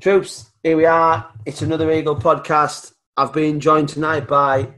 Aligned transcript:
Troops, 0.00 0.52
here 0.62 0.76
we 0.76 0.84
are. 0.84 1.28
It's 1.44 1.62
another 1.62 1.90
Eagle 1.90 2.14
podcast. 2.14 2.92
I've 3.16 3.32
been 3.32 3.58
joined 3.58 3.88
tonight 3.88 4.28
by 4.28 4.74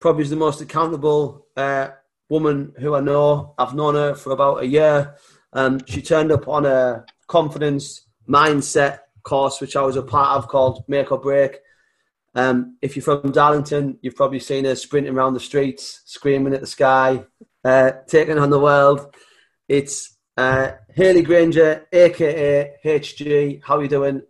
probably 0.00 0.24
the 0.24 0.34
most 0.34 0.60
accountable 0.60 1.46
uh, 1.56 1.90
woman 2.28 2.74
who 2.80 2.96
I 2.96 3.00
know. 3.00 3.54
I've 3.56 3.76
known 3.76 3.94
her 3.94 4.16
for 4.16 4.32
about 4.32 4.64
a 4.64 4.66
year. 4.66 5.14
Um, 5.52 5.80
she 5.86 6.02
turned 6.02 6.32
up 6.32 6.48
on 6.48 6.66
a 6.66 7.06
confidence 7.28 8.08
mindset 8.28 8.98
course, 9.22 9.60
which 9.60 9.76
I 9.76 9.82
was 9.82 9.94
a 9.94 10.02
part 10.02 10.36
of 10.36 10.48
called 10.48 10.82
Make 10.88 11.12
or 11.12 11.18
Break. 11.18 11.58
Um, 12.34 12.78
if 12.82 12.96
you're 12.96 13.04
from 13.04 13.30
Darlington, 13.30 14.00
you've 14.02 14.16
probably 14.16 14.40
seen 14.40 14.64
her 14.64 14.74
sprinting 14.74 15.14
around 15.14 15.34
the 15.34 15.40
streets, 15.40 16.02
screaming 16.04 16.52
at 16.52 16.60
the 16.60 16.66
sky, 16.66 17.24
uh, 17.64 17.92
taking 18.08 18.40
on 18.40 18.50
the 18.50 18.58
world. 18.58 19.14
It's 19.68 20.16
uh, 20.36 20.72
Hayley 20.94 21.22
Grainger, 21.22 21.86
aka 21.92 22.74
HG. 22.84 23.62
How 23.62 23.76
are 23.76 23.82
you 23.82 23.88
doing? 23.88 24.22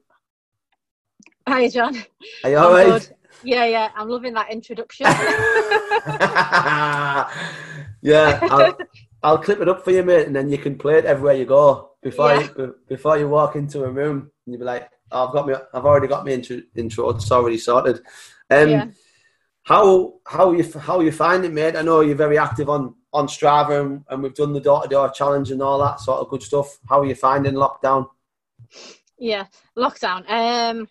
Hi, 1.46 1.68
John. 1.68 1.96
Are 2.44 2.50
you 2.50 2.58
all 2.58 2.72
right? 2.72 3.12
Yeah, 3.44 3.64
yeah. 3.64 3.90
I'm 3.96 4.08
loving 4.08 4.34
that 4.34 4.52
introduction. 4.52 5.06
yeah, 8.02 8.38
I'll, 8.42 8.78
I'll 9.22 9.38
clip 9.38 9.60
it 9.60 9.68
up 9.68 9.84
for 9.84 9.90
you, 9.90 10.02
mate, 10.04 10.26
and 10.26 10.36
then 10.36 10.50
you 10.50 10.58
can 10.58 10.78
play 10.78 10.98
it 10.98 11.04
everywhere 11.04 11.34
you 11.34 11.44
go. 11.44 11.90
Before 12.02 12.34
Yeah. 12.34 12.48
you 12.56 12.76
before 12.88 13.18
you 13.18 13.28
walk 13.28 13.56
into 13.56 13.84
a 13.84 13.90
room, 13.90 14.30
and 14.44 14.52
you'll 14.52 14.58
be 14.58 14.64
like, 14.64 14.90
oh, 15.12 15.26
"I've 15.26 15.32
got 15.32 15.46
me. 15.46 15.54
I've 15.72 15.84
already 15.84 16.08
got 16.08 16.24
me 16.24 16.34
intro. 16.34 16.60
intro 16.74 17.10
it's 17.10 17.30
already 17.30 17.58
sorted." 17.58 18.00
Um, 18.50 18.70
Yeah. 18.70 18.86
How 19.64 20.14
how 20.26 20.50
you 20.50 20.64
how 20.80 21.00
you 21.00 21.12
find 21.12 21.44
it, 21.44 21.52
mate? 21.52 21.76
I 21.76 21.82
know 21.82 22.00
you're 22.00 22.16
very 22.16 22.38
active 22.38 22.68
on 22.68 22.96
on 23.12 23.28
Strava, 23.28 23.80
and, 23.80 24.04
and 24.08 24.22
we've 24.22 24.34
done 24.34 24.52
the 24.52 24.60
door 24.60 24.82
to 24.82 24.88
door 24.88 25.10
challenge 25.10 25.52
and 25.52 25.62
all 25.62 25.78
that 25.78 26.00
sort 26.00 26.20
of 26.20 26.28
good 26.28 26.42
stuff. 26.42 26.78
How 26.88 27.00
are 27.00 27.06
you 27.06 27.14
finding 27.14 27.54
lockdown? 27.54 28.08
yeah, 29.18 29.46
lockdown. 29.78 30.28
Um, 30.28 30.88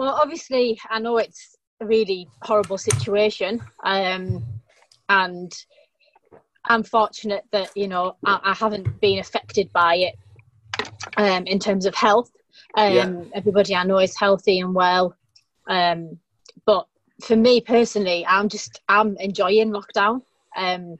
well, 0.00 0.14
obviously, 0.14 0.80
I 0.88 0.98
know 0.98 1.18
it's 1.18 1.58
a 1.78 1.84
really 1.84 2.26
horrible 2.40 2.78
situation, 2.78 3.60
um, 3.84 4.42
and 5.10 5.52
I'm 6.64 6.84
fortunate 6.84 7.44
that 7.52 7.76
you 7.76 7.86
know 7.86 8.16
I, 8.24 8.40
I 8.42 8.54
haven't 8.54 8.98
been 9.02 9.18
affected 9.18 9.70
by 9.74 9.96
it 9.96 10.14
um, 11.18 11.46
in 11.46 11.58
terms 11.58 11.84
of 11.84 11.94
health. 11.94 12.30
Um, 12.78 12.94
Yeah. 12.94 13.24
Everybody 13.34 13.76
I 13.76 13.84
know 13.84 13.98
is 13.98 14.18
healthy 14.18 14.60
and 14.60 14.74
well, 14.74 15.14
um, 15.68 16.18
but 16.64 16.86
for 17.22 17.36
me 17.36 17.60
personally, 17.60 18.24
I'm 18.26 18.48
just 18.48 18.80
I'm 18.88 19.18
enjoying 19.18 19.70
lockdown. 19.70 20.22
Um, 20.56 20.96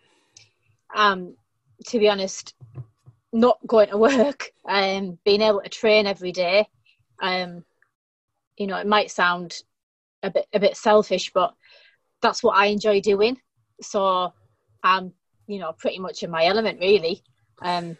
um, 0.94 1.36
to 1.86 1.98
be 1.98 2.10
honest, 2.10 2.54
not 3.32 3.56
going 3.66 3.88
to 3.88 3.96
work, 4.10 4.50
um, 4.68 5.18
being 5.24 5.40
able 5.40 5.62
to 5.62 5.70
train 5.70 6.06
every 6.06 6.32
day. 6.32 6.68
Um, 7.22 7.64
you 8.60 8.66
know, 8.66 8.76
it 8.76 8.86
might 8.86 9.10
sound 9.10 9.62
a 10.22 10.30
bit 10.30 10.46
a 10.52 10.60
bit 10.60 10.76
selfish, 10.76 11.32
but 11.32 11.54
that's 12.20 12.42
what 12.42 12.58
I 12.58 12.66
enjoy 12.66 13.00
doing. 13.00 13.38
So 13.80 14.34
I'm, 14.82 15.14
you 15.46 15.58
know, 15.58 15.72
pretty 15.72 15.98
much 15.98 16.22
in 16.22 16.30
my 16.30 16.44
element 16.44 16.78
really. 16.78 17.22
Um, 17.62 17.96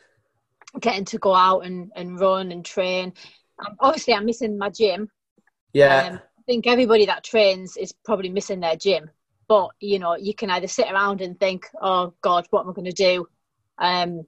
getting 0.79 1.07
to 1.07 1.19
go 1.19 1.35
out 1.35 1.61
and, 1.61 1.91
and 1.97 2.21
run 2.21 2.53
and 2.53 2.63
train. 2.63 3.15
Um, 3.59 3.77
obviously, 3.81 4.13
I'm 4.13 4.27
missing 4.27 4.59
my 4.59 4.69
gym. 4.69 5.11
Yeah, 5.73 6.09
Um, 6.11 6.17
I 6.17 6.43
think 6.47 6.67
everybody 6.67 7.07
that 7.07 7.25
trains 7.25 7.79
is 7.79 7.95
probably 8.05 8.29
missing 8.29 8.61
their 8.61 8.77
gym. 8.77 9.09
But 9.49 9.71
you 9.81 9.99
know, 9.99 10.15
you 10.15 10.35
can 10.35 10.51
either 10.51 10.69
sit 10.69 10.93
around 10.93 11.23
and 11.23 11.41
think, 11.41 11.67
"Oh 11.81 12.13
God, 12.21 12.47
what 12.51 12.65
am 12.65 12.71
I 12.71 12.75
going 12.75 12.85
to 12.85 12.93
do?" 12.93 13.27
Um, 13.79 14.27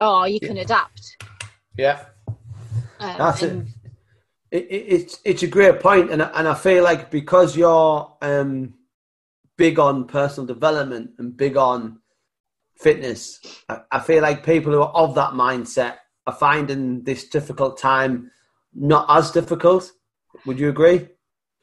or 0.00 0.26
you 0.26 0.40
can 0.40 0.56
adapt. 0.56 1.22
yeah. 1.76 2.06
Um, 2.98 3.18
That's 3.18 3.42
it. 3.42 3.66
It, 4.50 4.64
it, 4.64 4.74
it's 4.74 5.20
it's 5.24 5.42
a 5.42 5.46
great 5.46 5.80
point, 5.80 6.10
and 6.10 6.22
and 6.22 6.48
I 6.48 6.54
feel 6.54 6.84
like 6.84 7.10
because 7.10 7.56
you're 7.56 8.16
um, 8.22 8.74
big 9.56 9.78
on 9.78 10.06
personal 10.06 10.46
development 10.46 11.10
and 11.18 11.36
big 11.36 11.56
on 11.56 12.00
fitness, 12.76 13.40
I, 13.68 13.80
I 13.92 14.00
feel 14.00 14.22
like 14.22 14.44
people 14.44 14.72
who 14.72 14.82
are 14.82 14.94
of 14.94 15.14
that 15.14 15.30
mindset 15.30 15.96
are 16.26 16.34
finding 16.34 17.02
this 17.04 17.28
difficult 17.28 17.78
time 17.78 18.30
not 18.74 19.06
as 19.08 19.30
difficult. 19.30 19.90
Would 20.44 20.58
you 20.58 20.68
agree? 20.68 21.08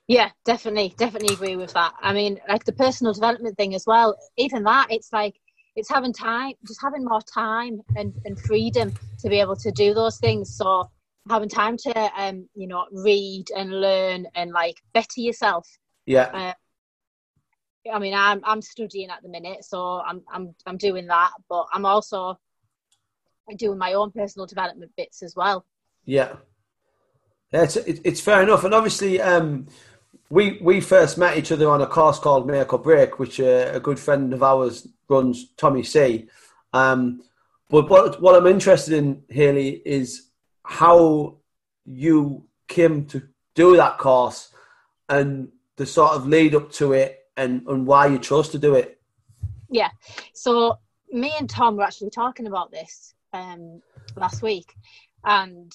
Yeah, 0.08 0.32
definitely, 0.44 0.94
definitely 0.98 1.34
agree 1.34 1.56
with 1.56 1.74
that. 1.74 1.94
I 2.02 2.12
mean, 2.14 2.40
like 2.50 2.66
the 2.66 2.74
personal 2.74 3.14
development 3.14 3.56
thing 3.56 3.74
as 3.76 3.86
well. 3.86 4.18
Even 4.38 4.64
that, 4.64 4.88
it's 4.90 5.14
like 5.14 5.36
it's 5.76 5.90
having 5.90 6.12
time, 6.12 6.54
just 6.68 6.82
having 6.82 7.06
more 7.06 7.22
time 7.22 7.82
and, 7.96 8.14
and 8.26 8.40
freedom 8.40 8.94
to 9.20 9.30
be 9.30 9.40
able 9.40 9.56
to 9.58 9.72
do 9.72 9.94
those 9.94 10.18
things. 10.18 10.56
So 10.56 10.90
having 11.30 11.50
time 11.50 11.78
to, 11.78 12.12
um, 12.22 12.48
you 12.56 12.68
know, 12.68 12.86
read 12.92 13.46
and 13.56 13.72
learn 13.82 14.28
and 14.36 14.52
like 14.52 14.82
better 14.94 15.22
yourself. 15.22 15.68
Yeah, 16.06 16.54
I 17.92 18.00
mean, 18.00 18.14
I'm 18.14 18.42
I'm 18.44 18.62
studying 18.62 19.10
at 19.10 19.22
the 19.24 19.30
minute, 19.30 19.66
so 19.66 20.02
I'm 20.02 20.22
I'm 20.32 20.56
I'm 20.66 20.78
doing 20.78 21.08
that, 21.08 21.32
but 21.50 21.66
I'm 21.74 21.86
also 21.86 22.40
doing 23.58 23.78
my 23.78 23.94
own 23.94 24.12
personal 24.12 24.46
development 24.46 24.92
bits 24.96 25.22
as 25.22 25.36
well. 25.36 25.66
yeah. 26.06 26.36
Yeah, 27.52 27.64
it's, 27.64 27.76
it, 27.76 28.02
it's 28.04 28.20
fair 28.20 28.42
enough, 28.42 28.64
and 28.64 28.74
obviously, 28.74 29.22
um, 29.22 29.68
we 30.32 30.58
we 30.60 30.82
first 30.82 31.20
met 31.20 31.38
each 31.38 31.52
other 31.52 31.70
on 31.70 31.82
a 31.82 31.86
course 31.86 32.18
called 32.18 32.48
Make 32.48 32.74
or 32.74 32.80
Break, 32.80 33.20
which 33.20 33.40
uh, 33.40 33.70
a 33.72 33.80
good 33.80 34.00
friend 34.00 34.34
of 34.34 34.42
ours 34.42 34.88
runs, 35.08 35.52
Tommy 35.56 35.84
C. 35.84 36.28
Um, 36.74 37.22
but 37.70 37.90
what 37.92 38.20
what 38.20 38.36
I'm 38.36 38.48
interested 38.48 38.96
in, 38.96 39.24
Hayley, 39.30 39.84
is 39.86 40.30
how 40.64 41.38
you 41.86 42.46
came 42.68 43.06
to 43.08 43.24
do 43.56 43.76
that 43.78 43.98
course 43.98 44.50
and 45.10 45.50
the 45.76 45.86
sort 45.86 46.14
of 46.14 46.28
lead 46.28 46.56
up 46.56 46.72
to 46.72 46.94
it, 46.94 47.20
and 47.36 47.66
and 47.68 47.86
why 47.86 48.08
you 48.08 48.20
chose 48.20 48.50
to 48.50 48.60
do 48.60 48.76
it. 48.76 49.00
Yeah. 49.70 49.90
So 50.34 50.78
me 51.12 51.34
and 51.40 51.50
Tom 51.50 51.76
were 51.78 51.84
actually 51.84 52.12
talking 52.12 52.48
about 52.48 52.72
this 52.72 53.14
um, 53.34 53.82
last 54.16 54.42
week, 54.42 54.74
and 55.24 55.72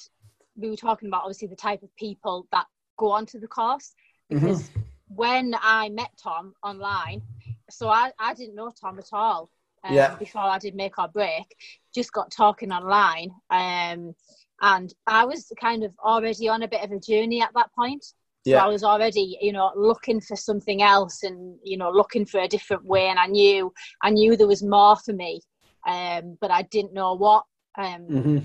we 0.57 0.71
were 0.71 0.77
talking 0.77 1.09
about 1.09 1.23
obviously 1.23 1.49
the 1.49 1.57
type 1.57 1.83
of 1.83 1.95
people 1.97 2.47
that 2.53 2.67
go 2.97 3.11
onto 3.11 3.39
the 3.39 3.49
course 3.49 3.95
because 4.29 4.71
when 5.09 5.55
I 5.61 5.89
met 5.89 6.11
Tom 6.23 6.55
online, 6.63 7.23
so 7.71 7.89
I, 7.89 8.13
I 8.19 8.35
didn't 8.35 8.55
know 8.55 8.71
Tom 8.71 8.99
at 8.99 9.09
all. 9.13 9.51
Um, 9.85 9.95
Yeah. 9.95 10.17
Before 10.17 10.43
I 10.43 10.59
did 10.59 10.75
make 10.75 10.99
or 10.99 11.09
break, 11.09 11.55
just 11.95 12.13
got 12.13 12.31
talking 12.31 12.73
online, 12.73 13.31
um, 13.51 14.15
and 14.61 14.93
I 15.07 15.25
was 15.25 15.51
kind 15.61 15.85
of 15.85 15.93
already 16.05 16.49
on 16.49 16.63
a 16.63 16.69
bit 16.69 16.83
of 16.85 16.91
a 16.93 16.99
journey 17.01 17.41
at 17.43 17.51
that 17.55 17.71
point. 17.75 18.05
So 18.05 18.53
Yeah. 18.55 18.65
I 18.65 18.69
was 18.69 18.83
already, 18.85 19.39
you 19.41 19.53
know, 19.53 19.73
looking 19.77 20.21
for 20.21 20.37
something 20.37 20.81
else 20.83 21.23
and, 21.23 21.59
you 21.63 21.77
know, 21.77 21.91
looking 21.91 22.25
for 22.25 22.41
a 22.41 22.49
different 22.49 22.85
way. 22.85 23.09
And 23.09 23.19
I 23.19 23.27
knew, 23.27 23.73
I 24.03 24.11
knew 24.11 24.37
there 24.37 24.47
was 24.47 24.63
more 24.63 24.97
for 24.97 25.13
me, 25.13 25.41
um, 25.87 26.39
but 26.41 26.51
I 26.51 26.63
didn't 26.63 26.95
know 26.95 27.15
what. 27.15 27.45
Um, 27.77 28.03
hmm 28.03 28.39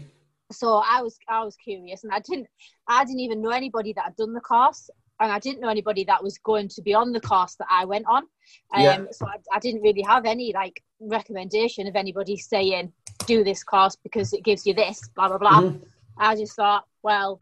so 0.52 0.84
I 0.86 1.02
was, 1.02 1.18
I 1.28 1.44
was 1.44 1.56
curious, 1.56 2.04
and 2.04 2.14
I 2.14 2.20
didn't, 2.20 2.46
I 2.88 3.04
didn't 3.06 3.22
even 3.22 3.42
know 3.42 3.50
anybody 3.50 3.92
that 3.94 4.04
had 4.04 4.16
done 4.16 4.34
the 4.34 4.42
course, 4.42 4.88
and 5.20 5.32
I 5.32 5.40
didn't 5.40 5.62
know 5.62 5.70
anybody 5.70 6.04
that 6.04 6.22
was 6.22 6.38
going 6.38 6.68
to 6.70 6.82
be 6.84 6.94
on 6.94 7.12
the 7.12 7.22
course 7.22 7.56
that 7.56 7.68
I 7.72 7.86
went 7.86 8.06
on. 8.08 8.24
Um, 8.76 8.82
Yeah. 8.84 9.06
So 9.12 9.26
I, 9.26 9.38
I 9.52 9.60
didn't 9.60 9.82
really 9.82 10.04
have 10.04 10.26
any 10.26 10.54
like 10.54 10.84
recommendation 11.00 11.88
of 11.88 11.96
anybody 11.96 12.38
saying 12.38 12.94
do 13.26 13.44
this 13.44 13.64
course 13.64 13.96
because 14.04 14.32
it 14.34 14.44
gives 14.44 14.66
you 14.68 14.76
this, 14.76 15.10
blah 15.16 15.30
blah 15.30 15.38
blah. 15.40 15.62
Mhm. 15.62 15.82
I 16.18 16.36
just 16.36 16.56
thought, 16.56 16.86
well, 17.02 17.40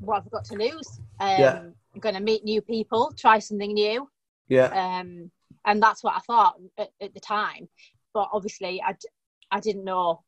what 0.00 0.16
have 0.16 0.26
I 0.26 0.30
got 0.30 0.44
to 0.46 0.54
lose? 0.56 1.00
Um, 1.20 1.38
Yeah. 1.38 1.60
I'm 1.94 2.00
going 2.00 2.14
to 2.14 2.20
meet 2.20 2.44
new 2.44 2.60
people, 2.60 3.12
try 3.16 3.38
something 3.38 3.72
new. 3.72 4.08
Yeah, 4.48 4.66
Um, 4.66 5.30
and 5.64 5.82
that's 5.82 6.04
what 6.04 6.14
I 6.16 6.20
thought 6.20 6.56
at, 6.76 6.90
at 7.00 7.14
the 7.14 7.20
time. 7.20 7.68
But 8.12 8.28
obviously, 8.32 8.82
I, 8.82 8.92
d- 8.92 9.08
I 9.50 9.60
didn't 9.60 9.84
know 9.84 10.22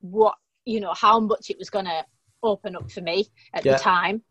what, 0.00 0.34
you 0.66 0.80
know, 0.80 0.92
how 0.94 1.20
much 1.20 1.48
it 1.48 1.58
was 1.58 1.70
going 1.70 1.86
to 1.86 2.04
open 2.42 2.76
up 2.76 2.90
for 2.90 3.00
me 3.00 3.26
at 3.54 3.64
Yeah. 3.64 3.74
the 3.74 3.78
time. 3.78 4.22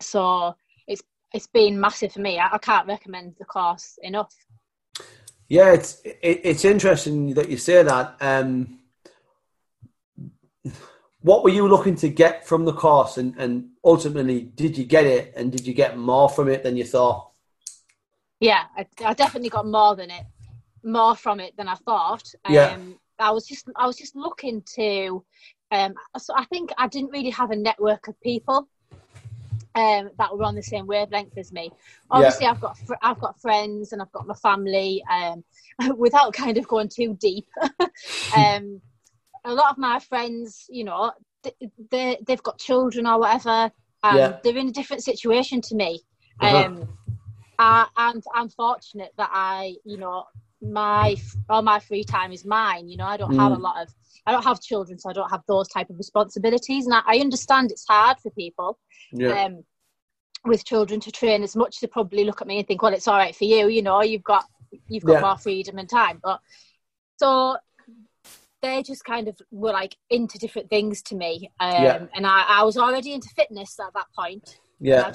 So 0.00 0.54
it's 0.86 1.02
it's 1.32 1.46
been 1.46 1.78
massive 1.80 2.12
for 2.12 2.20
me. 2.20 2.38
I, 2.38 2.48
I 2.52 2.58
can't 2.58 2.86
recommend 2.86 3.34
the 3.38 3.44
course 3.44 3.98
enough. 4.02 4.34
Yeah, 5.48 5.72
it's 5.72 6.00
it, 6.04 6.40
it's 6.44 6.64
interesting 6.64 7.34
that 7.34 7.48
you 7.48 7.56
say 7.56 7.82
that. 7.82 8.16
Um, 8.20 8.80
what 11.26 11.42
were 11.42 11.50
you 11.50 11.66
looking 11.66 11.96
to 11.96 12.08
get 12.08 12.46
from 12.46 12.64
the 12.64 12.72
course, 12.72 13.18
and, 13.18 13.34
and 13.36 13.70
ultimately, 13.84 14.42
did 14.42 14.78
you 14.78 14.84
get 14.84 15.06
it, 15.06 15.32
and 15.34 15.50
did 15.50 15.66
you 15.66 15.74
get 15.74 15.98
more 15.98 16.28
from 16.28 16.48
it 16.48 16.62
than 16.62 16.76
you 16.76 16.84
thought? 16.84 17.32
Yeah, 18.38 18.62
I, 18.76 18.86
I 19.04 19.12
definitely 19.12 19.48
got 19.48 19.66
more 19.66 19.96
than 19.96 20.12
it, 20.12 20.22
more 20.84 21.16
from 21.16 21.40
it 21.40 21.56
than 21.56 21.66
I 21.66 21.74
thought. 21.74 22.32
Um, 22.44 22.54
Yeah. 22.54 22.78
I 23.18 23.32
was 23.32 23.44
just 23.44 23.68
I 23.74 23.88
was 23.88 23.96
just 23.96 24.14
looking 24.14 24.62
to, 24.76 25.24
um, 25.72 25.94
so 26.16 26.32
I 26.36 26.44
think 26.44 26.70
I 26.78 26.86
didn't 26.86 27.10
really 27.10 27.30
have 27.30 27.50
a 27.50 27.56
network 27.56 28.06
of 28.06 28.20
people. 28.20 28.68
Um, 29.74 30.10
that 30.18 30.34
were 30.34 30.44
on 30.44 30.54
the 30.54 30.62
same 30.62 30.86
wavelength 30.86 31.36
as 31.36 31.52
me. 31.52 31.70
Obviously, 32.08 32.46
I've 32.46 32.60
got 32.60 32.78
fr- 32.78 33.02
I've 33.02 33.18
got 33.18 33.40
friends 33.40 33.92
and 33.92 34.00
I've 34.00 34.12
got 34.12 34.28
my 34.28 34.34
family. 34.34 35.02
Um, 35.10 35.42
without 35.96 36.32
kind 36.34 36.56
of 36.56 36.68
going 36.68 36.88
too 36.88 37.14
deep, 37.20 37.48
um, 38.36 38.80
a 39.46 39.54
lot 39.54 39.70
of 39.70 39.78
my 39.78 39.98
friends, 40.00 40.66
you 40.68 40.84
know, 40.84 41.12
they 41.90 42.18
they've 42.26 42.42
got 42.42 42.58
children 42.58 43.06
or 43.06 43.20
whatever, 43.20 43.70
and 44.02 44.18
Yeah. 44.18 44.38
they're 44.42 44.56
in 44.56 44.68
a 44.68 44.72
different 44.72 45.04
situation 45.04 45.60
to 45.62 45.74
me. 45.74 46.00
Uh-huh. 46.40 46.64
Um, 46.64 46.88
I, 47.58 47.86
and 47.96 48.22
I'm 48.34 48.50
fortunate 48.50 49.12
that 49.16 49.30
I, 49.32 49.76
you 49.84 49.96
know, 49.96 50.24
my 50.60 51.16
all 51.48 51.62
my 51.62 51.78
free 51.78 52.04
time 52.04 52.32
is 52.32 52.44
mine. 52.44 52.88
You 52.88 52.96
know, 52.96 53.06
I 53.06 53.16
don't 53.16 53.34
have 53.36 53.52
a 53.52 53.56
Mm. 53.56 53.62
lot 53.62 53.82
of, 53.82 53.88
I 54.26 54.32
don't 54.32 54.44
have 54.44 54.60
children, 54.60 54.98
so 54.98 55.10
I 55.10 55.12
don't 55.12 55.30
have 55.30 55.42
those 55.46 55.68
type 55.68 55.88
of 55.88 55.96
responsibilities. 55.96 56.86
And 56.86 56.94
I, 56.94 57.02
I 57.06 57.18
understand 57.18 57.70
it's 57.70 57.86
hard 57.88 58.18
for 58.18 58.30
people 58.30 58.78
Yeah. 59.12 59.44
um, 59.44 59.64
with 60.44 60.64
children 60.64 61.00
to 61.00 61.10
train 61.12 61.42
as 61.42 61.56
much. 61.56 61.80
They 61.80 61.86
probably 61.86 62.24
look 62.24 62.40
at 62.42 62.46
me 62.48 62.58
and 62.58 62.66
think, 62.66 62.82
well, 62.82 62.92
it's 62.92 63.08
all 63.08 63.16
right 63.16 63.34
for 63.34 63.44
you. 63.44 63.68
You 63.68 63.82
know, 63.82 64.02
you've 64.02 64.24
got 64.24 64.44
you've 64.88 65.04
got 65.04 65.14
Yeah. 65.14 65.20
more 65.20 65.38
freedom 65.38 65.78
and 65.78 65.88
time. 65.88 66.20
But 66.22 66.40
so 67.18 67.56
they 68.62 68.82
just 68.82 69.04
kind 69.04 69.28
of 69.28 69.36
were 69.50 69.72
like 69.72 69.96
into 70.10 70.38
different 70.38 70.70
things 70.70 71.02
to 71.02 71.14
me. 71.14 71.50
Um, 71.60 71.82
Yeah. 71.82 72.06
And 72.14 72.26
I, 72.26 72.44
I 72.48 72.62
was 72.64 72.76
already 72.76 73.12
into 73.12 73.28
fitness 73.36 73.78
at 73.78 73.92
that 73.94 74.06
point. 74.18 74.58
yeah. 74.80 75.12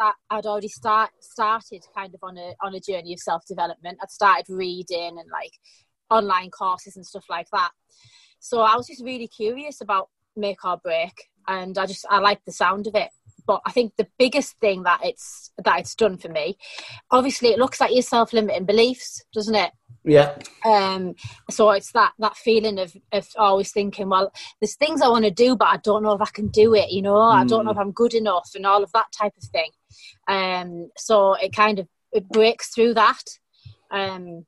I'd, 0.00 0.12
I'd 0.30 0.46
already 0.46 0.68
start, 0.68 1.10
started 1.20 1.84
kind 1.96 2.14
of 2.14 2.20
on 2.22 2.38
a 2.38 2.54
on 2.62 2.74
a 2.74 2.80
journey 2.80 3.12
of 3.12 3.18
self 3.18 3.44
development. 3.46 3.98
I'd 4.02 4.10
started 4.10 4.46
reading 4.48 5.18
and 5.18 5.28
like 5.32 5.52
online 6.10 6.50
courses 6.50 6.96
and 6.96 7.04
stuff 7.04 7.24
like 7.28 7.48
that. 7.52 7.70
So 8.40 8.60
I 8.60 8.76
was 8.76 8.86
just 8.86 9.02
really 9.04 9.28
curious 9.28 9.80
about 9.80 10.08
make 10.36 10.64
or 10.64 10.76
break, 10.76 11.28
and 11.48 11.76
I 11.76 11.86
just 11.86 12.06
I 12.08 12.20
liked 12.20 12.46
the 12.46 12.52
sound 12.52 12.86
of 12.86 12.94
it. 12.94 13.10
But 13.46 13.62
I 13.66 13.72
think 13.72 13.94
the 13.96 14.06
biggest 14.18 14.58
thing 14.60 14.82
that 14.84 15.00
it's 15.02 15.50
that 15.64 15.80
it's 15.80 15.94
done 15.94 16.18
for 16.18 16.28
me, 16.28 16.58
obviously, 17.10 17.48
it 17.48 17.58
looks 17.58 17.80
like 17.80 17.92
your 17.92 18.02
self 18.02 18.32
limiting 18.32 18.66
beliefs, 18.66 19.24
doesn't 19.34 19.54
it? 19.54 19.72
Yeah. 20.04 20.36
um 20.64 21.14
so 21.50 21.70
it's 21.70 21.92
that 21.92 22.12
that 22.18 22.36
feeling 22.36 22.78
of 22.78 22.96
of 23.12 23.28
always 23.36 23.72
thinking 23.72 24.08
well 24.08 24.32
there's 24.60 24.76
things 24.76 25.02
i 25.02 25.08
want 25.08 25.24
to 25.24 25.30
do 25.30 25.54
but 25.56 25.68
i 25.68 25.76
don't 25.78 26.02
know 26.02 26.12
if 26.12 26.20
i 26.22 26.30
can 26.32 26.48
do 26.48 26.74
it 26.74 26.90
you 26.90 27.02
know 27.02 27.16
i 27.18 27.44
don't 27.44 27.64
know 27.64 27.70
if 27.70 27.78
i'm 27.78 27.92
good 27.92 28.14
enough 28.14 28.50
and 28.54 28.66
all 28.66 28.82
of 28.82 28.90
that 28.92 29.06
type 29.12 29.32
of 29.36 29.44
thing 29.44 29.70
um 30.28 30.90
so 30.96 31.34
it 31.34 31.52
kind 31.52 31.78
of 31.78 31.86
it 32.12 32.28
breaks 32.28 32.70
through 32.74 32.94
that 32.94 33.22
um 33.90 34.44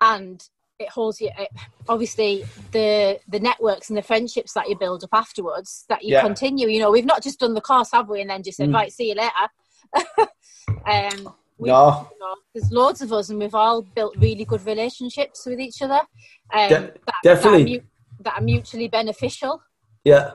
and 0.00 0.42
it 0.78 0.88
holds 0.90 1.20
you 1.20 1.30
it, 1.38 1.48
obviously 1.88 2.44
the 2.72 3.18
the 3.28 3.40
networks 3.40 3.88
and 3.88 3.96
the 3.96 4.02
friendships 4.02 4.52
that 4.52 4.68
you 4.68 4.76
build 4.78 5.02
up 5.04 5.10
afterwards 5.12 5.84
that 5.88 6.02
you 6.04 6.12
Yeah. 6.12 6.20
continue 6.22 6.68
you 6.68 6.80
know 6.80 6.90
we've 6.90 7.04
not 7.04 7.22
just 7.22 7.40
done 7.40 7.54
the 7.54 7.60
course 7.60 7.90
have 7.92 8.08
we 8.08 8.20
and 8.20 8.30
then 8.30 8.42
just 8.42 8.58
said 8.58 8.70
Mm. 8.70 8.74
right 8.74 8.92
see 8.92 9.08
you 9.08 9.14
later 9.14 10.28
um 10.86 11.34
we- 11.58 11.68
No. 11.70 12.08
you 12.12 12.18
know, 12.18 12.34
there's 12.54 12.70
loads 12.70 13.00
of 13.02 13.12
us, 13.12 13.28
and 13.30 13.38
we've 13.38 13.54
all 13.54 13.82
built 13.82 14.16
really 14.16 14.44
good 14.44 14.64
relationships 14.66 15.46
with 15.46 15.60
each 15.60 15.80
other. 15.82 16.00
Um, 16.52 16.68
De- 16.68 16.94
that, 17.06 17.14
definitely. 17.22 17.64
that 17.64 17.70
are, 17.70 17.82
mu- 17.82 17.86
that 18.20 18.38
are 18.38 18.42
mutually 18.42 18.88
beneficial. 18.88 19.62
Yeah. 20.04 20.32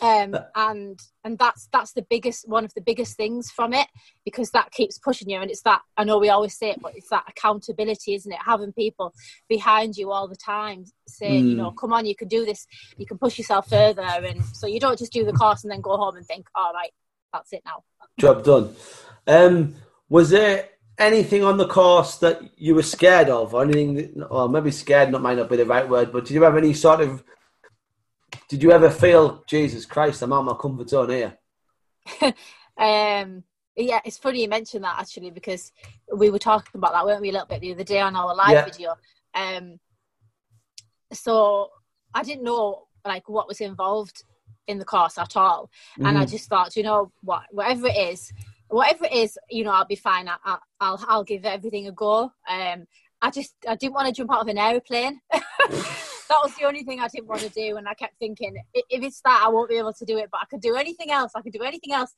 Um, 0.00 0.34
and 0.54 0.98
and 1.22 1.38
that's 1.38 1.68
that's 1.70 1.92
the 1.92 2.00
biggest 2.08 2.48
one 2.48 2.64
of 2.64 2.72
the 2.72 2.80
biggest 2.80 3.14
things 3.14 3.50
from 3.50 3.74
it 3.74 3.86
because 4.24 4.50
that 4.52 4.70
keeps 4.72 4.98
pushing 4.98 5.28
you 5.28 5.38
and 5.38 5.50
it's 5.50 5.60
that 5.62 5.82
I 5.98 6.04
know 6.04 6.16
we 6.16 6.30
always 6.30 6.56
say 6.56 6.70
it 6.70 6.80
but 6.80 6.96
it's 6.96 7.10
that 7.10 7.24
accountability 7.28 8.14
isn't 8.14 8.32
it 8.32 8.38
having 8.42 8.72
people 8.72 9.12
behind 9.50 9.96
you 9.98 10.10
all 10.10 10.28
the 10.28 10.34
time 10.34 10.86
saying 11.06 11.46
you 11.46 11.54
Mm. 11.54 11.58
know 11.58 11.70
come 11.72 11.92
on 11.92 12.06
you 12.06 12.16
can 12.16 12.26
do 12.28 12.46
this 12.46 12.66
you 12.96 13.04
can 13.04 13.18
push 13.18 13.36
yourself 13.36 13.68
further 13.68 14.00
and 14.02 14.42
so 14.54 14.66
you 14.66 14.80
don't 14.80 14.98
just 14.98 15.12
do 15.12 15.26
the 15.26 15.32
course 15.34 15.62
and 15.62 15.70
then 15.70 15.82
go 15.82 15.98
home 15.98 16.16
and 16.16 16.24
think 16.26 16.46
all 16.54 16.72
right 16.72 16.92
that's 17.30 17.52
it 17.52 17.60
now 17.66 17.84
Job 18.18 18.42
done. 18.44 18.74
Um, 19.26 19.74
was 20.12 20.28
there 20.28 20.68
anything 20.98 21.42
on 21.42 21.56
the 21.56 21.66
course 21.66 22.18
that 22.18 22.42
you 22.58 22.74
were 22.74 22.82
scared 22.82 23.30
of, 23.30 23.54
or 23.54 23.62
anything? 23.62 23.94
That, 23.94 24.26
or 24.26 24.46
maybe 24.46 24.70
scared 24.70 25.10
not 25.10 25.22
might 25.22 25.38
not 25.38 25.48
be 25.48 25.56
the 25.56 25.64
right 25.64 25.88
word, 25.88 26.12
but 26.12 26.26
did 26.26 26.34
you 26.34 26.42
have 26.42 26.54
any 26.58 26.74
sort 26.74 27.00
of? 27.00 27.24
Did 28.46 28.62
you 28.62 28.72
ever 28.72 28.90
feel 28.90 29.42
Jesus 29.46 29.86
Christ? 29.86 30.20
I'm 30.20 30.34
out 30.34 30.40
of 30.40 30.44
my 30.44 30.54
comfort 30.54 30.90
zone 30.90 31.08
here. 31.10 31.38
Um, 32.74 33.44
yeah, 33.76 34.00
it's 34.04 34.16
funny 34.16 34.40
you 34.42 34.48
mentioned 34.48 34.82
that 34.84 34.98
actually 34.98 35.30
because 35.30 35.72
we 36.16 36.30
were 36.30 36.38
talking 36.38 36.72
about 36.74 36.92
that, 36.94 37.04
weren't 37.04 37.20
we, 37.20 37.28
a 37.28 37.32
little 37.32 37.46
bit 37.46 37.60
the 37.60 37.72
other 37.72 37.84
day 37.84 38.00
on 38.00 38.16
our 38.16 38.34
live 38.34 38.50
Yeah. 38.50 38.64
video. 38.64 38.96
Um, 39.34 39.78
so 41.12 41.68
I 42.14 42.22
didn't 42.22 42.44
know 42.44 42.88
like 43.04 43.28
what 43.28 43.46
was 43.46 43.60
involved 43.60 44.24
in 44.66 44.78
the 44.78 44.86
course 44.86 45.18
at 45.18 45.36
all, 45.36 45.70
and 45.98 46.16
I 46.16 46.24
Mhm. 46.24 46.30
just 46.30 46.48
thought, 46.48 46.76
you 46.76 46.82
know, 46.82 47.12
what, 47.20 47.42
whatever 47.50 47.88
it 47.88 47.98
is, 48.12 48.32
whatever 48.72 49.04
it 49.04 49.12
is, 49.12 49.38
you 49.50 49.64
know, 49.64 49.70
I'll 49.70 49.84
be 49.84 49.96
fine. 49.96 50.28
I, 50.28 50.36
I, 50.44 50.58
I'll 50.80 51.04
I'll 51.08 51.24
give 51.24 51.44
everything 51.44 51.86
a 51.88 51.92
go. 51.92 52.32
Um, 52.48 52.86
I 53.20 53.30
just 53.30 53.54
I 53.68 53.76
didn't 53.76 53.94
want 53.94 54.08
to 54.08 54.12
jump 54.12 54.32
out 54.32 54.40
of 54.40 54.48
an 54.48 54.58
aeroplane. 54.58 55.20
that 55.32 56.40
was 56.42 56.54
the 56.58 56.64
only 56.66 56.82
thing 56.82 56.98
I 57.00 57.08
didn't 57.08 57.28
want 57.28 57.42
to 57.42 57.50
do, 57.50 57.76
and 57.76 57.86
I 57.86 57.94
kept 57.94 58.18
thinking, 58.18 58.56
if 58.74 59.02
it's 59.02 59.20
that, 59.22 59.42
I 59.44 59.48
won't 59.48 59.68
be 59.68 59.76
able 59.76 59.92
to 59.92 60.04
do 60.04 60.18
it. 60.18 60.28
But 60.32 60.40
I 60.42 60.46
could 60.46 60.60
do 60.60 60.74
anything 60.76 61.10
else. 61.10 61.32
I 61.36 61.42
could 61.42 61.52
do 61.52 61.62
anything 61.62 61.92
else. 61.92 62.14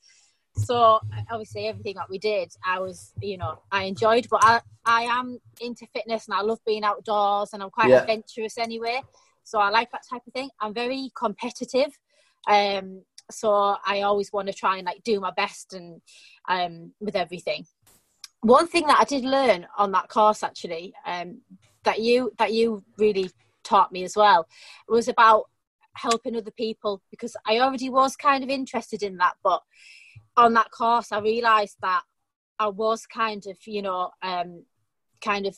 So 0.57 1.01
obviously, 1.31 1.67
everything 1.67 1.97
that 1.97 2.09
we 2.09 2.19
did, 2.19 2.53
I 2.65 2.79
was, 2.79 3.13
you 3.21 3.37
know, 3.37 3.59
I 3.73 3.85
enjoyed. 3.85 4.29
But 4.31 4.41
I 4.45 4.61
I 4.87 5.03
am 5.03 5.41
into 5.61 5.87
fitness, 5.93 6.27
and 6.29 6.35
I 6.35 6.43
love 6.43 6.61
being 6.65 6.85
outdoors, 6.85 7.53
and 7.53 7.63
I'm 7.63 7.71
quite 7.71 7.91
Yeah. 7.91 8.01
adventurous 8.03 8.57
anyway. 8.59 9.03
So 9.43 9.59
I 9.59 9.71
like 9.71 9.91
that 9.91 10.03
type 10.09 10.23
of 10.27 10.33
thing. 10.33 10.51
I'm 10.61 10.73
very 10.73 11.11
competitive. 11.17 11.99
Um, 12.49 13.03
so 13.31 13.77
I 13.85 14.03
always 14.03 14.33
want 14.33 14.49
to 14.49 14.55
try 14.55 14.77
and 14.77 14.87
like 14.87 15.03
do 15.03 15.21
my 15.21 15.33
best 15.37 15.75
and 15.75 16.01
um, 16.49 16.93
with 17.01 17.17
everything. 17.17 17.67
One 18.41 18.69
thing 18.69 18.87
that 18.87 18.99
I 19.01 19.05
did 19.05 19.25
learn 19.25 19.67
on 19.79 19.93
that 19.93 20.09
course 20.09 20.43
actually, 20.43 20.93
um, 21.07 21.41
that 21.85 22.01
you 22.01 22.33
that 22.39 22.53
you 22.53 22.85
really 22.99 23.31
taught 23.63 23.93
me 23.93 24.05
as 24.05 24.17
well, 24.17 24.47
was 24.89 25.09
about 25.09 25.45
helping 25.95 26.37
other 26.37 26.51
people 26.51 27.01
because 27.11 27.37
I 27.47 27.61
already 27.61 27.89
was 27.89 28.17
kind 28.17 28.43
of 28.45 28.51
interested 28.51 29.03
in 29.03 29.17
that, 29.19 29.35
but 29.43 29.63
on 30.37 30.55
that 30.55 30.71
course 30.71 31.13
I 31.13 31.21
realised 31.21 31.77
that 31.81 32.03
I 32.59 32.69
was 32.69 33.07
kind 33.07 33.45
of 33.47 33.57
you 33.67 33.83
know 33.83 34.11
um, 34.23 34.65
kind 35.23 35.47
of 35.47 35.57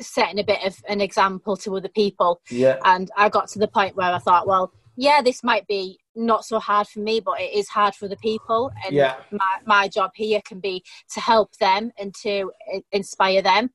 setting 0.00 0.38
a 0.38 0.44
bit 0.44 0.64
of 0.64 0.76
an 0.88 1.00
example 1.00 1.56
to 1.56 1.76
other 1.76 1.88
people 1.88 2.40
Yeah. 2.50 2.76
and 2.84 3.10
I 3.16 3.28
got 3.28 3.48
to 3.48 3.58
the 3.58 3.68
point 3.68 3.96
where 3.96 4.12
I 4.12 4.18
thought, 4.18 4.46
well, 4.46 4.72
yeah, 4.96 5.22
this 5.22 5.42
might 5.42 5.66
be 5.66 5.98
not 6.18 6.44
so 6.44 6.58
hard 6.58 6.86
for 6.88 7.00
me, 7.00 7.20
but 7.20 7.40
it 7.40 7.54
is 7.54 7.68
hard 7.68 7.94
for 7.94 8.08
the 8.08 8.16
people. 8.16 8.70
And 8.84 8.94
Yeah. 8.94 9.16
my, 9.30 9.58
my 9.64 9.88
job 9.88 10.10
here 10.14 10.40
can 10.44 10.60
be 10.60 10.84
to 11.14 11.20
help 11.20 11.56
them 11.56 11.92
and 11.98 12.14
to 12.22 12.52
inspire 12.92 13.40
them. 13.40 13.70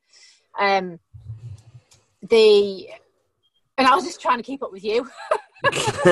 Um, 0.59 0.99
the 2.21 2.89
and 3.77 3.87
I 3.87 3.95
was 3.95 4.03
just 4.05 4.21
trying 4.21 4.37
to 4.37 4.43
keep 4.43 4.61
up 4.61 4.71
with 4.71 4.83
you, 4.83 5.09
kept 5.63 6.05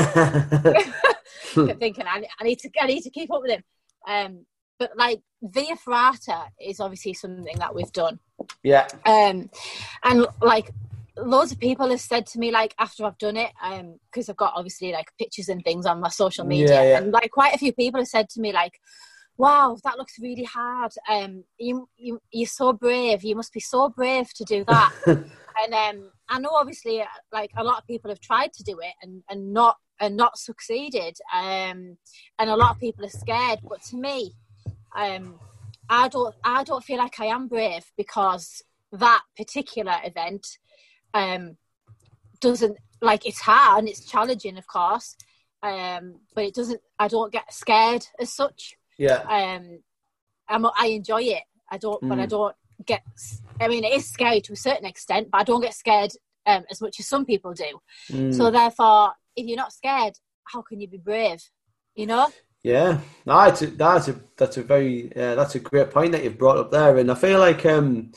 thinking 1.79 2.05
I, 2.07 2.25
I 2.39 2.43
need 2.43 2.59
to 2.59 2.69
I 2.81 2.87
need 2.87 3.01
to 3.01 3.09
keep 3.09 3.31
up 3.31 3.41
with 3.41 3.51
him. 3.51 3.63
Um, 4.07 4.45
but 4.79 4.97
like 4.97 5.21
Via 5.43 5.75
Ferrata 5.75 6.47
is 6.59 6.79
obviously 6.79 7.13
something 7.13 7.55
that 7.59 7.73
we've 7.75 7.91
done 7.91 8.19
yeah. 8.63 8.87
um 9.05 9.49
and 10.03 10.25
like 10.41 10.71
loads 11.23 11.51
of 11.51 11.59
people 11.59 11.89
have 11.89 12.01
said 12.01 12.25
to 12.25 12.39
me 12.39 12.51
like 12.51 12.73
after 12.79 13.05
i've 13.05 13.17
done 13.17 13.37
it 13.37 13.51
um 13.63 13.97
because 14.11 14.29
i've 14.29 14.37
got 14.37 14.53
obviously 14.55 14.91
like 14.91 15.07
pictures 15.17 15.49
and 15.49 15.63
things 15.63 15.85
on 15.85 15.99
my 15.99 16.09
social 16.09 16.45
media 16.45 16.75
Yeah, 16.75 16.83
yeah. 16.83 16.97
and 16.97 17.11
like 17.11 17.31
quite 17.31 17.53
a 17.55 17.57
few 17.57 17.73
people 17.73 17.99
have 17.99 18.07
said 18.07 18.29
to 18.29 18.41
me 18.41 18.51
like 18.51 18.79
wow 19.37 19.75
that 19.83 19.97
looks 19.97 20.19
really 20.19 20.43
hard. 20.43 20.91
Um 21.09 21.43
you, 21.57 21.87
you 21.97 22.21
you're 22.31 22.47
so 22.47 22.73
brave. 22.73 23.23
You 23.23 23.35
must 23.35 23.53
be 23.53 23.59
so 23.59 23.89
brave 23.89 24.31
to 24.35 24.43
do 24.43 24.63
that. 24.67 24.91
And 25.63 25.73
um 25.73 26.11
i 26.29 26.39
know 26.39 26.51
obviously 26.51 27.01
uh, 27.01 27.05
like 27.31 27.51
a 27.57 27.63
lot 27.63 27.79
of 27.79 27.85
people 27.85 28.09
have 28.09 28.21
tried 28.21 28.53
to 28.53 28.63
do 28.63 28.79
it 28.79 28.93
and 29.01 29.21
and 29.29 29.53
not 29.53 29.77
and 29.99 30.15
not 30.15 30.37
succeeded 30.37 31.17
um 31.35 31.97
and 32.39 32.49
a 32.49 32.55
lot 32.55 32.71
of 32.71 32.79
people 32.79 33.03
are 33.05 33.09
scared. 33.09 33.59
But 33.67 33.81
to 33.89 33.97
me 33.97 34.33
um 34.95 35.39
i 35.89 36.07
don't 36.07 36.35
i 36.43 36.63
don't 36.63 36.83
feel 36.83 36.97
like 36.97 37.19
i 37.19 37.25
am 37.25 37.47
brave 37.47 37.85
because 37.97 38.63
that 38.91 39.23
particular 39.37 39.95
event 40.03 40.45
um 41.13 41.57
doesn't 42.39 42.77
like 43.01 43.25
it's 43.25 43.41
hard 43.41 43.79
and 43.79 43.89
it's 43.89 44.05
challenging 44.05 44.57
of 44.57 44.67
course 44.67 45.15
um 45.63 46.15
but 46.33 46.43
it 46.45 46.53
doesn't 46.55 46.81
i 46.99 47.07
don't 47.07 47.31
get 47.31 47.53
scared 47.53 48.05
as 48.19 48.31
such 48.33 48.75
yeah. 48.97 49.21
um 49.29 49.79
I'm, 50.49 50.65
i 50.65 50.87
enjoy 50.87 51.21
it 51.23 51.43
i 51.69 51.77
don't 51.77 52.01
but 52.07 52.19
i 52.19 52.25
Mm. 52.25 52.29
don't 52.29 52.55
get 52.85 53.03
i 53.59 53.67
mean 53.67 53.83
it 53.83 53.93
is 53.93 54.07
scary 54.07 54.41
to 54.41 54.53
a 54.53 54.55
certain 54.57 54.85
extent 54.85 55.29
but 55.31 55.41
i 55.41 55.43
don't 55.43 55.61
get 55.61 55.73
scared 55.75 56.11
um, 56.47 56.63
as 56.71 56.81
much 56.81 56.99
as 56.99 57.07
some 57.07 57.25
people 57.25 57.53
do 57.53 57.79
Mm. 58.09 58.33
so 58.33 58.49
therefore 58.49 59.11
if 59.35 59.45
you're 59.45 59.57
not 59.57 59.73
scared 59.73 60.13
how 60.45 60.61
can 60.63 60.81
you 60.81 60.87
be 60.87 60.97
brave 60.97 61.41
you 61.95 62.07
know 62.07 62.31
Yeah, 62.63 62.99
no, 63.25 63.33
that's 63.45 63.61
a, 63.63 63.67
that's 63.67 64.07
a 64.07 64.15
that's 64.37 64.57
a 64.57 64.63
very 64.63 65.11
uh, 65.15 65.33
that's 65.35 65.55
a 65.55 65.59
great 65.59 65.89
point 65.89 66.11
that 66.11 66.23
you've 66.23 66.37
brought 66.37 66.57
up 66.59 66.69
there, 66.71 66.97
and 66.99 67.09
I 67.11 67.15
feel 67.15 67.39
like 67.39 67.65
um, 67.65 68.11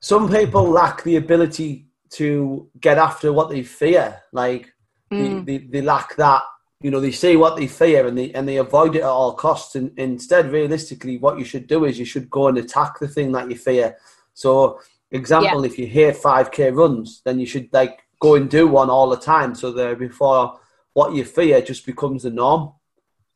some 0.00 0.26
people 0.28 0.64
lack 0.70 1.02
the 1.02 1.16
ability 1.16 1.88
to 2.12 2.68
get 2.80 2.98
after 2.98 3.32
what 3.32 3.50
they 3.50 3.62
fear. 3.62 4.22
Like 4.32 4.72
Mm. 5.12 5.44
they, 5.44 5.58
they, 5.58 5.64
they 5.66 5.80
lack 5.82 6.16
that. 6.16 6.42
You 6.80 6.90
know, 6.90 7.00
they 7.00 7.12
say 7.12 7.36
what 7.36 7.56
they 7.56 7.68
fear 7.68 8.06
and 8.06 8.16
they 8.18 8.32
and 8.32 8.48
they 8.48 8.56
avoid 8.56 8.96
it 8.96 9.02
at 9.02 9.08
all 9.08 9.34
costs. 9.34 9.76
And 9.76 9.92
instead, 9.96 10.50
realistically, 10.50 11.18
what 11.18 11.38
you 11.38 11.44
should 11.44 11.66
do 11.68 11.84
is 11.84 11.98
you 11.98 12.04
should 12.04 12.28
go 12.28 12.48
and 12.48 12.58
attack 12.58 12.98
the 12.98 13.06
thing 13.06 13.30
that 13.32 13.48
you 13.48 13.56
fear. 13.56 13.96
So, 14.34 14.80
example, 15.10 15.60
if 15.64 15.78
you 15.78 15.86
hear 15.86 16.12
five 16.12 16.50
k 16.50 16.70
runs, 16.70 17.20
then 17.24 17.38
you 17.38 17.46
should 17.46 17.68
like 17.72 18.00
go 18.18 18.34
and 18.34 18.50
do 18.50 18.66
one 18.66 18.90
all 18.90 19.08
the 19.10 19.16
time. 19.16 19.54
So 19.54 19.70
there, 19.70 19.94
before 19.94 20.58
what 20.94 21.14
you 21.14 21.24
fear 21.24 21.60
just 21.62 21.86
becomes 21.86 22.24
the 22.24 22.30
norm. 22.30 22.72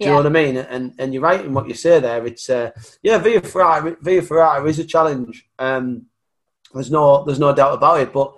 Do 0.00 0.06
you 0.06 0.11
know 0.11 0.16
what 0.16 0.26
I 0.26 0.45
mean? 0.45 0.56
And 0.56 0.95
and 0.99 1.14
you're 1.14 1.23
right 1.23 1.45
in 1.45 1.54
what 1.54 1.68
you 1.68 1.75
say 1.75 2.00
there. 2.00 2.26
It's 2.26 2.50
uh, 2.50 2.71
yeah, 3.02 3.18
Via 3.18 3.40
Ferrata, 3.42 3.97
Via 4.00 4.23
Ferrata 4.23 4.66
is 4.68 4.78
a 4.80 4.85
challenge. 4.85 5.49
Um, 5.59 6.06
there's 6.75 6.90
no 6.90 7.23
there's 7.25 7.38
no 7.38 7.54
doubt 7.54 7.75
about 7.75 8.00
it. 8.00 8.12
But 8.12 8.35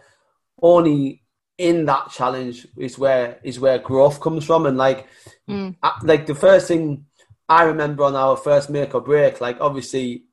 only 0.63 1.23
in 1.57 1.87
that 1.87 2.11
challenge 2.11 2.67
is 2.77 2.99
where 2.99 3.39
is 3.43 3.59
where 3.59 3.79
growth 3.79 4.21
comes 4.21 4.45
from. 4.45 4.67
And 4.67 4.77
like 4.79 5.07
Mm. 5.49 5.77
I- 5.83 5.99
like 6.03 6.27
the 6.27 6.35
first 6.35 6.69
thing 6.69 7.07
I 7.49 7.63
remember 7.65 8.05
on 8.05 8.15
our 8.15 8.37
first 8.37 8.69
make 8.71 8.95
or 8.95 9.01
break, 9.01 9.41
like 9.41 9.57
obviously 9.61 10.25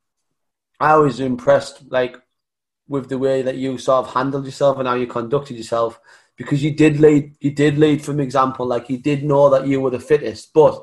I 0.78 0.96
was 0.96 1.20
impressed 1.20 1.90
like 1.90 2.16
with 2.88 3.08
the 3.08 3.18
way 3.18 3.42
that 3.42 3.56
you 3.56 3.78
sort 3.78 4.06
of 4.06 4.14
handled 4.14 4.44
yourself 4.44 4.78
and 4.78 4.86
how 4.86 4.94
you 4.94 5.06
conducted 5.06 5.56
yourself 5.56 5.98
because 6.36 6.62
you 6.62 6.72
did 6.74 7.00
lead 7.00 7.34
you 7.40 7.50
did 7.50 7.78
lead 7.78 8.02
from 8.02 8.20
example 8.20 8.66
like 8.66 8.88
you 8.90 8.98
did 8.98 9.24
know 9.24 9.48
that 9.50 9.66
you 9.66 9.80
were 9.80 9.90
the 9.90 9.98
fittest 9.98 10.52
but 10.52 10.82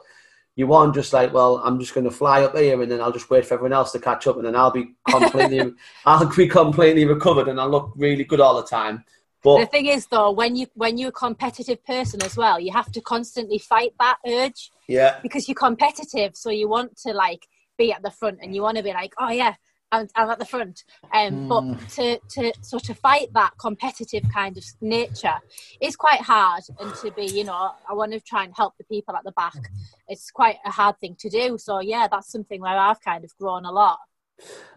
you 0.56 0.68
weren't 0.68 0.94
just 0.96 1.14
like 1.14 1.32
well 1.34 1.58
i'm 1.64 1.80
just 1.80 1.94
going 1.94 2.04
to 2.04 2.12
fly 2.12 2.44
up 2.44 2.58
here 2.58 2.82
and 2.82 2.92
then 2.92 3.00
i'll 3.00 3.12
just 3.12 3.30
wait 3.30 3.46
for 3.46 3.54
everyone 3.54 3.72
else 3.74 3.92
to 3.92 4.00
catch 4.00 4.28
up 4.28 4.36
and 4.36 4.46
then 4.46 4.56
i'll 4.56 4.72
be 4.72 4.96
completely 5.10 5.72
i'll 6.06 6.26
be 6.36 6.48
completely 6.48 7.06
recovered 7.06 7.48
and 7.48 7.60
i'll 7.60 7.70
look 7.70 7.94
really 7.96 8.24
good 8.24 8.42
all 8.42 8.56
the 8.62 8.68
time 8.68 9.04
The 9.44 9.66
thing 9.66 9.88
is, 9.88 10.08
though, 10.08 10.32
when 10.32 10.56
you 10.56 10.68
when 10.74 10.98
you're 10.98 11.10
a 11.10 11.12
competitive 11.12 11.84
person 11.86 12.24
as 12.24 12.38
well, 12.38 12.60
you 12.60 12.72
have 12.72 12.92
to 12.94 13.02
constantly 13.02 13.60
fight 13.60 13.94
that 14.00 14.18
urge 14.26 14.72
yeah 14.88 15.20
because 15.22 15.48
you're 15.48 15.56
competitive. 15.56 16.36
So 16.36 16.50
you 16.50 16.68
want 16.70 16.98
to 17.06 17.14
like 17.14 17.48
be 17.78 17.92
at 17.92 18.02
the 18.04 18.12
front, 18.12 18.40
and 18.42 18.56
you 18.56 18.62
want 18.62 18.78
to 18.78 18.84
be 18.84 18.94
like, 18.94 19.14
oh 19.20 19.32
yeah, 19.32 19.56
I'm, 19.92 20.08
I'm 20.16 20.30
at 20.30 20.40
the 20.40 20.46
front. 20.46 20.84
Um, 21.14 21.48
but 21.48 21.90
to 21.92 22.20
to 22.36 22.54
so 22.62 22.80
to 22.80 22.94
fight 22.94 23.34
that 23.34 23.52
competitive 23.60 24.24
kind 24.34 24.58
of 24.58 24.64
nature 24.82 25.36
is 25.82 25.96
quite 25.96 26.22
hard, 26.22 26.64
and 26.80 26.94
to 26.96 27.12
be, 27.12 27.26
you 27.26 27.44
know, 27.44 27.72
I 27.90 27.94
want 27.94 28.14
to 28.14 28.20
try 28.22 28.44
and 28.46 28.54
help 28.56 28.74
the 28.78 28.86
people 28.86 29.16
at 29.16 29.24
the 29.24 29.34
back. 29.34 29.60
It's 30.08 30.32
quite 30.32 30.58
a 30.66 30.72
hard 30.72 31.00
thing 31.00 31.16
to 31.20 31.30
do. 31.30 31.58
So 31.58 31.80
yeah, 31.80 32.08
that's 32.10 32.32
something 32.32 32.62
where 32.62 32.78
I've 32.78 33.02
kind 33.02 33.24
of 33.24 33.32
grown 33.38 33.66
a 33.66 33.72
lot. 33.72 34.00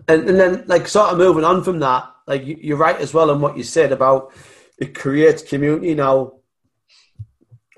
and, 0.08 0.28
and 0.28 0.38
then 0.38 0.64
like 0.66 0.86
sort 0.86 1.10
of 1.10 1.18
moving 1.18 1.44
on 1.44 1.62
from 1.64 1.78
that 1.80 2.04
like 2.26 2.44
you, 2.44 2.58
you're 2.60 2.76
right 2.76 2.96
as 2.96 3.14
well 3.14 3.30
in 3.30 3.40
what 3.40 3.56
you 3.56 3.62
said 3.62 3.90
about 3.92 4.32
it 4.78 4.94
creates 4.94 5.42
community 5.42 5.94
now 5.94 6.32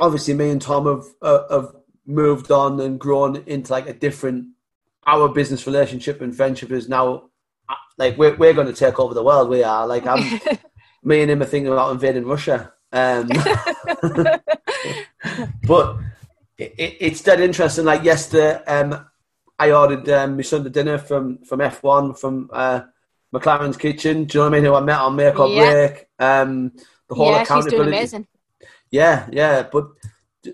obviously 0.00 0.34
me 0.34 0.50
and 0.50 0.62
tom 0.62 0.86
have 0.86 1.04
uh, 1.22 1.42
have 1.50 1.74
moved 2.06 2.50
on 2.50 2.80
and 2.80 2.98
grown 2.98 3.36
into 3.46 3.72
like 3.72 3.88
a 3.88 3.92
different 3.92 4.46
our 5.06 5.28
business 5.28 5.66
relationship 5.66 6.20
and 6.20 6.36
friendship 6.36 6.70
is 6.70 6.88
now 6.88 7.24
uh, 7.68 7.74
like 7.96 8.16
we're, 8.16 8.36
we're 8.36 8.54
going 8.54 8.66
to 8.66 8.72
take 8.72 8.98
over 8.98 9.14
the 9.14 9.22
world 9.22 9.48
we 9.48 9.62
are 9.62 9.86
like 9.86 10.06
i'm 10.06 10.22
me 11.02 11.22
and 11.22 11.30
him 11.30 11.42
are 11.42 11.46
thinking 11.46 11.72
about 11.72 11.92
invading 11.92 12.24
russia 12.24 12.72
um 12.92 13.28
but 15.66 15.98
it, 16.58 16.74
it, 16.76 16.96
it's 17.00 17.22
dead 17.22 17.40
interesting. 17.40 17.84
Like 17.84 18.02
yesterday, 18.02 18.62
um, 18.64 19.06
I 19.58 19.70
ordered 19.70 20.08
um, 20.10 20.36
my 20.36 20.42
Sunday 20.42 20.70
dinner 20.70 20.98
from 20.98 21.38
from 21.38 21.60
F1 21.60 22.18
from 22.18 22.50
uh, 22.52 22.82
McLaren's 23.32 23.76
Kitchen. 23.76 24.25
Do 24.25 24.38
you 24.38 24.44
know 24.44 24.50
what 24.50 24.56
I 24.56 24.61
mean? 24.61 24.64
Who 24.64 24.75
I 24.75 24.80
met 24.80 24.99
on 24.99 25.16
Make 25.16 25.38
or 25.38 25.49
Yeah. 25.49 25.70
Break. 25.70 26.06
Um, 26.18 26.73
the 27.08 27.14
whole 27.14 27.32
yeah, 27.32 27.44
she's 27.44 27.66
doing 27.66 27.88
amazing. 27.88 28.26
Yeah, 28.90 29.28
yeah, 29.32 29.68
but 29.70 29.88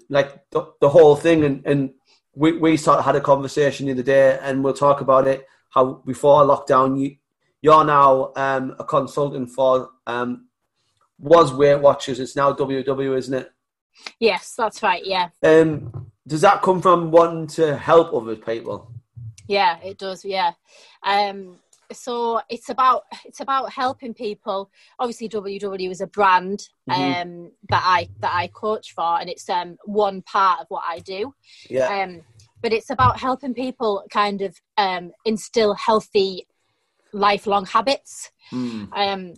like 0.08 0.50
the, 0.50 0.72
the 0.80 0.88
whole 0.88 1.16
thing, 1.16 1.44
and, 1.44 1.66
and 1.66 1.90
we 2.34 2.56
we 2.58 2.76
sort 2.76 2.98
of 2.98 3.04
had 3.04 3.16
a 3.16 3.20
conversation 3.20 3.86
the 3.86 3.92
other 3.92 4.02
day, 4.02 4.38
and 4.40 4.62
we'll 4.62 4.72
talk 4.72 5.00
about 5.00 5.26
it. 5.26 5.46
How 5.70 6.02
before 6.06 6.44
lockdown, 6.44 7.00
you 7.00 7.16
you're 7.60 7.84
now 7.84 8.32
um, 8.36 8.76
a 8.78 8.84
consultant 8.84 9.50
for 9.50 9.90
um, 10.06 10.48
was 11.18 11.52
Weight 11.52 11.80
Watchers. 11.80 12.20
It's 12.20 12.36
now 12.36 12.52
WW, 12.52 13.16
isn't 13.16 13.34
it? 13.34 13.50
Yes, 14.18 14.54
that's 14.56 14.82
right. 14.82 15.04
Yeah. 15.04 15.28
Um, 15.42 16.10
does 16.26 16.40
that 16.40 16.62
come 16.62 16.82
from 16.82 17.10
wanting 17.10 17.46
to 17.48 17.76
help 17.76 18.12
other 18.12 18.36
people? 18.36 18.92
Yeah, 19.46 19.78
it 19.78 19.98
does. 19.98 20.24
Yeah. 20.24 20.52
Um, 21.02 21.58
so 21.94 22.40
it's 22.48 22.68
about 22.68 23.02
it's 23.24 23.40
about 23.40 23.72
helping 23.72 24.14
people. 24.14 24.70
Obviously, 24.98 25.28
WW 25.28 25.90
is 25.90 26.00
a 26.00 26.06
brand 26.06 26.68
um, 26.90 26.98
Mhm. 26.98 27.50
that 27.70 27.82
I 27.84 28.08
that 28.20 28.32
I 28.34 28.48
coach 28.48 28.92
for, 28.92 29.20
and 29.20 29.30
it's 29.30 29.48
um, 29.48 29.76
one 29.84 30.22
part 30.22 30.60
of 30.60 30.66
what 30.68 30.84
I 30.86 30.98
do. 31.00 31.34
Yeah, 31.70 32.02
Um, 32.02 32.22
but 32.62 32.72
it's 32.72 32.90
about 32.90 33.18
helping 33.20 33.54
people 33.54 34.04
kind 34.10 34.42
of 34.42 34.56
um, 34.76 35.12
instill 35.24 35.74
healthy, 35.74 36.46
lifelong 37.12 37.66
habits. 37.66 38.30
Mm. 38.52 38.88
Um, 38.96 39.34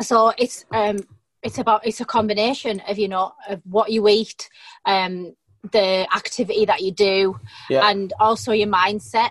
so 0.00 0.32
it's 0.38 0.64
um, 0.72 0.98
it's 1.42 1.58
about 1.58 1.86
it's 1.86 2.00
a 2.00 2.04
combination 2.04 2.80
of 2.88 2.98
you 2.98 3.08
know 3.08 3.32
of 3.48 3.60
what 3.64 3.90
you 3.92 4.08
eat, 4.08 4.48
um, 4.86 5.34
the 5.72 6.06
activity 6.14 6.64
that 6.64 6.82
you 6.82 6.92
do, 6.92 7.38
yeah, 7.70 7.88
and 7.88 8.12
also 8.18 8.52
your 8.52 8.68
mindset, 8.68 9.30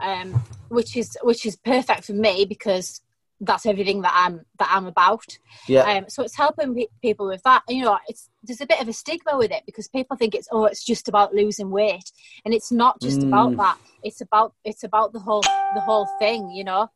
um, 0.00 0.42
which 0.68 0.96
is 0.96 1.16
which 1.22 1.46
is 1.46 1.56
perfect 1.56 2.04
for 2.04 2.12
me 2.12 2.44
because 2.44 3.00
that's 3.40 3.66
everything 3.66 4.02
that 4.02 4.12
I'm 4.14 4.44
that 4.58 4.68
I'm 4.70 4.86
about. 4.86 5.38
yeah, 5.68 5.82
Um, 5.84 6.04
so 6.08 6.22
it's 6.22 6.36
helping 6.36 6.74
pe- 6.74 6.86
people 7.00 7.26
with 7.28 7.42
that. 7.44 7.62
You 7.68 7.84
know, 7.84 7.98
it's 8.08 8.28
there's 8.42 8.60
a 8.60 8.66
bit 8.66 8.80
of 8.80 8.88
a 8.88 8.92
stigma 8.92 9.36
with 9.36 9.52
it 9.52 9.62
because 9.66 9.88
people 9.88 10.16
think 10.16 10.34
it's 10.34 10.48
oh, 10.50 10.64
it's 10.64 10.84
just 10.84 11.08
about 11.08 11.34
losing 11.34 11.70
weight, 11.70 12.10
and 12.44 12.52
it's 12.52 12.72
not 12.72 13.00
just 13.00 13.22
about 13.22 13.52
Mm. 13.52 13.56
that. 13.58 13.78
It's 14.02 14.20
about 14.20 14.54
it's 14.64 14.84
about 14.84 15.12
the 15.12 15.20
whole 15.20 15.42
the 15.74 15.80
whole 15.80 16.08
thing. 16.18 16.50
You 16.50 16.64
know, 16.64 16.90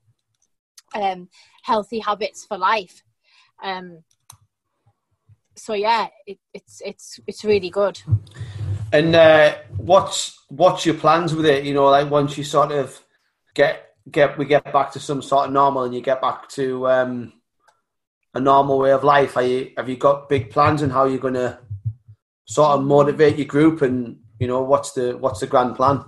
um, 0.95 1.29
healthy 1.63 2.01
habits 2.01 2.45
for 2.45 2.59
life. 2.59 3.03
Um, 3.63 4.03
so 5.57 5.75
yeah, 5.75 6.09
it, 6.27 6.39
it's 6.53 6.83
it's 6.85 7.21
it's 7.27 7.45
really 7.45 7.71
good. 7.71 8.01
And 8.93 9.15
uh, 9.15 9.55
what's 9.77 10.45
what's 10.49 10.85
your 10.85 10.97
plans 10.97 11.35
with 11.35 11.47
it? 11.47 11.65
You 11.65 11.75
know, 11.75 11.87
like 11.87 12.11
once 12.11 12.37
you 12.37 12.45
sort 12.45 12.73
of 12.73 13.01
get 13.55 13.95
get 14.11 14.37
we 14.39 14.45
get 14.45 14.73
back 14.73 14.93
to 14.93 15.01
some 15.01 15.23
sort 15.23 15.47
of 15.47 15.53
normal, 15.53 15.85
and 15.85 15.95
you 15.95 16.01
get 16.01 16.21
back 16.21 16.49
to 16.51 16.89
um, 16.89 17.33
a 18.35 18.41
normal 18.41 18.79
way 18.79 18.93
of 18.93 19.05
life. 19.05 19.37
Are 19.37 19.43
you 19.43 19.73
have 19.77 19.89
you 19.89 19.97
got 19.97 20.29
big 20.29 20.51
plans 20.51 20.83
on 20.83 20.91
how 20.91 21.05
you're 21.05 21.19
going 21.19 21.35
to 21.35 21.59
sort 22.45 22.71
of 22.79 22.85
motivate 22.85 23.37
your 23.37 23.47
group? 23.47 23.83
And 23.83 24.19
you 24.39 24.47
know, 24.47 24.63
what's 24.63 24.93
the 24.93 25.17
what's 25.17 25.41
the 25.41 25.47
grand 25.47 25.77
plan? 25.77 26.05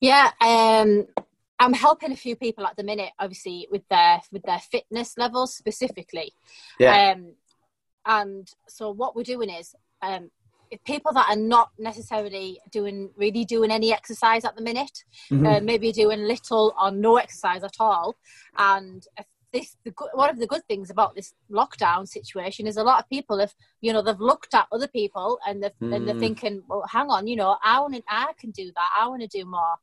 Yeah, 0.00 0.30
um, 0.40 1.06
I'm 1.58 1.72
helping 1.72 2.12
a 2.12 2.16
few 2.16 2.36
people 2.36 2.66
at 2.66 2.76
the 2.76 2.84
minute, 2.84 3.12
obviously 3.18 3.66
with 3.70 3.86
their 3.88 4.20
with 4.30 4.42
their 4.42 4.60
fitness 4.60 5.16
levels 5.16 5.54
specifically. 5.54 6.32
Yeah, 6.78 7.12
Um, 7.12 7.32
and 8.04 8.48
so 8.68 8.90
what 8.90 9.16
we're 9.16 9.24
doing 9.24 9.50
is 9.50 9.74
um, 10.02 10.30
people 10.84 11.12
that 11.12 11.28
are 11.28 11.36
not 11.36 11.70
necessarily 11.78 12.60
doing 12.70 13.10
really 13.16 13.44
doing 13.44 13.70
any 13.70 13.92
exercise 13.92 14.44
at 14.44 14.56
the 14.56 14.62
minute, 14.62 15.04
Mhm. 15.30 15.46
uh, 15.46 15.60
maybe 15.60 15.92
doing 15.92 16.20
little 16.24 16.74
or 16.80 16.90
no 16.90 17.16
exercise 17.16 17.62
at 17.64 17.76
all, 17.80 18.16
and 18.58 19.06
if 19.18 19.26
this 19.52 19.76
the 19.84 19.92
one 20.14 20.28
of 20.28 20.38
the 20.38 20.46
good 20.46 20.64
things 20.66 20.90
about 20.90 21.14
this 21.14 21.32
lockdown 21.50 22.06
situation 22.06 22.66
is 22.66 22.76
a 22.76 22.82
lot 22.82 23.00
of 23.00 23.08
people 23.08 23.38
have 23.38 23.54
you 23.80 23.92
know 23.92 24.02
they've 24.02 24.20
looked 24.20 24.52
at 24.54 24.66
other 24.72 24.88
people 24.88 25.38
and 25.46 25.62
they're, 25.62 25.72
and 25.80 26.06
they're 26.06 26.16
Mm. 26.16 26.20
thinking 26.20 26.62
well 26.68 26.84
hang 26.90 27.08
on 27.10 27.26
you 27.26 27.36
know 27.36 27.56
I 27.62 27.80
want 27.80 27.94
to 27.94 28.02
I 28.08 28.32
can 28.40 28.50
do 28.50 28.66
that 28.74 28.90
I 29.00 29.06
want 29.08 29.22
to 29.22 29.28
do 29.28 29.44
more 29.44 29.76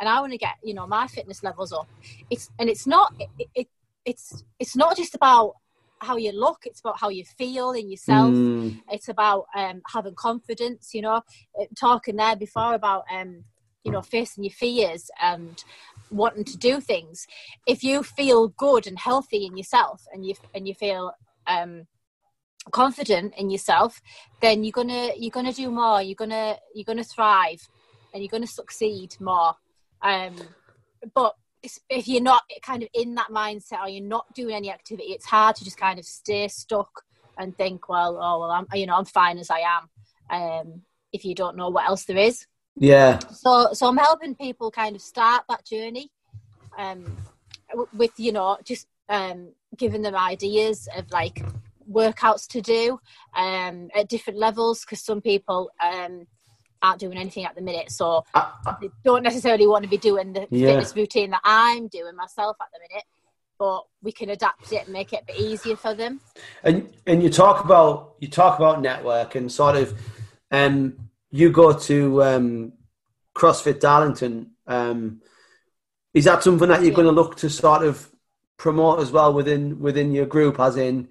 and 0.00 0.08
I 0.08 0.18
want 0.20 0.32
to 0.32 0.38
get 0.38 0.54
you 0.64 0.74
know 0.74 0.86
my 0.86 1.06
fitness 1.06 1.42
levels 1.42 1.72
up 1.72 1.88
it's 2.30 2.50
and 2.58 2.70
it's 2.70 2.86
not 2.86 3.14
it, 3.38 3.48
it 3.54 3.68
it's 4.04 4.44
it's 4.58 4.74
not 4.74 4.96
just 4.96 5.14
about 5.14 5.56
how 6.04 6.16
you 6.16 6.32
look 6.32 6.60
it's 6.64 6.80
about 6.80 7.00
how 7.00 7.08
you 7.08 7.24
feel 7.24 7.72
in 7.72 7.90
yourself. 7.90 8.34
Mm, 8.34 8.78
it's 8.90 9.08
about 9.08 9.46
um, 9.56 9.82
having 9.92 10.14
confidence 10.14 10.90
you 10.94 11.02
know. 11.02 11.22
Uh, 11.58 11.64
talking 11.78 12.16
there 12.16 12.36
before 12.36 12.74
about 12.74 13.04
um, 13.12 13.44
you 13.84 13.92
know 13.92 14.02
facing 14.02 14.44
your 14.44 14.52
fears 14.52 15.10
and 15.20 15.64
wanting 16.10 16.44
to 16.44 16.58
do 16.58 16.80
things. 16.80 17.26
If 17.66 17.82
you 17.82 18.02
feel 18.02 18.48
good 18.48 18.86
and 18.86 18.98
healthy 18.98 19.46
in 19.46 19.56
yourself 19.56 20.04
and 20.12 20.24
you 20.26 20.34
and 20.54 20.66
you 20.68 20.74
feel 20.74 21.12
um, 21.46 21.86
confident 22.70 23.34
in 23.36 23.50
yourself 23.50 24.00
then 24.40 24.62
you're 24.62 24.72
gonna 24.72 25.10
you're 25.16 25.30
gonna 25.30 25.52
do 25.52 25.70
more. 25.70 26.02
You're 26.02 26.14
gonna 26.14 26.56
you're 26.74 26.84
gonna 26.84 27.04
thrive 27.04 27.68
and 28.12 28.22
you're 28.22 28.30
gonna 28.30 28.46
succeed 28.46 29.16
more. 29.20 29.54
Um, 30.02 30.36
but 31.14 31.34
if 31.88 32.08
you're 32.08 32.22
not 32.22 32.42
kind 32.62 32.82
of 32.82 32.88
in 32.94 33.14
that 33.14 33.28
mindset 33.28 33.80
or 33.80 33.88
you're 33.88 34.02
not 34.04 34.32
doing 34.34 34.54
any 34.54 34.70
activity 34.70 35.08
it's 35.10 35.26
hard 35.26 35.54
to 35.54 35.64
just 35.64 35.76
kind 35.76 35.98
of 35.98 36.04
stay 36.04 36.48
stuck 36.48 37.02
and 37.38 37.56
think 37.56 37.88
well 37.88 38.18
oh 38.20 38.40
well 38.40 38.50
i'm 38.50 38.66
you 38.74 38.86
know 38.86 38.96
i'm 38.96 39.04
fine 39.04 39.38
as 39.38 39.50
i 39.50 39.60
am 39.60 39.88
um, 40.30 40.82
if 41.12 41.24
you 41.24 41.34
don't 41.34 41.56
know 41.56 41.68
what 41.68 41.86
else 41.86 42.04
there 42.04 42.16
is. 42.16 42.46
Yeah, 42.74 43.18
so 43.18 43.68
so 43.74 43.86
i'm 43.86 43.98
helping 43.98 44.34
people 44.34 44.70
kind 44.70 44.96
of 44.96 45.02
start 45.02 45.44
that 45.48 45.66
journey 45.66 46.10
um, 46.78 47.04
with 47.92 48.12
you 48.16 48.32
know 48.32 48.56
just 48.64 48.86
um, 49.10 49.52
giving 49.76 50.00
them 50.00 50.14
ideas 50.14 50.88
of 50.96 51.10
like 51.10 51.44
workouts 51.90 52.46
to 52.48 52.62
do 52.62 52.98
um, 53.34 53.88
at 53.94 54.08
different 54.08 54.38
levels 54.38 54.80
because 54.80 55.04
some 55.04 55.20
people 55.20 55.70
um, 55.82 56.26
aren't 56.82 57.00
doing 57.00 57.16
anything 57.16 57.44
at 57.44 57.54
the 57.54 57.60
minute 57.62 57.90
so 57.90 58.24
I, 58.34 58.52
I, 58.66 58.76
they 58.80 58.90
don't 59.04 59.22
necessarily 59.22 59.66
want 59.66 59.84
to 59.84 59.88
be 59.90 59.98
doing 59.98 60.32
the 60.32 60.46
Yeah. 60.50 60.68
fitness 60.68 60.94
routine 60.96 61.30
that 61.30 61.40
i'm 61.44 61.88
doing 61.88 62.16
myself 62.16 62.56
at 62.60 62.68
the 62.72 62.80
minute 62.88 63.04
but 63.58 63.82
we 64.02 64.12
can 64.12 64.30
adapt 64.30 64.72
it 64.72 64.84
and 64.84 64.92
make 64.92 65.12
it 65.12 65.22
a 65.22 65.26
bit 65.26 65.36
easier 65.38 65.76
for 65.76 65.94
them 65.94 66.20
and 66.64 66.90
and 67.06 67.22
you 67.22 67.30
talk 67.30 67.64
about 67.64 68.14
you 68.20 68.28
talk 68.28 68.58
about 68.58 68.82
network 68.82 69.34
and 69.34 69.50
sort 69.50 69.76
of 69.76 69.98
um 70.50 70.96
you 71.34 71.50
go 71.50 71.72
to 71.72 72.22
um, 72.22 72.72
CrossFit 73.34 73.80
Darlington. 73.80 74.50
Um, 74.66 75.22
is 76.12 76.26
that 76.26 76.42
something 76.42 76.68
that 76.68 76.82
you're 76.82 76.90
Yeah. 76.90 76.96
going 76.96 77.06
to 77.06 77.12
look 77.12 77.36
to 77.36 77.48
sort 77.48 77.82
of 77.84 78.10
promote 78.58 79.00
as 79.00 79.10
well 79.10 79.32
within 79.32 79.80
within 79.80 80.12
your 80.12 80.26
group? 80.26 80.60
As 80.60 80.76
in, 80.76 81.08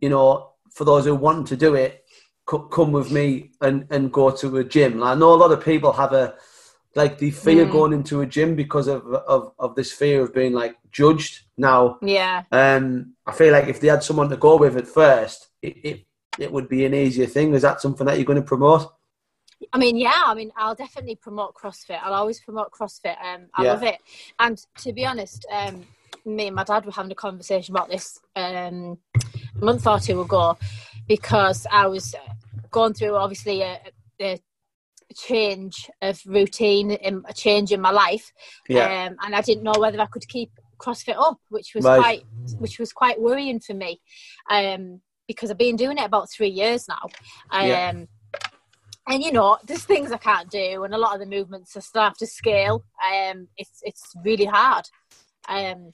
you 0.00 0.08
know, 0.08 0.52
for 0.70 0.84
those 0.84 1.04
who 1.04 1.16
want 1.16 1.48
to 1.48 1.56
do 1.56 1.74
it, 1.74 2.04
come 2.46 2.92
with 2.92 3.10
me 3.10 3.50
and 3.60 3.86
and 3.90 4.12
go 4.12 4.30
to 4.30 4.56
a 4.58 4.64
gym. 4.64 5.02
I 5.02 5.14
know 5.14 5.34
a 5.34 5.42
lot 5.42 5.52
of 5.52 5.64
people 5.64 5.92
have 5.92 6.12
a 6.12 6.34
like 6.94 7.18
the 7.18 7.30
fear 7.30 7.66
Mm. 7.66 7.72
going 7.72 7.92
into 7.92 8.22
a 8.22 8.26
gym 8.26 8.54
because 8.56 8.88
of, 8.88 9.04
of 9.12 9.52
of 9.58 9.74
this 9.74 9.92
fear 9.92 10.22
of 10.22 10.32
being 10.32 10.52
like 10.52 10.76
judged. 10.90 11.42
Now, 11.58 11.98
Yeah. 12.00 12.44
um, 12.52 13.14
I 13.26 13.32
feel 13.32 13.52
like 13.52 13.68
if 13.68 13.80
they 13.80 13.88
had 13.88 14.02
someone 14.02 14.30
to 14.30 14.36
go 14.36 14.56
with 14.56 14.76
at 14.76 14.86
first, 14.86 15.48
it, 15.60 15.76
it 15.84 16.06
it 16.38 16.52
would 16.52 16.68
be 16.68 16.84
an 16.84 16.94
easier 16.94 17.26
thing. 17.26 17.54
Is 17.54 17.62
that 17.62 17.80
something 17.80 18.06
that 18.06 18.16
you're 18.16 18.24
going 18.26 18.40
to 18.40 18.46
promote? 18.54 18.92
I 19.72 19.78
mean, 19.78 19.96
yeah, 19.96 20.22
I 20.26 20.34
mean, 20.34 20.52
I'll 20.56 20.74
definitely 20.74 21.16
promote 21.16 21.54
CrossFit. 21.54 21.98
I'll 22.02 22.12
always 22.14 22.40
promote 22.40 22.70
CrossFit. 22.70 23.16
Um, 23.22 23.46
I 23.54 23.62
Yeah. 23.64 23.72
love 23.72 23.82
it. 23.82 23.98
And 24.38 24.58
to 24.78 24.92
be 24.92 25.04
honest, 25.06 25.46
um, 25.50 25.86
me 26.24 26.48
and 26.48 26.56
my 26.56 26.64
dad 26.64 26.84
were 26.84 26.92
having 26.92 27.10
a 27.12 27.14
conversation 27.14 27.74
about 27.74 27.88
this 27.88 28.20
um, 28.36 28.98
a 29.60 29.64
month 29.64 29.86
or 29.86 29.98
two 29.98 30.20
ago 30.20 30.58
because 31.08 31.66
I 31.70 31.86
was 31.86 32.14
going 32.70 32.94
through 32.94 33.14
obviously 33.16 33.62
a, 33.62 33.80
a 34.20 34.38
change 35.14 35.90
of 36.02 36.20
routine, 36.26 36.90
in, 36.90 37.22
a 37.28 37.32
change 37.32 37.72
in 37.72 37.80
my 37.80 37.90
life, 37.90 38.32
Yeah, 38.68 39.06
um, 39.06 39.16
and 39.24 39.34
I 39.34 39.40
didn't 39.40 39.62
know 39.62 39.78
whether 39.78 40.00
I 40.00 40.06
could 40.06 40.28
keep 40.28 40.50
CrossFit 40.78 41.16
up, 41.16 41.38
which 41.48 41.74
was 41.74 41.84
Right. 41.84 42.00
quite, 42.00 42.24
which 42.58 42.78
was 42.78 42.92
quite 42.92 43.20
worrying 43.20 43.60
for 43.60 43.74
me, 43.74 44.00
um, 44.50 45.00
because 45.26 45.50
I've 45.50 45.58
been 45.58 45.76
doing 45.76 45.98
it 45.98 46.04
about 46.04 46.30
three 46.30 46.48
years 46.50 46.86
now. 46.88 47.08
Um, 47.50 47.68
Yeah. 47.68 48.04
And 49.08 49.22
you 49.22 49.30
know, 49.30 49.56
there's 49.64 49.84
things 49.84 50.10
I 50.10 50.16
can't 50.18 50.50
do, 50.50 50.82
and 50.82 50.92
a 50.92 50.98
lot 50.98 51.14
of 51.14 51.20
the 51.20 51.26
movements 51.26 51.76
I 51.76 51.80
still 51.80 52.02
have 52.02 52.16
to 52.16 52.26
scale. 52.26 52.84
Um, 53.00 53.46
it's 53.56 53.78
it's 53.82 54.12
really 54.24 54.46
hard. 54.46 54.84
Um, 55.48 55.92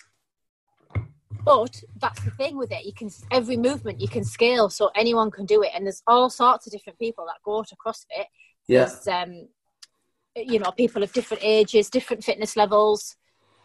but 1.44 1.82
that's 2.00 2.22
the 2.24 2.30
thing 2.32 2.56
with 2.56 2.72
it. 2.72 2.84
You 2.84 2.92
can 2.92 3.10
every 3.30 3.56
movement 3.56 4.00
you 4.00 4.08
can 4.08 4.24
scale, 4.24 4.70
so 4.70 4.90
anyone 4.94 5.30
can 5.30 5.46
do 5.46 5.62
it. 5.62 5.70
And 5.74 5.86
there's 5.86 6.02
all 6.06 6.30
sorts 6.30 6.66
of 6.66 6.72
different 6.72 6.98
people 6.98 7.26
that 7.26 7.42
go 7.44 7.62
to 7.62 7.76
CrossFit 7.76 8.26
yeah, 8.68 8.88
um, 9.10 9.48
you 10.36 10.58
know 10.58 10.70
people 10.72 11.02
of 11.02 11.12
different 11.12 11.42
ages 11.44 11.90
different 11.90 12.24
fitness 12.24 12.56
levels 12.56 13.16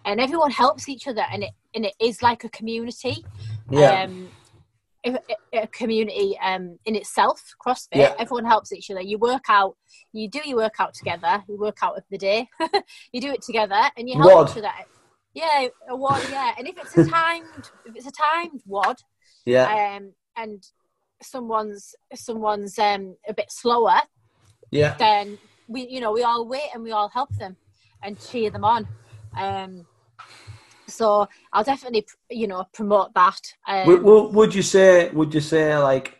and 0.05 0.19
everyone 0.19 0.51
helps 0.51 0.89
each 0.89 1.07
other 1.07 1.23
and 1.31 1.43
it 1.43 1.51
and 1.73 1.85
it 1.85 1.93
is 1.99 2.21
like 2.21 2.43
a 2.43 2.49
community 2.49 3.23
yeah, 3.69 4.03
um 4.03 4.31
a, 5.53 5.67
community 5.67 6.37
um 6.43 6.77
in 6.85 6.95
itself 6.95 7.41
crossfit 7.65 7.87
Yeah. 7.93 8.13
everyone 8.19 8.45
helps 8.45 8.71
each 8.73 8.89
other 8.91 9.01
you 9.01 9.17
work 9.17 9.45
out 9.47 9.77
you 10.11 10.29
do 10.29 10.41
your 10.45 10.57
workout 10.57 10.93
together 10.93 11.43
you 11.47 11.57
work 11.57 11.77
out 11.81 11.97
of 11.97 12.03
the 12.09 12.17
day 12.17 12.49
you 13.13 13.21
do 13.21 13.31
it 13.31 13.41
together 13.41 13.81
and 13.95 14.09
you 14.09 14.17
help 14.17 14.49
each 14.49 14.57
other 14.57 14.71
yeah 15.37 15.67
a 15.89 15.95
WOD 15.95 16.21
yeah 16.31 16.51
and 16.57 16.67
if 16.67 16.77
it's 16.77 16.97
a 16.97 17.05
timed 17.05 17.63
if 17.85 17.95
it's 17.95 18.07
a 18.07 18.11
timed 18.11 18.61
WOD 18.65 18.97
yeah, 19.45 19.95
um 19.95 20.13
and 20.35 20.63
someone's 21.21 21.95
someone's 22.13 22.77
um 22.79 23.15
a 23.27 23.33
bit 23.33 23.49
slower 23.51 23.99
yeah. 24.71 24.95
then 24.97 25.37
we 25.67 25.87
you 25.87 25.99
know 26.01 26.11
we 26.11 26.23
all 26.23 26.47
wait 26.47 26.69
and 26.73 26.83
we 26.83 26.91
all 26.91 27.09
help 27.09 27.29
them 27.37 27.55
and 28.03 28.19
cheer 28.19 28.49
them 28.49 28.65
on 28.65 28.87
um 29.37 29.85
so 30.87 31.27
i'll 31.53 31.63
definitely 31.63 32.05
you 32.29 32.47
know 32.47 32.65
promote 32.73 33.13
that 33.13 33.41
um, 33.67 33.87
Would, 33.87 34.03
would, 34.03 34.33
would 34.33 34.55
you 34.55 34.61
say? 34.61 35.09
Would 35.09 35.33
you 35.33 35.41
say 35.41 35.77
like 35.77 36.17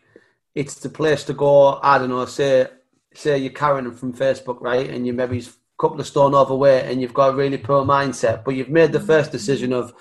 it's 0.54 0.76
the 0.76 0.90
place 0.90 1.24
to 1.26 1.34
go? 1.34 1.80
I 1.82 1.98
don't 1.98 2.10
know. 2.10 2.26
Say, 2.26 2.68
say 3.14 3.38
you're 3.38 3.52
Karen 3.52 3.92
from 3.94 4.12
Facebook, 4.14 4.60
right? 4.60 4.90
And 4.90 5.06
you 5.06 5.14
maybe 5.14 5.44
couple 5.78 6.00
of 6.00 6.08
stone 6.08 6.34
overweight, 6.34 6.86
and 6.86 7.02
you've 7.02 7.14
got 7.14 7.34
a 7.34 7.36
really 7.36 7.58
poor 7.58 7.84
mindset, 7.86 8.44
but 8.44 8.56
you've 8.56 8.70
made 8.70 8.92
the 8.92 9.00
first 9.00 9.32
decision 9.32 9.74
of, 9.74 9.94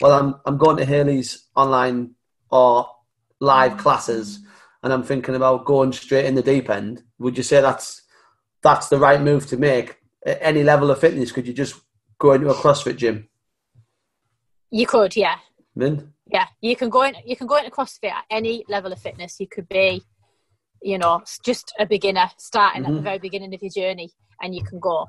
well, 0.00 0.12
I'm 0.12 0.34
I'm 0.46 0.58
going 0.58 0.76
to 0.76 0.84
Hayley's 0.84 1.48
online 1.56 2.14
or 2.50 2.88
live 3.40 3.76
classes, 3.78 4.40
and 4.82 4.92
I'm 4.92 5.02
thinking 5.02 5.34
about 5.34 5.64
going 5.64 5.92
straight 5.92 6.26
in 6.26 6.34
the 6.34 6.42
deep 6.42 6.70
end. 6.70 7.02
Would 7.18 7.36
you 7.36 7.42
say 7.42 7.60
that's 7.60 8.02
that's 8.62 8.88
the 8.88 8.98
right 8.98 9.20
move 9.20 9.46
to 9.48 9.56
make? 9.56 9.96
At 10.26 10.38
any 10.40 10.62
level 10.64 10.90
of 10.90 11.00
fitness, 11.00 11.32
could 11.32 11.46
you 11.46 11.52
just 11.52 11.74
go 12.18 12.32
into 12.32 12.48
a 12.50 12.54
CrossFit 12.54 12.96
gym? 12.96 13.28
you 14.70 14.86
could 14.86 15.16
yeah 15.16 15.36
Then 15.74 16.12
yeah 16.26 16.46
you 16.60 16.76
can 16.76 16.90
go 16.90 17.02
in 17.02 17.14
you 17.24 17.34
can 17.36 17.46
go 17.46 17.56
into 17.56 17.70
crossfit 17.70 18.10
at 18.10 18.24
any 18.30 18.62
level 18.68 18.92
of 18.92 18.98
fitness 19.00 19.40
you 19.40 19.46
could 19.46 19.66
be 19.66 20.02
you 20.82 20.98
know 20.98 21.22
just 21.42 21.72
a 21.78 21.86
beginner 21.86 22.30
starting 22.36 22.84
at 22.84 22.92
the 22.92 23.00
Mhm. 23.00 23.02
very 23.02 23.18
beginning 23.18 23.54
of 23.54 23.62
your 23.62 23.70
journey 23.70 24.10
and 24.42 24.54
you 24.54 24.62
can 24.62 24.78
go 24.78 25.08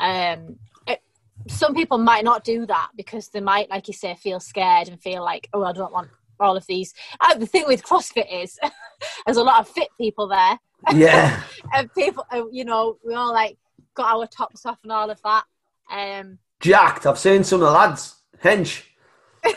um 0.00 0.56
it, 0.86 1.00
some 1.48 1.74
people 1.74 1.98
might 1.98 2.24
not 2.24 2.44
do 2.44 2.66
that 2.66 2.88
because 2.96 3.28
they 3.28 3.40
might 3.40 3.68
like 3.70 3.88
you 3.88 3.94
say 3.94 4.14
feel 4.14 4.40
scared 4.40 4.88
and 4.88 5.00
feel 5.00 5.22
like 5.24 5.48
oh 5.52 5.64
i 5.64 5.72
don't 5.72 5.92
want 5.92 6.08
all 6.38 6.56
of 6.56 6.66
these 6.66 6.94
uh, 7.20 7.34
the 7.34 7.46
thing 7.46 7.64
with 7.66 7.82
crossfit 7.82 8.26
is 8.42 8.58
there's 9.26 9.36
a 9.36 9.42
lot 9.42 9.60
of 9.60 9.68
fit 9.68 9.88
people 9.98 10.26
there 10.28 10.58
yeah, 10.94 11.42
and 11.74 11.92
people 11.94 12.24
uh, 12.32 12.44
you 12.50 12.64
know 12.64 12.96
we 13.04 13.14
all 13.14 13.32
like 13.32 13.58
got 13.94 14.14
our 14.16 14.26
tops 14.26 14.64
off 14.64 14.78
and 14.82 14.90
all 14.92 15.10
of 15.10 15.20
that 15.22 15.44
um 15.92 16.38
jacked. 16.60 17.04
I've 17.06 17.18
seen 17.18 17.44
some 17.44 17.60
of 17.60 17.66
the 17.66 17.72
lads 17.72 18.16
hench. 18.42 18.82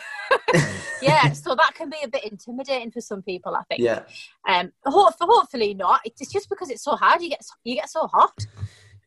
yeah 1.01 1.31
so 1.31 1.55
that 1.55 1.71
can 1.75 1.89
be 1.89 1.97
a 2.03 2.07
bit 2.07 2.23
intimidating 2.25 2.91
for 2.91 3.01
some 3.01 3.21
people 3.21 3.55
i 3.55 3.63
think 3.63 3.81
Yeah, 3.81 4.03
Um, 4.47 4.71
hope, 4.85 5.13
hopefully 5.19 5.73
not. 5.73 6.01
It's 6.05 6.31
just 6.31 6.49
because 6.49 6.69
it's 6.69 6.83
so 6.83 6.95
hard. 6.95 7.21
You 7.21 7.29
get 7.29 7.43
so- 7.43 7.55
you 7.63 7.75
get 7.75 7.89
so 7.89 8.07
hot. 8.07 8.33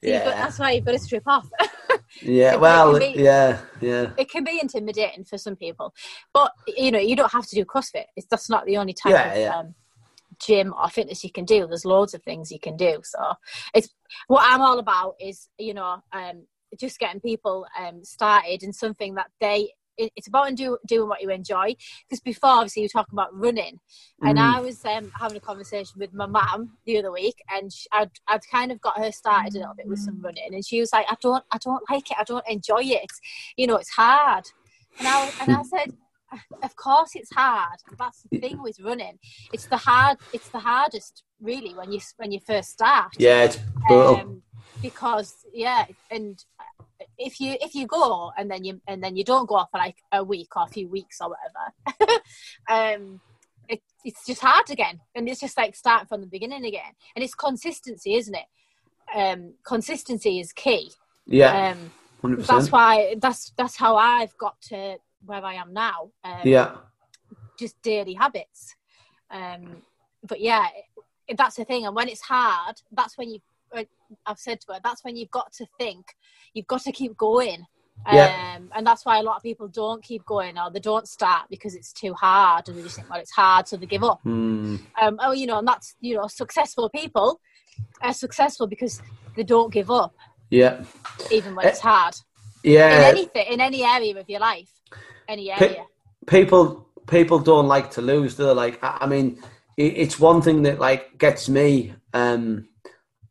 So 0.03 0.11
you've 0.11 0.25
got- 0.25 0.31
yeah, 0.35 0.45
that's 0.45 0.59
why 0.59 0.73
you've 0.73 0.85
got 0.85 0.93
to 0.93 0.99
strip 0.99 1.27
off. 1.27 1.49
yeah. 2.23 2.57
Well, 2.57 2.99
be- 2.99 3.15
yeah, 3.17 3.61
yeah, 3.81 4.11
it 4.17 4.31
can 4.31 4.45
be 4.45 4.59
intimidating 4.61 5.25
for 5.25 5.39
some 5.39 5.57
people, 5.57 5.95
but 6.33 6.53
you 6.67 6.91
know 6.91 6.99
you 6.99 7.17
don't 7.17 7.33
have 7.33 7.47
to 7.47 7.55
do 7.55 7.65
CrossFit. 7.65 8.05
It's 8.17 8.27
that's 8.27 8.51
not 8.51 8.67
the 8.67 8.77
only 8.77 8.93
type 8.93 9.13
Yeah, 9.13 9.33
of 9.33 9.39
yeah. 9.39 9.59
Um, 9.59 9.75
gym 10.39 10.75
or 10.81 10.89
fitness 10.89 11.25
you 11.25 11.33
can 11.33 11.45
do. 11.47 11.67
There's 11.67 11.85
loads 11.87 12.13
of 12.13 12.23
things 12.23 12.53
you 12.53 12.61
can 12.61 12.77
do. 12.77 13.01
So 13.03 13.19
it's 13.75 13.89
what 14.27 14.45
I'm 14.47 14.61
all 14.61 14.79
about 14.79 15.15
is 15.21 15.49
you 15.59 15.75
know 15.75 16.03
um, 16.13 16.47
just 16.79 16.99
getting 16.99 17.21
people 17.21 17.67
um, 17.79 18.05
started 18.05 18.63
in 18.63 18.73
something 18.73 19.15
that 19.15 19.31
they. 19.41 19.71
It- 19.97 20.13
It's 20.17 20.29
about 20.29 20.55
do, 20.55 20.79
doing 20.87 21.09
what 21.09 21.23
you 21.23 21.31
enjoy. 21.31 21.75
Because 22.09 22.21
before, 22.21 22.51
obviously, 22.51 22.83
you 22.83 22.85
were 22.93 23.01
talking 23.01 23.15
about 23.15 23.35
running, 23.37 23.81
and 24.23 24.39
Mm. 24.39 24.55
I 24.57 24.61
was 24.61 24.85
um, 24.85 25.11
having 25.19 25.37
a 25.37 25.41
conversation 25.41 25.99
with 25.99 26.13
my 26.13 26.27
mum 26.27 26.77
the 26.85 26.99
other 26.99 27.11
week, 27.13 27.43
and 27.49 27.73
sh 27.73 27.87
I'd, 27.93 28.11
I'd 28.29 28.47
kind 28.51 28.71
of 28.73 28.81
got 28.81 28.99
her 28.99 29.11
started 29.13 29.55
a 29.55 29.59
little 29.59 29.75
bit 29.75 29.87
with 29.89 29.99
some 29.99 30.21
running, 30.21 30.55
and 30.55 30.65
she 30.65 30.81
was 30.81 30.93
like, 30.93 31.07
"I 31.11 31.17
don't, 31.21 31.45
I 31.51 31.59
don't 31.59 31.85
like 31.91 32.11
it. 32.11 32.17
I 32.19 32.25
don't 32.25 32.47
enjoy 32.49 32.83
it. 32.83 33.01
It's, 33.05 33.21
you 33.57 33.67
know, 33.67 33.77
it's 33.77 33.91
hard." 33.91 34.45
And 34.99 35.09
I 35.09 35.31
and 35.41 35.57
I 35.57 35.63
said, 35.63 35.97
"Of 36.63 36.77
course, 36.77 37.11
it's 37.15 37.33
hard. 37.35 37.79
That's 37.99 38.23
the 38.31 38.39
thing 38.41 38.63
with 38.63 38.79
running. 38.81 39.19
It's 39.53 39.67
the 39.67 39.77
hard. 39.77 40.19
It's 40.33 40.49
the 40.49 40.59
hardest, 40.61 41.23
really, 41.41 41.75
when 41.75 41.93
you 41.93 42.01
when 42.17 42.33
you 42.33 42.41
first 42.41 42.71
start. 42.71 43.13
yeah. 43.19 43.45
It's 43.45 43.59
brutal. 43.89 44.17
Um, 44.17 44.43
because 44.83 45.35
yeah, 45.55 45.87
and 46.11 46.45
if 47.19 47.41
you 47.41 47.57
if 47.61 47.75
you 47.75 47.87
go 47.87 48.31
and 48.37 48.51
then 48.51 48.65
you 48.65 48.81
and 48.87 49.03
then 49.03 49.17
you 49.17 49.25
don't 49.25 49.49
go 49.49 49.65
for 49.71 49.79
like 49.79 49.97
a 50.13 50.23
week 50.23 50.57
or 50.57 50.65
a 50.65 50.69
few 50.69 50.89
weeks 50.89 51.19
or 51.21 51.31
whatever, 51.31 52.21
um, 52.69 53.21
it, 53.69 53.81
it's 54.05 54.25
just 54.27 54.41
hard 54.43 54.71
again, 54.71 55.01
and 55.15 55.29
it's 55.29 55.41
just 55.41 55.57
like 55.57 55.75
starting 55.75 56.07
from 56.07 56.21
the 56.21 56.27
beginning 56.27 56.65
again. 56.65 56.93
And 57.15 57.25
it's 57.25 57.35
consistency, 57.35 58.15
isn't 58.15 58.35
it? 58.35 58.47
Um, 59.15 59.55
consistency 59.65 60.41
is 60.41 60.53
key. 60.53 60.91
yeah, 61.27 61.71
Um, 61.71 61.91
hundred 62.21 62.45
that's 62.45 62.71
why 62.71 63.17
that's 63.19 63.53
that's 63.57 63.77
how 63.77 63.97
I've 63.97 64.37
got 64.39 64.61
to 64.69 64.97
where 65.25 65.45
I 65.45 65.55
am 65.55 65.73
now. 65.73 66.11
Um, 66.25 66.41
Yeah, 66.45 66.77
just 67.59 67.81
daily 67.83 68.15
habits. 68.15 68.75
Um, 69.31 69.83
but 70.23 70.41
yeah, 70.41 70.67
it, 71.29 71.37
that's 71.37 71.57
the 71.57 71.65
thing. 71.65 71.87
And 71.87 71.95
when 71.95 72.09
it's 72.09 72.23
hard, 72.23 72.77
that's 72.93 73.17
when 73.19 73.31
you. 73.31 73.41
I've 74.25 74.39
said 74.39 74.61
to 74.63 74.75
her, 74.75 74.81
that's 74.83 75.05
when 75.05 75.17
you've 75.17 75.31
got 75.31 75.53
to 75.55 75.67
think. 75.79 76.07
You've 76.55 76.67
got 76.67 76.83
to 76.83 76.93
keep 76.93 77.17
going. 77.17 77.65
Yeah. 78.13 78.55
Um, 78.57 78.71
and 78.75 78.87
that's 78.87 79.05
why 79.07 79.19
a 79.19 79.23
lot 79.23 79.37
of 79.37 79.43
people 79.43 79.69
don't 79.69 80.03
keep 80.05 80.25
going 80.27 80.59
or 80.59 80.71
they 80.71 80.81
don't 80.81 81.09
start 81.09 81.47
because 81.51 81.75
it's 81.75 81.93
too 81.93 82.15
hard 82.15 82.69
and 82.69 82.79
they 82.79 82.83
just 82.83 82.97
think, 82.97 83.11
well, 83.11 83.19
it's 83.21 83.33
hard, 83.33 83.67
so 83.67 83.77
they 83.77 83.87
give 83.87 84.05
up. 84.05 84.21
Mm, 84.25 84.81
Um, 85.01 85.19
oh, 85.21 85.33
you 85.33 85.47
know, 85.47 85.59
and 85.59 85.67
that's 85.67 85.97
you 86.01 86.15
know, 86.17 86.27
successful 86.29 86.91
people 86.91 87.41
are 88.03 88.13
successful 88.13 88.67
because 88.67 89.01
they 89.35 89.43
don't 89.43 89.73
give 89.73 89.91
up 89.91 90.15
yeah, 90.51 90.85
even 91.31 91.55
when 91.55 91.67
it's 91.67 91.81
hard 91.81 92.15
Yeah. 92.63 92.97
in 92.97 93.03
anything 93.17 93.47
in 93.51 93.61
any 93.61 93.85
area 93.85 94.17
of 94.19 94.29
your 94.29 94.41
life, 94.41 94.71
any 95.29 95.51
area. 95.51 95.85
people 96.27 96.87
people 97.07 97.39
don't 97.39 97.69
like 97.69 97.91
to 97.93 98.03
lose. 98.03 98.37
They're 98.37 98.55
like, 98.55 98.79
I 98.83 98.99
I 99.03 99.07
mean, 99.07 99.43
it, 99.77 99.95
it's 99.97 100.21
one 100.21 100.43
thing 100.43 100.63
that 100.63 100.79
like 100.79 101.19
gets 101.19 101.49
me. 101.49 101.95
Um, 102.13 102.69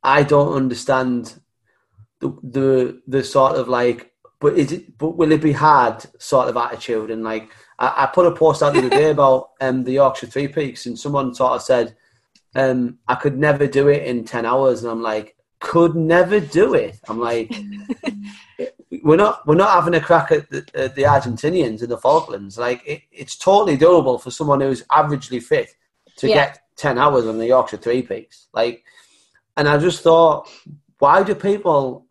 I 0.06 0.24
don't 0.24 0.54
understand 0.54 1.40
the 2.20 2.30
the 2.44 3.02
the 3.08 3.24
sort 3.24 3.56
of 3.56 3.68
like, 3.68 4.14
but 4.40 4.58
is 4.58 4.72
it? 4.72 4.98
But 4.98 5.18
will 5.18 5.32
it 5.32 5.42
be 5.42 5.52
hard? 5.52 6.06
Sort 6.20 6.48
of 6.50 6.58
attitude, 6.58 7.12
and 7.12 7.24
like, 7.24 7.50
I, 7.80 8.04
I 8.04 8.06
put 8.08 8.28
a 8.28 8.32
post 8.32 8.62
out 8.64 8.74
the 8.74 8.80
other 8.80 8.90
day 8.90 9.10
about 9.10 9.52
um 9.62 9.84
the 9.84 9.94
Yorkshire 9.94 10.28
Three 10.28 10.48
Peaks, 10.48 10.86
and 10.86 10.98
someone 10.98 11.34
sort 11.34 11.54
of 11.54 11.62
said, 11.62 11.96
um, 12.56 13.00
I 13.08 13.16
could 13.16 13.38
never 13.38 13.68
do 13.68 13.88
it 13.88 14.04
in 14.04 14.24
ten 14.24 14.46
hours, 14.46 14.84
and 14.84 14.92
I'm 14.92 15.02
like, 15.02 15.36
could 15.60 15.96
never 15.96 16.40
do 16.40 16.74
it. 16.76 17.00
I'm 17.10 17.20
like, 17.20 17.52
we're 19.04 19.18
not 19.18 19.46
we're 19.48 19.56
not 19.56 19.74
having 19.74 19.96
a 19.96 20.02
crack 20.02 20.32
at 20.32 20.50
the, 20.50 20.66
at 20.76 20.96
the 20.96 21.04
Argentinians 21.04 21.82
in 21.84 21.90
the 21.90 21.98
Falklands. 21.98 22.58
Like 22.58 22.82
it, 22.86 23.02
it's 23.12 23.36
totally 23.36 23.78
doable 23.78 24.22
for 24.22 24.32
someone 24.32 24.62
who's 24.62 24.84
averagely 24.84 25.42
fit 25.42 25.70
to 26.18 26.28
Yeah. 26.30 26.36
get 26.36 26.60
ten 26.78 26.98
hours 26.98 27.26
on 27.26 27.38
the 27.38 27.48
Yorkshire 27.48 27.78
Three 27.78 28.02
Peaks. 28.02 28.48
Like, 28.54 28.84
and 29.58 29.68
I 29.68 29.78
just 29.78 30.02
thought, 30.02 30.50
why 31.00 31.24
do 31.24 31.36
people 31.36 32.08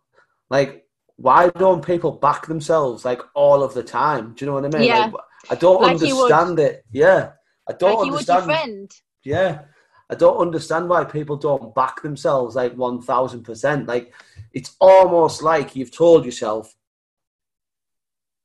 like? 0.49 0.83
Why 1.17 1.49
don't 1.49 1.85
people 1.85 2.11
back 2.11 2.45
themselves 2.45 3.05
like 3.05 3.21
all 3.33 3.63
of 3.63 3.73
the 3.73 3.83
time? 3.83 4.33
Do 4.33 4.43
you 4.43 4.51
know 4.51 4.55
what 4.59 4.65
I 4.65 4.77
mean? 4.77 4.87
Yeah. 4.87 5.05
Like, 5.05 5.13
I 5.49 5.55
don't 5.55 5.81
Like 5.81 5.91
understand 5.91 6.59
it. 6.59 6.85
Yeah, 6.91 7.31
I 7.69 7.73
don't 7.73 7.99
like 7.99 8.05
you 8.07 8.11
would 8.13 8.27
your 8.27 8.37
understand. 8.37 8.45
friend. 8.45 8.91
Yeah. 9.23 9.61
I 10.09 10.15
don't 10.15 10.37
understand 10.37 10.87
why 10.87 11.03
people 11.03 11.35
don't 11.35 11.73
back 11.73 12.01
themselves 12.03 12.55
like 12.55 12.75
1000%. 12.75 13.87
Like, 13.87 14.13
it's 14.53 14.75
almost 14.79 15.41
like 15.41 15.75
you've 15.75 15.91
told 15.91 16.25
yourself, 16.25 16.75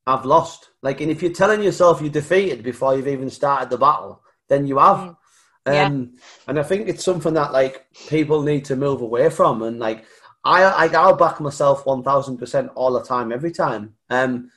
I've 0.06 0.24
lost. 0.24 0.70
Like, 0.82 1.02
and 1.02 1.10
if 1.10 1.22
you're 1.22 1.32
telling 1.32 1.62
yourself 1.62 2.00
you're 2.00 2.10
defeated 2.10 2.62
before 2.62 2.96
you've 2.96 3.08
even 3.08 3.28
started 3.28 3.68
the 3.68 3.76
battle, 3.76 4.22
then 4.48 4.66
you 4.66 4.78
have. 4.78 4.98
Mm. 4.98 5.16
Yeah. 5.66 5.86
Um, 5.86 6.14
and 6.48 6.58
I 6.58 6.62
think 6.62 6.88
it's 6.88 7.04
something 7.04 7.34
that 7.34 7.52
like 7.52 7.86
people 8.08 8.42
need 8.42 8.64
to 8.66 8.76
move 8.76 9.02
away 9.02 9.28
from. 9.30 9.62
And 9.62 9.78
like, 9.78 10.04
I, 10.44 10.62
I 10.62 10.86
I'll 10.86 11.16
back 11.16 11.40
myself 11.40 11.84
1000% 11.84 12.70
all 12.74 12.92
the 12.92 13.02
time, 13.02 13.30
every 13.32 13.52
time. 13.52 13.94
Um, 14.08 14.50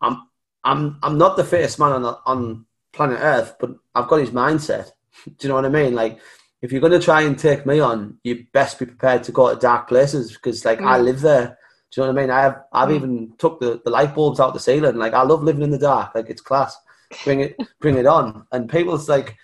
I'm, 0.00 0.28
I'm, 0.64 0.98
I'm 1.02 1.18
not 1.18 1.36
the 1.36 1.44
fittest 1.44 1.78
man 1.78 1.92
on, 1.92 2.16
on 2.24 2.66
planet 2.92 3.18
Earth, 3.20 3.56
but 3.60 3.70
I've 3.94 4.08
got 4.08 4.20
his 4.20 4.30
mindset. 4.30 4.90
Do 5.24 5.34
you 5.40 5.48
know 5.48 5.56
what 5.56 5.66
I 5.66 5.68
mean? 5.68 5.94
Like, 5.94 6.18
if 6.62 6.72
you're 6.72 6.80
going 6.80 6.98
to 6.98 6.98
try 7.04 7.22
and 7.22 7.38
take 7.38 7.66
me 7.66 7.80
on, 7.80 8.18
you 8.24 8.46
best 8.52 8.78
be 8.78 8.86
prepared 8.86 9.22
to 9.24 9.32
go 9.32 9.52
to 9.52 9.60
dark 9.60 9.88
places 9.88 10.32
because, 10.32 10.64
like, 10.64 10.80
I 10.80 10.98
Mm. 10.98 11.04
live 11.04 11.20
there. 11.20 11.58
Do 11.92 12.00
you 12.00 12.06
know 12.06 12.12
what 12.12 12.18
I 12.18 12.22
mean? 12.22 12.30
I 12.30 12.40
have, 12.40 12.62
I've 12.72 12.88
Mm. 12.88 12.94
even 12.96 13.32
took 13.38 13.60
the, 13.60 13.80
the 13.84 13.90
light 13.90 14.14
bulbs 14.14 14.40
out 14.40 14.54
the 14.54 14.60
ceiling. 14.60 14.96
Like, 14.96 15.12
I 15.12 15.22
love 15.22 15.42
living 15.44 15.62
in 15.62 15.70
the 15.70 15.78
dark. 15.78 16.14
Like, 16.14 16.30
it's 16.30 16.40
class. 16.40 16.76
Bring 17.24 17.40
it, 17.40 17.56
bring 17.80 17.96
it 17.96 18.06
on. 18.06 18.46
And 18.52 18.68
people's 18.70 19.08
like, 19.08 19.36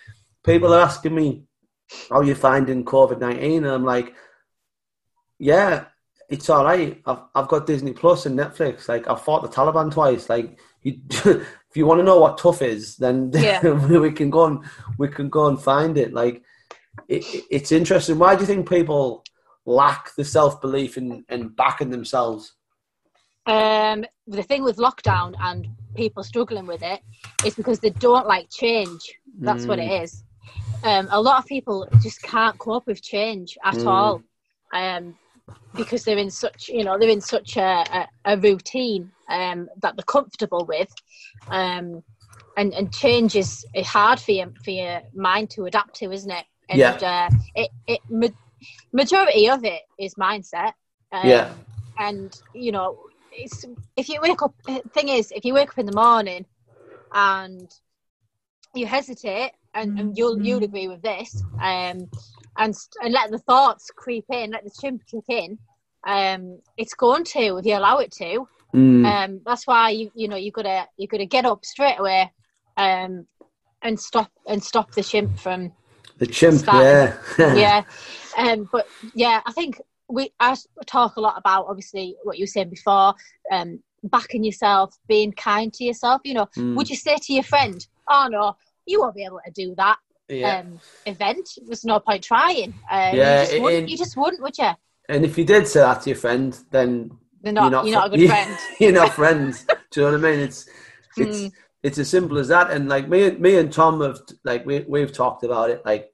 people 0.43 0.73
are 0.73 0.81
asking 0.81 1.15
me, 1.15 1.43
"How 2.09 2.21
you 2.21 2.35
finding 2.35 2.83
COVID 2.85 3.19
19?" 3.19 3.63
And 3.65 3.73
I'm 3.73 3.83
like, 3.85 4.13
"Yeah, 5.39 5.85
it's 6.29 6.49
all 6.49 6.63
right. 6.63 7.01
I've 7.05 7.19
I've 7.35 7.47
got 7.47 7.67
Disney 7.67 7.93
Plus 7.93 8.25
and 8.25 8.37
Netflix. 8.37 8.87
Like, 8.87 9.07
I've 9.07 9.21
fought 9.21 9.43
the 9.43 9.49
Taliban 9.49 9.91
twice. 9.91 10.29
Like, 10.29 10.57
you, 10.81 10.99
if 11.09 11.75
you 11.75 11.85
want 11.85 11.99
to 11.99 12.03
know 12.03 12.19
what 12.19 12.37
tough 12.37 12.61
is, 12.61 12.97
then 12.97 13.31
Yeah. 13.33 13.61
we 13.99 14.11
can 14.11 14.29
go 14.29 14.45
and 14.45 14.63
we 14.97 15.07
can 15.07 15.29
go 15.29 15.47
and 15.47 15.61
find 15.61 15.97
it. 15.97 16.13
Like, 16.13 16.41
it, 17.07 17.23
it- 17.33 17.45
it's 17.49 17.71
interesting. 17.71 18.19
Why 18.19 18.35
do 18.35 18.41
you 18.41 18.47
think 18.47 18.69
people 18.69 19.23
lack 19.65 20.13
the 20.15 20.25
self 20.25 20.59
belief 20.61 20.97
in, 20.97 21.23
in 21.29 21.49
backing 21.49 21.89
themselves? 21.89 22.53
Um, 23.45 24.05
the 24.25 24.41
thing 24.43 24.63
with 24.63 24.77
lockdown 24.77 25.33
and 25.39 25.67
people 25.95 26.23
struggling 26.23 26.65
with 26.65 26.81
it 26.81 27.01
is 27.45 27.55
because 27.55 27.79
they 27.79 27.89
don't 27.89 28.25
like 28.25 28.49
change. 28.49 29.01
That's 29.39 29.65
what 29.65 29.79
Mm. 29.79 29.89
it 29.89 30.03
is. 30.03 30.23
Um, 30.83 31.07
a 31.11 31.21
lot 31.21 31.39
of 31.39 31.45
people 31.45 31.87
just 32.01 32.21
can't 32.21 32.57
cope 32.57 32.87
with 32.87 33.01
change 33.01 33.57
at 33.63 33.75
Mm. 33.75 33.87
all, 33.87 34.23
um, 34.73 35.15
because 35.75 36.03
they're 36.03 36.17
in 36.17 36.29
such 36.29 36.67
you 36.69 36.83
know 36.83 36.97
they're 36.99 37.09
in 37.09 37.21
such 37.21 37.57
a, 37.57 37.61
a, 37.99 38.07
a 38.33 38.37
routine 38.37 39.11
um, 39.29 39.69
that 39.81 39.95
they're 39.95 40.03
comfortable 40.03 40.65
with, 40.65 40.93
um, 41.49 42.03
and 42.57 42.73
and 42.73 42.93
change 42.93 43.35
is 43.35 43.65
hard 43.85 44.19
for 44.19 44.31
your 44.31 44.51
for 44.63 44.71
your 44.71 45.01
mind 45.15 45.49
to 45.51 45.65
adapt 45.65 45.95
to, 45.95 46.11
isn't 46.11 46.31
it? 46.31 46.45
And 46.69 46.79
Yeah. 46.79 46.97
uh, 47.01 47.29
it 47.55 47.69
it 47.87 47.99
ma- 48.09 48.27
majority 48.91 49.49
of 49.49 49.63
it 49.63 49.81
is 49.97 50.15
mindset. 50.15 50.73
Um, 51.11 51.29
Yeah. 51.29 51.53
and 51.97 52.35
you 52.53 52.71
know 52.71 52.97
it's 53.31 53.63
if 53.95 54.09
you 54.09 54.19
wake 54.21 54.41
up 54.41 54.53
thing 54.93 55.09
is 55.09 55.31
if 55.31 55.45
you 55.45 55.53
wake 55.53 55.69
up 55.69 55.77
in 55.77 55.85
the 55.85 55.95
morning 55.95 56.45
and 57.13 57.71
you 58.73 58.85
hesitate 58.87 59.51
and, 59.73 59.99
and 59.99 60.17
you'll 60.17 60.41
you'll 60.41 60.63
agree 60.63 60.87
with 60.87 61.01
this 61.01 61.43
um 61.61 62.09
and 62.57 62.75
and 63.01 63.13
let 63.13 63.31
the 63.31 63.39
thoughts 63.39 63.89
creep 63.95 64.25
in 64.29 64.51
let 64.51 64.63
the 64.63 64.71
chimp 64.81 65.01
kick 65.07 65.23
in. 65.27 65.57
Um 66.05 66.59
it's 66.77 66.93
going 66.93 67.23
to 67.25 67.57
if 67.57 67.65
you 67.65 67.75
allow 67.75 67.97
it 67.99 68.11
to. 68.13 68.47
Mm. 68.73 69.05
um 69.05 69.41
that's 69.45 69.67
why 69.67 69.91
you 69.91 70.11
you 70.15 70.27
know 70.27 70.35
you 70.35 70.51
gotta 70.51 70.87
you 70.97 71.07
gotta 71.07 71.27
get 71.27 71.45
up 71.45 71.63
straight 71.63 71.99
away 71.99 72.31
um 72.75 73.27
and 73.83 73.99
stop 73.99 74.31
and 74.47 74.63
stop 74.63 74.91
the 74.93 75.03
chimp 75.03 75.37
from 75.37 75.71
the 76.17 76.25
chimp, 76.25 76.59
starting 76.59 77.15
yeah, 77.37 77.53
yeah. 77.53 77.83
Um 78.35 78.67
but 78.71 78.87
yeah 79.13 79.41
i 79.45 79.51
think 79.51 79.79
we 80.09 80.31
i 80.39 80.55
talk 80.87 81.17
a 81.17 81.21
lot 81.21 81.37
about 81.37 81.67
obviously 81.67 82.15
what 82.23 82.39
you 82.39 82.43
were 82.43 82.47
saying 82.47 82.71
before 82.71 83.13
um 83.51 83.79
backing 84.05 84.43
yourself 84.43 84.97
being 85.07 85.31
kind 85.31 85.71
to 85.73 85.83
yourself 85.83 86.21
you 86.23 86.33
know. 86.33 86.47
Mm. 86.57 86.75
would 86.75 86.89
you 86.89 86.95
say 86.95 87.17
to 87.17 87.31
your 87.33 87.43
friend 87.43 87.85
oh 88.09 88.27
no 88.27 88.55
you 88.85 88.99
won't 89.01 89.15
be 89.15 89.23
able 89.25 89.39
to 89.45 89.51
do 89.51 89.73
that 89.75 89.97
yeah. 90.29 90.59
um 90.59 90.79
event 91.05 91.49
there's 91.65 91.85
no 91.85 91.99
point 91.99 92.23
trying 92.23 92.69
um, 92.91 93.15
Yeah, 93.15 93.41
you, 93.41 93.45
just 93.45 93.53
it- 93.53 93.61
wouldn't, 93.61 93.83
it- 93.83 93.89
you 93.89 93.97
just 93.97 94.17
wouldn't 94.17 94.41
would 94.41 94.57
you 94.57 94.71
And 95.09 95.25
if 95.25 95.37
you 95.37 95.45
did 95.45 95.67
say 95.67 95.81
that 95.81 96.01
to 96.01 96.09
your 96.11 96.17
friend, 96.17 96.57
then 96.71 97.11
they're 97.41 97.51
not 97.53 97.71
you're 97.71 97.91
you're 97.91 97.99
not, 98.01 98.11
not, 98.11 98.13
a 98.13 98.17
good 98.17 98.27
friend 98.33 98.57
you're 98.79 98.91
not 98.93 99.13
friends. 99.13 99.65
Do 99.91 100.01
you 100.01 100.05
know 100.11 100.17
what 100.17 100.25
I 100.27 100.31
mean? 100.31 100.39
It's 100.39 100.69
it's 101.17 101.39
Mm. 101.41 101.51
it's 101.83 101.97
as 101.97 102.09
simple 102.09 102.37
as 102.39 102.47
that. 102.47 102.71
And 102.71 102.87
like 102.87 103.09
me, 103.09 103.31
me 103.31 103.57
and 103.57 103.71
Tom 103.71 104.01
have 104.01 104.19
like 104.45 104.65
we 104.65 104.79
we've 104.87 105.11
talked 105.11 105.43
about 105.43 105.69
it. 105.69 105.85
Like 105.85 106.13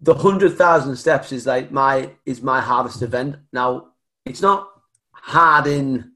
the 0.00 0.14
hundred 0.14 0.56
thousand 0.56 0.96
steps 0.96 1.32
is 1.32 1.46
like 1.46 1.70
my 1.72 2.10
is 2.24 2.42
my 2.42 2.60
hardest 2.60 3.02
event. 3.02 3.36
Now 3.52 3.88
it's 4.24 4.40
not 4.42 4.68
hard 5.12 5.66
in. 5.66 6.11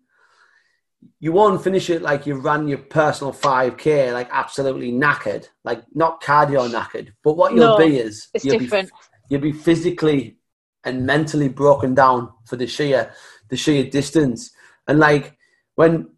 You 1.19 1.33
won't 1.33 1.65
finish 1.65 1.89
it 1.89 2.03
like 2.03 2.27
you 2.27 2.35
ran 2.37 2.69
your 2.69 2.79
personal 2.79 3.33
five 3.33 3.79
k, 3.79 4.13
like 4.13 4.29
absolutely 4.31 4.93
knackered, 4.93 5.49
like 5.65 5.83
not 5.95 6.23
cardio 6.23 6.69
knackered. 6.71 7.13
But 7.25 7.37
what 7.39 7.55
you'll 7.55 7.79
No, 7.79 7.79
be 7.79 7.97
is 7.99 8.29
it's 8.35 8.45
you'll 8.45 8.59
different 8.59 8.91
Be, 8.91 8.97
you'll 9.31 9.41
be 9.41 9.53
physically 9.53 10.39
and 10.85 11.07
mentally 11.07 11.49
broken 11.49 11.95
down 11.95 12.31
for 12.47 12.57
the 12.57 12.67
sheer 12.67 13.13
the 13.49 13.57
sheer 13.57 13.85
distance. 13.85 14.51
And 14.87 14.99
like 14.99 15.37
when 15.75 16.11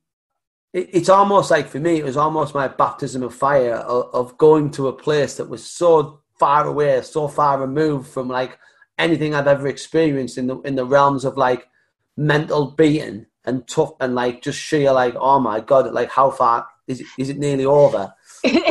it, 0.73 0.91
it's 0.93 1.09
almost 1.09 1.51
like 1.51 1.69
for 1.69 1.79
me, 1.79 1.99
it 1.99 2.05
was 2.05 2.17
almost 2.17 2.55
my 2.55 2.67
baptism 2.67 3.23
of 3.23 3.35
fire 3.35 3.75
of, 3.75 4.13
of 4.13 4.39
going 4.39 4.71
to 4.73 4.89
a 4.89 4.93
place 4.93 5.37
that 5.37 5.49
was 5.49 5.65
so 5.65 6.23
far 6.41 6.67
away, 6.67 7.01
so 7.03 7.29
far 7.29 7.61
removed 7.61 8.09
from 8.09 8.29
like 8.29 8.59
anything 8.99 9.33
I've 9.33 9.47
ever 9.47 9.69
experienced 9.69 10.39
in 10.39 10.49
the 10.49 10.59
in 10.63 10.75
the 10.75 10.85
realms 10.85 11.25
of 11.25 11.37
like 11.37 11.69
mental 12.17 12.73
beating 12.73 13.27
and 13.49 13.67
tough 13.67 13.93
and 14.01 14.15
like 14.15 14.43
just 14.43 14.59
sheer 14.61 14.93
like 14.93 15.15
oh 15.17 15.41
my 15.41 15.59
god, 15.61 15.93
like 15.93 16.11
how 16.11 16.31
far 16.31 16.67
is 16.87 17.01
it, 17.01 17.07
is 17.19 17.29
it 17.31 17.39
nearly 17.39 17.65
over? 17.65 18.15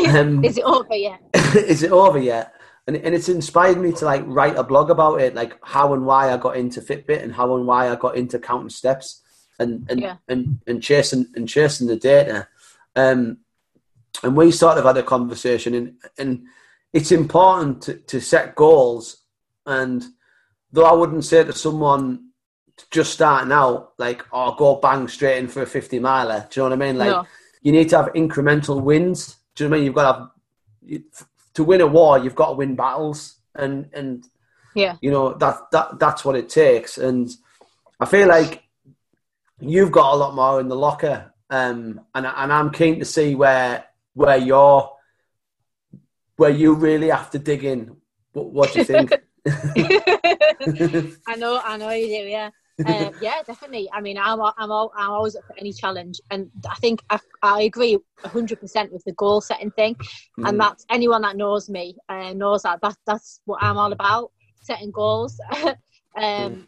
Um, 0.07 0.43
is 0.49 0.57
it 0.57 0.63
over 0.63 0.95
yet 0.95 1.19
is 1.55 1.83
it 1.83 1.91
over 1.91 2.19
yet? 2.19 2.53
And, 2.87 2.95
and 2.95 3.13
it's 3.13 3.27
inspired 3.27 3.77
me 3.79 3.91
to 3.93 4.05
like 4.05 4.23
write 4.25 4.55
a 4.55 4.63
blog 4.63 4.89
about 4.89 5.19
it, 5.19 5.35
like 5.35 5.59
how 5.61 5.93
and 5.93 6.05
why 6.05 6.31
I 6.31 6.37
got 6.37 6.55
into 6.55 6.79
Fitbit 6.79 7.21
and 7.21 7.33
how 7.33 7.53
and 7.55 7.67
why 7.67 7.89
I 7.91 7.95
got 7.95 8.15
into 8.15 8.39
counting 8.39 8.69
steps 8.69 9.21
and 9.59 9.85
and 9.89 9.99
Yeah. 9.99 10.15
and, 10.29 10.59
and 10.67 10.81
chasing 10.81 11.25
and 11.35 11.49
chasing 11.49 11.87
the 11.87 11.97
data. 11.97 12.47
Um, 12.95 13.39
and 14.23 14.37
we 14.37 14.51
sort 14.51 14.77
of 14.77 14.85
had 14.85 14.97
a 14.97 15.03
conversation, 15.03 15.73
and 15.73 15.93
and 16.17 16.43
it's 16.93 17.11
important 17.11 17.81
to, 17.83 17.95
to 17.95 18.21
set 18.21 18.55
goals. 18.55 19.17
And 19.65 20.05
though 20.71 20.85
I 20.85 20.93
wouldn't 20.93 21.25
say 21.25 21.43
to 21.43 21.53
someone 21.53 22.26
just 22.91 23.13
starting 23.13 23.51
out, 23.51 23.93
like, 23.97 24.23
oh, 24.31 24.55
go 24.55 24.75
bang 24.75 25.07
straight 25.07 25.37
in 25.37 25.47
for 25.47 25.61
a 25.61 25.67
fifty 25.67 25.99
miler. 25.99 26.47
Do 26.49 26.59
you 26.59 26.63
know 26.69 26.75
what 26.75 26.83
I 26.83 26.87
mean? 26.87 26.97
Like, 26.97 27.09
no 27.09 27.25
you 27.67 27.73
need 27.73 27.89
to 27.89 27.97
have 27.97 28.13
incremental 28.13 28.81
wins. 28.81 29.35
Do 29.55 29.63
you 29.63 29.69
know 29.69 29.73
what 29.73 29.75
I 29.75 29.79
mean? 29.79 29.85
You've 29.85 29.95
got 29.95 30.11
to 30.11 30.19
have 30.19 30.29
you, 30.81 31.03
to 31.55 31.63
win 31.65 31.81
a 31.81 31.87
war. 31.87 32.17
You've 32.17 32.33
got 32.33 32.51
to 32.51 32.53
win 32.53 32.75
battles, 32.75 33.35
and 33.55 33.89
and 33.93 34.25
yeah 34.75 34.95
you 35.01 35.09
know 35.09 35.33
that 35.33 35.69
that 35.71 35.99
that's 35.99 36.23
what 36.23 36.37
it 36.37 36.47
takes. 36.47 36.97
And 36.97 37.29
I 37.99 38.05
feel 38.05 38.27
like 38.27 38.63
you've 39.59 39.91
got 39.91 40.13
a 40.13 40.15
lot 40.15 40.33
more 40.33 40.61
in 40.61 40.69
the 40.69 40.77
locker, 40.77 41.33
um, 41.49 41.99
and 42.15 42.25
and 42.25 42.53
I'm 42.53 42.71
keen 42.71 42.99
to 42.99 43.05
see 43.05 43.35
where 43.35 43.83
where 44.13 44.37
you're 44.37 44.89
where 46.37 46.51
you 46.51 46.73
really 46.73 47.09
have 47.09 47.31
to 47.31 47.39
dig 47.39 47.65
in. 47.65 47.97
What, 48.31 48.51
what 48.51 48.71
do 48.71 48.79
you 48.79 48.85
think? 48.85 49.11
I 51.27 51.35
know, 51.37 51.59
I 51.63 51.77
know 51.77 51.89
you 51.89 52.07
do. 52.07 52.29
Yeah, 52.29 52.51
uh, 52.85 53.11
yeah, 53.21 53.41
definitely. 53.45 53.89
I 53.93 54.01
mean, 54.01 54.17
I'm, 54.17 54.39
I'm, 54.41 54.71
al- 54.71 54.93
I'm 54.95 55.11
always 55.11 55.35
up 55.35 55.45
for 55.45 55.55
any 55.57 55.73
challenge, 55.73 56.19
and 56.31 56.49
I 56.69 56.75
think 56.75 57.01
I, 57.09 57.19
I 57.41 57.61
agree 57.63 57.97
hundred 58.25 58.59
percent 58.59 58.91
with 58.91 59.03
the 59.05 59.13
goal 59.13 59.41
setting 59.41 59.71
thing. 59.71 59.95
Mm. 60.39 60.49
And 60.49 60.59
that's 60.59 60.85
anyone 60.89 61.21
that 61.21 61.37
knows 61.37 61.69
me 61.69 61.95
uh, 62.09 62.33
knows 62.33 62.63
that, 62.63 62.81
that 62.81 62.95
that's 63.05 63.41
what 63.45 63.63
I'm 63.63 63.77
all 63.77 63.91
about: 63.91 64.31
setting 64.61 64.91
goals. 64.91 65.39
um, 66.21 66.67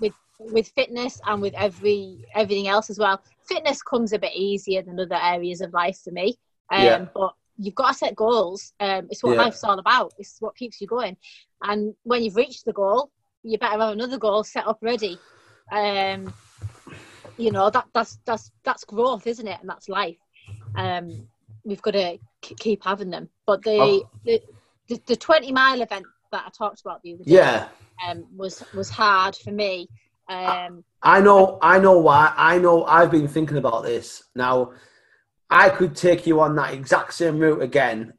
with 0.00 0.14
with 0.38 0.68
fitness 0.68 1.20
and 1.26 1.42
with 1.42 1.54
every 1.54 2.24
everything 2.34 2.68
else 2.68 2.90
as 2.90 2.98
well. 2.98 3.20
Fitness 3.48 3.82
comes 3.82 4.12
a 4.12 4.18
bit 4.18 4.34
easier 4.34 4.82
than 4.82 5.00
other 5.00 5.18
areas 5.20 5.60
of 5.60 5.72
life 5.72 5.98
for 6.02 6.10
me. 6.10 6.36
Um, 6.70 6.84
Yeah. 6.84 7.04
But 7.14 7.34
you've 7.56 7.74
got 7.74 7.88
to 7.88 7.94
set 7.94 8.14
goals. 8.14 8.72
Um, 8.78 9.08
it's 9.10 9.22
what 9.22 9.32
Yeah. 9.34 9.42
life's 9.42 9.64
all 9.64 9.78
about. 9.78 10.12
It's 10.18 10.36
what 10.40 10.56
keeps 10.56 10.80
you 10.80 10.86
going. 10.86 11.16
And 11.62 11.94
when 12.04 12.22
you've 12.22 12.36
reached 12.36 12.64
the 12.66 12.72
goal, 12.72 13.10
you 13.42 13.58
better 13.58 13.78
have 13.80 13.92
another 13.92 14.18
goal 14.18 14.44
set 14.44 14.66
up 14.66 14.78
ready. 14.82 15.18
Um, 15.70 16.32
you 17.36 17.50
know 17.50 17.70
that 17.70 17.86
that's 17.94 18.18
that's 18.24 18.50
that's 18.64 18.84
growth, 18.84 19.26
isn't 19.26 19.46
it? 19.46 19.60
And 19.60 19.68
that's 19.68 19.88
life. 19.88 20.16
Um, 20.76 21.28
we've 21.64 21.82
got 21.82 21.92
to 21.92 22.18
k- 22.42 22.54
keep 22.58 22.84
having 22.84 23.10
them. 23.10 23.28
But 23.46 23.62
the, 23.62 23.78
Oh. 23.80 24.10
the 24.24 24.42
the 24.88 25.00
the 25.06 25.16
twenty 25.16 25.52
mile 25.52 25.80
event 25.80 26.06
that 26.32 26.44
I 26.46 26.50
talked 26.50 26.80
about 26.80 27.02
the 27.02 27.14
other 27.14 27.24
day 27.24 27.32
Yeah, 27.32 27.68
um, 28.06 28.24
was 28.36 28.64
was 28.74 28.90
hard 28.90 29.36
for 29.36 29.50
me. 29.50 29.88
Um, 30.28 30.84
I 31.02 31.20
know, 31.20 31.58
I 31.62 31.78
know 31.78 31.98
why. 31.98 32.32
I 32.36 32.58
know. 32.58 32.84
I've 32.84 33.10
been 33.10 33.28
thinking 33.28 33.56
about 33.56 33.84
this. 33.84 34.22
Now, 34.34 34.72
I 35.48 35.70
could 35.70 35.94
take 35.96 36.26
you 36.26 36.40
on 36.40 36.54
that 36.56 36.74
exact 36.74 37.14
same 37.14 37.38
route 37.38 37.62
again. 37.62 38.12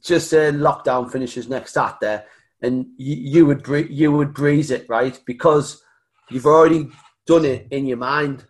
Just 0.00 0.30
say 0.30 0.52
lockdown 0.52 1.10
finishes 1.10 1.48
next 1.48 1.72
Saturday, 1.74 2.24
and 2.62 2.86
you, 2.96 3.16
you 3.16 3.46
would 3.46 3.62
bre- 3.62 3.90
you 4.00 4.12
would 4.12 4.34
breeze 4.34 4.70
it 4.70 4.86
right 4.88 5.18
because 5.26 5.82
you've 6.30 6.46
already 6.46 6.88
done 7.26 7.44
it 7.44 7.66
in 7.70 7.86
your 7.86 7.96
mind. 7.96 8.44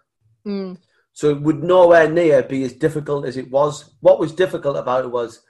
mm, 0.46 0.76
So 1.12 1.30
it 1.30 1.40
would 1.42 1.62
nowhere 1.62 2.10
near 2.10 2.42
be 2.42 2.64
as 2.64 2.72
difficult 2.72 3.26
as 3.26 3.36
it 3.36 3.50
was. 3.50 3.94
What 4.00 4.18
was 4.20 4.32
difficult 4.32 4.76
about 4.76 5.04
it 5.04 5.10
was 5.10 5.42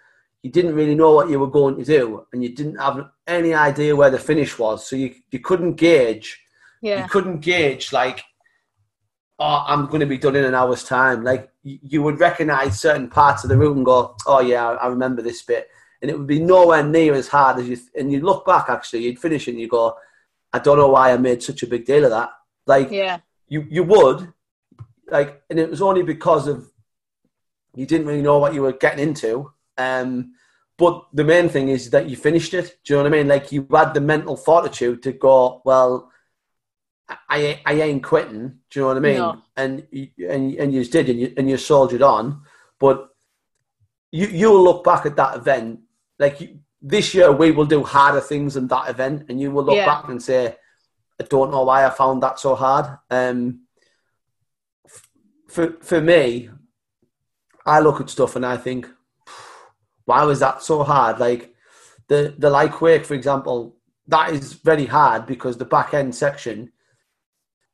you 0.43 0.51
didn't 0.51 0.75
really 0.75 0.95
know 0.95 1.13
what 1.13 1.29
you 1.29 1.39
were 1.39 1.51
going 1.51 1.77
to 1.77 1.85
do, 1.85 2.27
and 2.33 2.43
you 2.43 2.55
didn't 2.55 2.77
have 2.77 3.11
any 3.27 3.53
idea 3.55 3.95
where 3.97 4.11
the 4.11 4.19
finish 4.19 4.59
was. 4.59 4.87
So 4.89 4.97
you 4.97 5.15
you 5.31 5.41
couldn't 5.41 5.75
gauge 5.75 6.41
yeah, 6.83 7.03
you 7.03 7.09
couldn't 7.09 7.41
gauge 7.41 7.93
like 7.93 8.23
oh 9.39 9.65
i'm 9.67 9.87
going 9.87 10.01
to 10.01 10.07
be 10.07 10.19
done 10.19 10.37
in 10.37 10.45
an 10.45 10.55
hour's 10.55 10.85
time 10.85 11.23
like 11.25 11.51
you, 11.63 12.03
would 12.03 12.19
recognize 12.21 12.81
certain 12.81 13.09
parts 13.09 13.45
of 13.45 13.51
the 13.51 13.57
route 13.57 13.77
and 13.77 13.85
go 13.85 14.17
oh 14.27 14.41
yeah 14.41 14.67
I 14.71 14.87
remember 14.87 15.21
this 15.23 15.43
bit 15.43 15.69
and 16.01 16.11
it 16.11 16.19
would 16.19 16.27
be 16.27 16.41
nowhere 16.41 16.83
near 16.83 17.15
as 17.15 17.29
hard 17.29 17.59
as 17.59 17.69
you 17.69 17.79
and 17.95 18.11
you 18.13 18.21
look 18.21 18.47
back 18.47 18.69
actually 18.69 19.05
you'd 19.05 19.19
finish 19.19 19.49
and 19.49 19.61
you 19.61 19.69
go 19.69 19.95
i 20.53 20.59
don't 20.59 20.79
know 20.79 20.89
why 20.89 21.13
i 21.13 21.17
made 21.17 21.43
such 21.43 21.63
a 21.63 21.67
big 21.67 21.85
deal 21.85 22.05
of 22.05 22.11
that. 22.11 22.31
Like 22.67 22.91
yeah, 22.91 23.19
you 23.49 23.67
you 23.69 23.83
would 23.85 24.33
like 25.11 25.43
and 25.51 25.59
it 25.59 25.69
was 25.69 25.83
only 25.83 26.03
because 26.03 26.47
of 26.47 26.71
you 27.75 27.87
didn't 27.87 28.07
really 28.07 28.23
know 28.23 28.39
what 28.39 28.55
you 28.55 28.63
were 28.63 28.73
getting 28.73 29.09
into 29.09 29.51
um 29.77 30.33
but 30.79 31.07
the 31.13 31.25
main 31.25 31.49
thing 31.49 31.69
is 31.69 31.91
that 31.91 32.09
you 32.09 32.17
finished 32.17 32.55
it 32.55 32.79
do 32.85 32.93
you 32.93 32.97
know 32.97 33.03
what 33.03 33.13
i 33.13 33.17
mean? 33.17 33.29
Like 33.29 33.53
you 33.53 33.67
had 33.73 33.93
the 33.93 34.01
mental 34.01 34.37
fortitude 34.37 35.03
to 35.03 35.13
go 35.13 35.63
well 35.65 36.11
i 37.29 37.61
i 37.67 37.73
ain't 37.75 38.05
quitting 38.05 38.59
do 38.71 38.81
you 38.81 38.83
know 38.83 38.89
what 38.89 38.97
i 38.97 39.01
mean? 39.01 39.19
No. 39.19 39.43
and 39.57 39.87
you 39.91 40.09
and, 40.29 40.55
and 40.55 40.73
you 40.73 40.85
did 40.85 41.09
and 41.09 41.21
you, 41.21 41.35
and 41.37 41.51
you 41.51 41.57
soldiered 41.57 42.03
on 42.03 42.43
but 42.79 43.09
you 44.13 44.27
you'll 44.29 44.63
look 44.63 44.85
back 44.85 45.07
at 45.07 45.17
that 45.17 45.37
event 45.37 45.81
like 46.21 46.39
this 46.81 47.15
year 47.15 47.33
we 47.33 47.51
will 47.51 47.67
do 47.67 47.83
harder 47.83 48.21
things 48.21 48.55
than 48.55 48.69
that 48.69 48.89
event 48.89 49.25
and 49.29 49.41
you 49.41 49.51
will 49.51 49.65
look 49.65 49.77
Yeah. 49.77 49.87
back 49.87 50.09
and 50.09 50.23
say 50.23 50.57
I 51.21 51.25
don't 51.25 51.51
know 51.51 51.65
why 51.65 51.85
I 51.85 51.91
found 51.91 52.23
that 52.23 52.39
so 52.41 52.55
hard. 52.55 52.87
Um, 53.11 53.67
for 55.49 55.77
for 55.83 56.01
me, 56.01 56.49
I 57.67 57.81
look 57.81 58.01
at 58.01 58.09
stuff 58.11 58.37
and 58.37 58.47
I 58.47 58.57
think, 58.57 58.89
why 60.07 60.23
was 60.25 60.41
that 60.41 60.63
so 60.63 60.83
hard? 60.83 61.19
Like 61.19 61.55
the 62.09 62.35
the 62.39 62.49
like 62.49 62.81
wake, 62.81 63.05
for 63.05 63.15
example, 63.15 63.77
that 64.09 64.33
is 64.33 64.55
very 64.55 64.87
hard 64.87 65.27
because 65.27 65.57
the 65.59 65.65
back 65.77 65.93
end 65.93 66.15
section, 66.15 66.73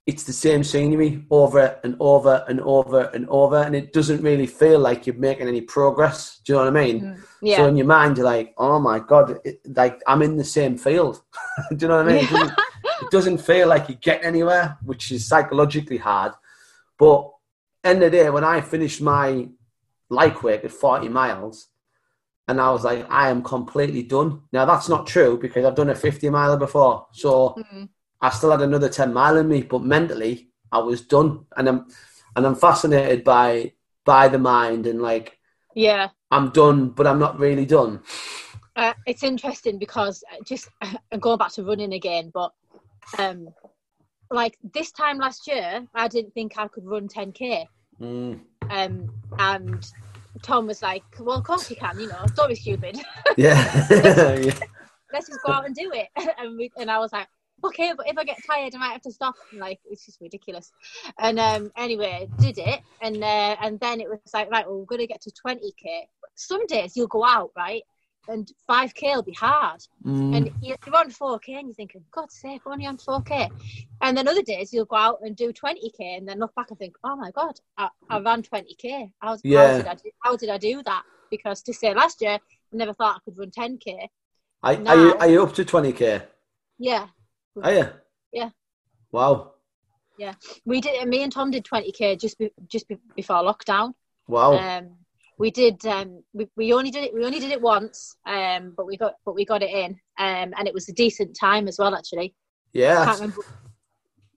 it's 0.06 0.22
the 0.22 0.32
same 0.32 0.62
scenery 0.62 1.24
over 1.30 1.80
and 1.82 1.96
over 1.98 2.44
and 2.48 2.60
over 2.60 3.10
and 3.12 3.28
over, 3.28 3.56
and 3.56 3.74
it 3.74 3.92
doesn't 3.92 4.22
really 4.22 4.46
feel 4.46 4.78
like 4.78 5.04
you're 5.06 5.16
making 5.16 5.48
any 5.48 5.60
progress. 5.60 6.38
Do 6.44 6.52
you 6.52 6.58
know 6.58 6.64
what 6.64 6.76
I 6.76 6.84
mean? 6.84 7.00
mm, 7.00 7.24
yeah. 7.42 7.56
So 7.56 7.66
in 7.66 7.76
your 7.76 7.86
mind, 7.86 8.16
you're 8.16 8.24
like, 8.24 8.54
oh 8.56 8.78
my 8.78 9.00
god, 9.00 9.40
it, 9.44 9.60
like 9.66 10.00
I'm 10.06 10.22
in 10.22 10.36
the 10.36 10.44
same 10.44 10.78
field. 10.78 11.22
Do 11.70 11.76
you 11.80 11.88
know 11.88 11.96
what 11.96 12.08
I 12.08 12.12
mean? 12.12 12.24
It 12.24 12.30
doesn't, 12.30 12.58
it 13.02 13.10
doesn't 13.10 13.38
feel 13.38 13.66
like 13.68 13.88
you 13.88 13.96
get 13.96 14.24
anywhere, 14.24 14.78
which 14.84 15.10
is 15.10 15.26
psychologically 15.26 15.98
hard. 15.98 16.32
But 16.98 17.28
end 17.82 18.02
of 18.02 18.12
the 18.12 18.18
day, 18.18 18.30
when 18.30 18.44
I 18.44 18.60
finished 18.60 19.02
my 19.02 19.48
like 20.08 20.44
work 20.44 20.64
at 20.64 20.70
40 20.70 21.08
miles, 21.08 21.68
and 22.46 22.60
I 22.60 22.70
was 22.70 22.84
like, 22.84 23.10
I 23.10 23.28
am 23.28 23.42
completely 23.42 24.04
done. 24.04 24.42
Now 24.52 24.64
that's 24.66 24.88
not 24.88 25.08
true 25.08 25.36
because 25.36 25.64
I've 25.64 25.74
done 25.74 25.90
a 25.90 25.96
50 25.96 26.30
miler 26.30 26.56
before, 26.56 27.08
so 27.12 27.56
Mm, 27.74 27.88
I 28.20 28.30
still 28.30 28.50
had 28.50 28.62
another 28.62 28.88
10 28.88 29.12
mile 29.12 29.36
in 29.36 29.48
me, 29.48 29.62
but 29.62 29.82
mentally 29.82 30.48
I 30.72 30.78
was 30.78 31.02
done. 31.02 31.46
And 31.56 31.68
I'm 31.68 31.86
and 32.34 32.46
I'm 32.46 32.54
fascinated 32.54 33.24
by 33.24 33.72
by 34.04 34.28
the 34.28 34.38
mind 34.38 34.86
and 34.86 35.00
like 35.02 35.38
yeah. 35.74 36.08
I'm 36.30 36.50
done, 36.50 36.88
but 36.88 37.06
I'm 37.06 37.18
not 37.18 37.38
really 37.38 37.66
done. 37.66 38.00
Uh, 38.74 38.94
it's 39.06 39.22
interesting 39.22 39.78
because 39.78 40.24
uh, 40.32 40.42
just 40.44 40.68
I'm 40.82 41.20
going 41.20 41.38
back 41.38 41.52
to 41.52 41.64
running 41.64 41.92
again, 41.92 42.30
but 42.32 42.52
um, 43.18 43.48
like 44.30 44.58
this 44.74 44.90
time 44.90 45.18
last 45.18 45.46
year, 45.46 45.86
I 45.94 46.08
didn't 46.08 46.34
think 46.34 46.58
I 46.58 46.68
could 46.68 46.86
run 46.86 47.08
10k. 47.08 47.66
Mm. 48.00 48.40
Um, 48.70 49.10
and 49.38 49.92
Tom 50.42 50.66
was 50.66 50.82
like, 50.82 51.04
"Well, 51.20 51.38
of 51.38 51.44
course 51.44 51.70
you 51.70 51.76
can. 51.76 51.98
You 51.98 52.08
know, 52.08 52.24
don't 52.34 52.48
be 52.48 52.54
stupid. 52.54 52.98
Yeah. 53.36 53.86
yeah. 53.90 54.52
Let's 55.12 55.28
just 55.28 55.40
go 55.44 55.52
out 55.52 55.66
and 55.66 55.74
do 55.74 55.92
it." 55.94 56.08
and 56.38 56.56
we, 56.56 56.70
and 56.76 56.90
I 56.90 56.98
was 56.98 57.12
like, 57.12 57.28
"Okay, 57.64 57.92
but 57.96 58.06
if 58.08 58.16
I 58.18 58.24
get 58.24 58.38
tired, 58.46 58.74
I 58.74 58.78
might 58.78 58.92
have 58.92 59.02
to 59.02 59.12
stop." 59.12 59.34
And, 59.50 59.60
like 59.60 59.80
it's 59.90 60.04
just 60.06 60.20
ridiculous. 60.20 60.72
And 61.18 61.38
um, 61.38 61.70
anyway, 61.76 62.28
did 62.38 62.58
it, 62.58 62.80
and 63.00 63.22
uh, 63.22 63.56
and 63.62 63.78
then 63.80 64.00
it 64.00 64.08
was 64.08 64.20
like, 64.34 64.50
right, 64.50 64.66
well, 64.66 64.78
we're 64.78 64.84
gonna 64.84 65.06
get 65.06 65.20
to 65.22 65.30
20k. 65.30 66.06
Some 66.34 66.66
days 66.66 66.96
you'll 66.96 67.06
go 67.06 67.24
out, 67.24 67.50
right, 67.56 67.82
and 68.28 68.46
5k 68.68 69.14
will 69.14 69.22
be 69.22 69.32
hard. 69.32 69.80
Mm. 70.04 70.36
and 70.36 70.50
you- 70.60 70.76
you're 70.86 70.96
on 70.96 71.10
4k 71.10 71.48
and 71.58 71.68
you're 71.68 71.74
thinking, 71.74 72.04
God's 72.12 72.34
sake, 72.34 72.60
we're 72.64 72.72
only 72.72 72.86
on 72.86 72.96
4k. 72.98 73.48
And 74.02 74.16
then 74.16 74.28
other 74.28 74.42
days 74.42 74.72
you'll 74.72 74.84
go 74.84 74.96
out 74.96 75.18
and 75.22 75.34
do 75.36 75.52
20k 75.52 76.16
and 76.18 76.28
then 76.28 76.38
look 76.38 76.54
back 76.54 76.70
and 76.70 76.78
think, 76.78 76.94
oh 77.04 77.16
my 77.16 77.30
God, 77.32 77.58
I, 77.78 77.88
I 78.10 78.18
ran 78.20 78.42
20k. 78.42 79.10
How, 79.20 79.30
how, 79.30 79.38
Yeah. 79.42 79.76
did 79.78 79.86
I 79.86 79.94
do, 79.94 80.10
how 80.20 80.36
did 80.36 80.50
I 80.50 80.58
do 80.58 80.82
that? 80.84 81.02
Because 81.30 81.62
to 81.62 81.72
say 81.72 81.94
last 81.94 82.20
year, 82.20 82.32
I 82.72 82.76
never 82.76 82.92
thought 82.92 83.16
I 83.16 83.20
could 83.24 83.38
run 83.38 83.50
10k. 83.50 84.08
Are, 84.62 84.74
are, 84.86 84.96
you, 84.96 85.14
are 85.18 85.28
you 85.28 85.42
up 85.42 85.54
to 85.54 85.64
20k? 85.64 86.22
Yeah, 86.78 87.06
Are 87.62 87.72
you? 87.72 87.88
Yeah. 88.32 88.50
Wow. 89.12 89.52
Yeah, 90.18 90.34
we 90.64 90.80
did. 90.80 91.06
Me 91.08 91.22
and 91.22 91.32
Tom 91.32 91.50
did 91.50 91.64
20k 91.64 92.18
just 92.18 92.38
be, 92.38 92.50
just 92.68 92.88
be, 92.88 92.98
before 93.14 93.36
lockdown. 93.36 93.92
Wow. 94.28 94.54
Um, 94.54 94.96
we 95.38 95.50
did. 95.50 95.84
Um, 95.84 96.22
we, 96.32 96.48
we 96.56 96.72
only 96.72 96.90
did 96.90 97.04
it. 97.04 97.14
We 97.14 97.24
only 97.24 97.38
did 97.38 97.52
it 97.52 97.60
once. 97.60 98.16
Um, 98.26 98.72
but 98.76 98.86
we 98.86 98.96
got 98.96 99.14
but 99.24 99.34
we 99.34 99.44
got 99.44 99.62
it 99.62 99.70
in. 99.70 99.92
Um, 100.18 100.54
and 100.56 100.66
it 100.66 100.72
was 100.72 100.88
a 100.88 100.92
decent 100.92 101.36
time 101.38 101.68
as 101.68 101.78
well. 101.78 101.94
Actually, 101.94 102.34
yeah. 102.72 103.04
can't 103.04 103.06
That's, 103.06 103.20
remember, 103.20 103.42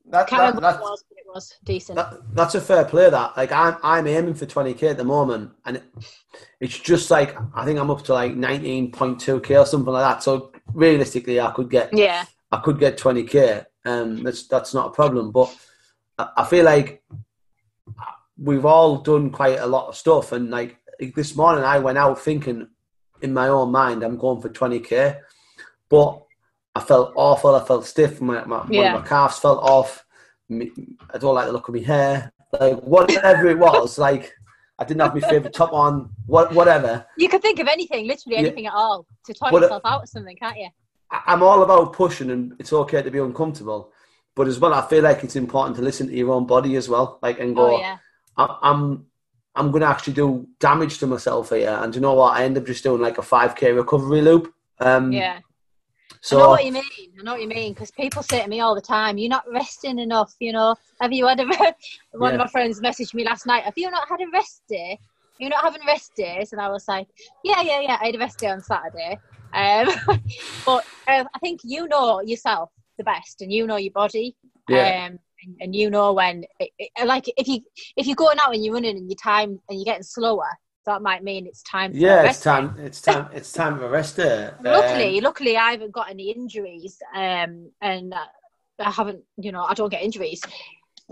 that, 0.09 0.27
can't 0.27 0.41
that, 0.41 0.55
remember 0.55 0.61
what 0.61 0.75
it 0.75 0.81
was, 0.81 1.03
but 1.07 1.17
it 1.17 1.25
was 1.33 1.55
decent. 1.63 1.95
that, 1.95 2.13
that's 2.33 2.55
a 2.55 2.61
fair 2.61 2.83
play. 2.83 3.09
That 3.09 3.37
like 3.37 3.51
I'm 3.53 3.77
I'm 3.81 4.07
aiming 4.07 4.33
for 4.33 4.45
20k 4.45 4.83
at 4.91 4.97
the 4.97 5.05
moment, 5.05 5.51
and 5.65 5.77
it, 5.77 5.83
it's 6.59 6.77
just 6.77 7.09
like 7.09 7.37
I 7.53 7.63
think 7.63 7.79
I'm 7.79 7.89
up 7.89 8.03
to 8.05 8.13
like 8.13 8.33
19.2k 8.33 9.61
or 9.61 9.65
something 9.65 9.93
like 9.93 10.03
that. 10.03 10.23
So 10.23 10.51
realistically, 10.73 11.39
I 11.39 11.51
could 11.51 11.69
get 11.69 11.93
yeah. 11.93 12.25
I 12.51 12.57
could 12.57 12.79
get 12.79 12.97
20k. 12.97 13.65
and 13.85 14.25
that's 14.25 14.47
that's 14.47 14.73
not 14.73 14.87
a 14.87 14.91
problem. 14.91 15.31
But 15.31 15.55
I, 16.17 16.45
feel 16.45 16.65
like 16.65 17.03
we've 18.37 18.65
all 18.65 18.97
done 18.97 19.29
quite 19.29 19.59
a 19.59 19.67
lot 19.67 19.87
of 19.87 19.95
stuff, 19.95 20.31
and 20.31 20.49
like 20.49 20.77
this 21.15 21.35
morning, 21.35 21.63
I 21.63 21.79
went 21.79 21.97
out 21.97 22.19
thinking 22.19 22.67
in 23.21 23.33
my 23.33 23.47
own 23.49 23.71
mind, 23.71 24.03
I'm 24.03 24.17
going 24.17 24.41
for 24.41 24.49
20k, 24.49 25.19
but 25.89 26.21
I 26.75 26.81
felt 26.81 27.13
awful. 27.15 27.55
I 27.55 27.63
felt 27.63 27.85
stiff. 27.85 28.21
My 28.21 28.43
my, 28.45 28.59
one 28.59 28.71
Yeah. 28.73 28.95
of 28.95 29.01
my 29.01 29.07
calves 29.07 29.39
felt 29.39 29.61
off. 29.63 30.05
I 30.51 31.17
don't 31.19 31.35
like 31.35 31.45
the 31.45 31.51
look 31.53 31.67
of 31.67 31.75
my 31.75 31.81
hair. 31.81 32.31
Like 32.59 32.79
whatever 32.79 33.47
it 33.47 33.59
was, 33.59 33.97
like 33.99 34.33
I 34.79 34.83
didn't 34.85 35.01
have 35.01 35.13
my 35.13 35.21
favorite 35.21 35.53
top 35.53 35.71
on. 35.73 36.09
What 36.25 36.53
whatever. 36.53 37.05
You 37.17 37.29
could 37.29 37.41
think 37.41 37.59
of 37.59 37.67
anything, 37.67 38.07
literally 38.07 38.35
Yeah. 38.37 38.47
anything 38.47 38.65
at 38.65 38.73
all, 38.73 39.05
to 39.25 39.35
uh, 39.41 39.51
yourself 39.51 39.81
out 39.85 40.03
or 40.03 40.07
something, 40.07 40.35
can't 40.37 40.57
you? 40.57 40.69
I'm 41.11 41.41
all 41.43 41.63
about 41.63 41.93
pushing, 41.93 42.29
and 42.31 42.53
it's 42.59 42.71
okay 42.73 43.01
to 43.01 43.11
be 43.11 43.19
uncomfortable. 43.19 43.91
But 44.35 44.47
as 44.47 44.59
well, 44.59 44.73
I 44.73 44.85
feel 44.87 45.03
like 45.03 45.23
it's 45.23 45.35
important 45.35 45.75
to 45.77 45.81
listen 45.81 46.07
to 46.07 46.15
your 46.15 46.31
own 46.31 46.45
body 46.45 46.75
as 46.75 46.87
well, 46.87 47.19
like 47.21 47.39
and 47.39 47.55
go. 47.55 47.75
Oh 47.75 47.79
yeah, 47.79 47.97
I- 48.37 48.57
I'm 48.61 49.05
I'm 49.55 49.71
going 49.71 49.81
to 49.81 49.87
actually 49.87 50.13
do 50.13 50.47
damage 50.59 50.99
to 50.99 51.07
myself 51.07 51.49
here, 51.49 51.77
and 51.81 51.93
you 51.93 51.99
know 52.01 52.13
what? 52.13 52.37
I 52.37 52.43
end 52.45 52.57
up 52.57 52.65
just 52.65 52.83
doing 52.83 53.01
like 53.01 53.17
a 53.17 53.21
5k 53.21 53.75
recovery 53.75 54.21
loop. 54.21 54.53
Um, 54.79 55.11
yeah. 55.11 55.39
I 56.31 56.35
know 56.35 56.41
So 56.41 56.49
what 56.49 56.65
you 56.65 56.71
mean. 56.71 56.83
I 57.19 57.23
know 57.23 57.31
what 57.33 57.41
you 57.41 57.47
mean 57.47 57.73
because 57.73 57.91
people 57.91 58.21
say 58.23 58.41
to 58.43 58.47
me 58.47 58.59
all 58.59 58.75
the 58.75 58.81
time, 58.81 59.17
"You're 59.17 59.29
not 59.29 59.45
resting 59.51 59.99
enough." 59.99 60.33
You 60.39 60.53
know, 60.53 60.75
have 61.01 61.11
you 61.11 61.25
had 61.27 61.39
a? 61.39 61.45
One 62.11 62.29
Yeah. 62.29 62.35
of 62.35 62.37
my 62.39 62.47
friends 62.47 62.79
messaged 62.81 63.13
me 63.13 63.23
last 63.25 63.45
night. 63.47 63.63
Have 63.63 63.73
you 63.77 63.89
not 63.89 64.07
had 64.07 64.21
a 64.21 64.29
rest 64.31 64.61
day? 64.69 64.99
You're 65.39 65.49
not 65.49 65.63
having 65.63 65.81
rest 65.87 66.11
days, 66.15 66.51
and 66.53 66.61
I 66.61 66.69
was 66.69 66.87
like, 66.87 67.07
"Yeah, 67.43 67.61
yeah, 67.61 67.79
yeah." 67.81 67.97
I 68.01 68.07
had 68.07 68.15
a 68.15 68.19
rest 68.19 68.37
day 68.39 68.47
on 68.47 68.61
Saturday. 68.61 69.17
Um, 69.53 69.89
but 70.65 70.83
uh, 71.07 71.25
I 71.33 71.39
think 71.39 71.61
you 71.63 71.87
know 71.87 72.21
yourself 72.21 72.69
the 72.97 73.03
best, 73.03 73.41
and 73.41 73.51
you 73.51 73.65
know 73.67 73.77
your 73.77 73.93
body. 73.93 74.35
Yeah. 74.67 75.07
Um, 75.07 75.19
and, 75.45 75.55
and 75.61 75.75
you 75.75 75.89
know 75.89 76.11
when, 76.13 76.43
it, 76.59 76.71
it, 76.77 77.07
like, 77.07 77.25
if 77.37 77.47
you 77.47 77.61
if 77.95 78.07
you're 78.07 78.15
going 78.15 78.37
out 78.39 78.53
and 78.53 78.63
you're 78.63 78.73
running 78.73 78.97
and 78.97 79.09
your 79.09 79.15
time 79.15 79.59
and 79.69 79.79
you're 79.79 79.85
getting 79.85 80.03
slower, 80.03 80.49
that 80.85 81.01
might 81.01 81.23
mean 81.23 81.47
it's 81.47 81.63
time. 81.63 81.93
For 81.93 81.97
Yeah, 81.97 82.11
a 82.11 82.15
it's 82.15 82.25
rest 82.25 82.43
time. 82.43 82.75
It's 82.79 83.01
time. 83.01 83.27
It's 83.33 83.51
time 83.53 83.77
for 83.77 83.85
a 83.85 83.89
rest 83.89 84.17
day. 84.17 84.49
luckily, 84.63 85.17
Um, 85.17 85.23
luckily, 85.23 85.57
I 85.57 85.71
haven't 85.71 85.91
got 85.93 86.09
any 86.09 86.31
injuries, 86.31 86.97
um, 87.15 87.71
and 87.81 88.13
I 88.79 88.91
haven't, 88.91 89.23
you 89.37 89.51
know, 89.51 89.63
I 89.63 89.73
don't 89.73 89.89
get 89.89 90.03
injuries 90.03 90.41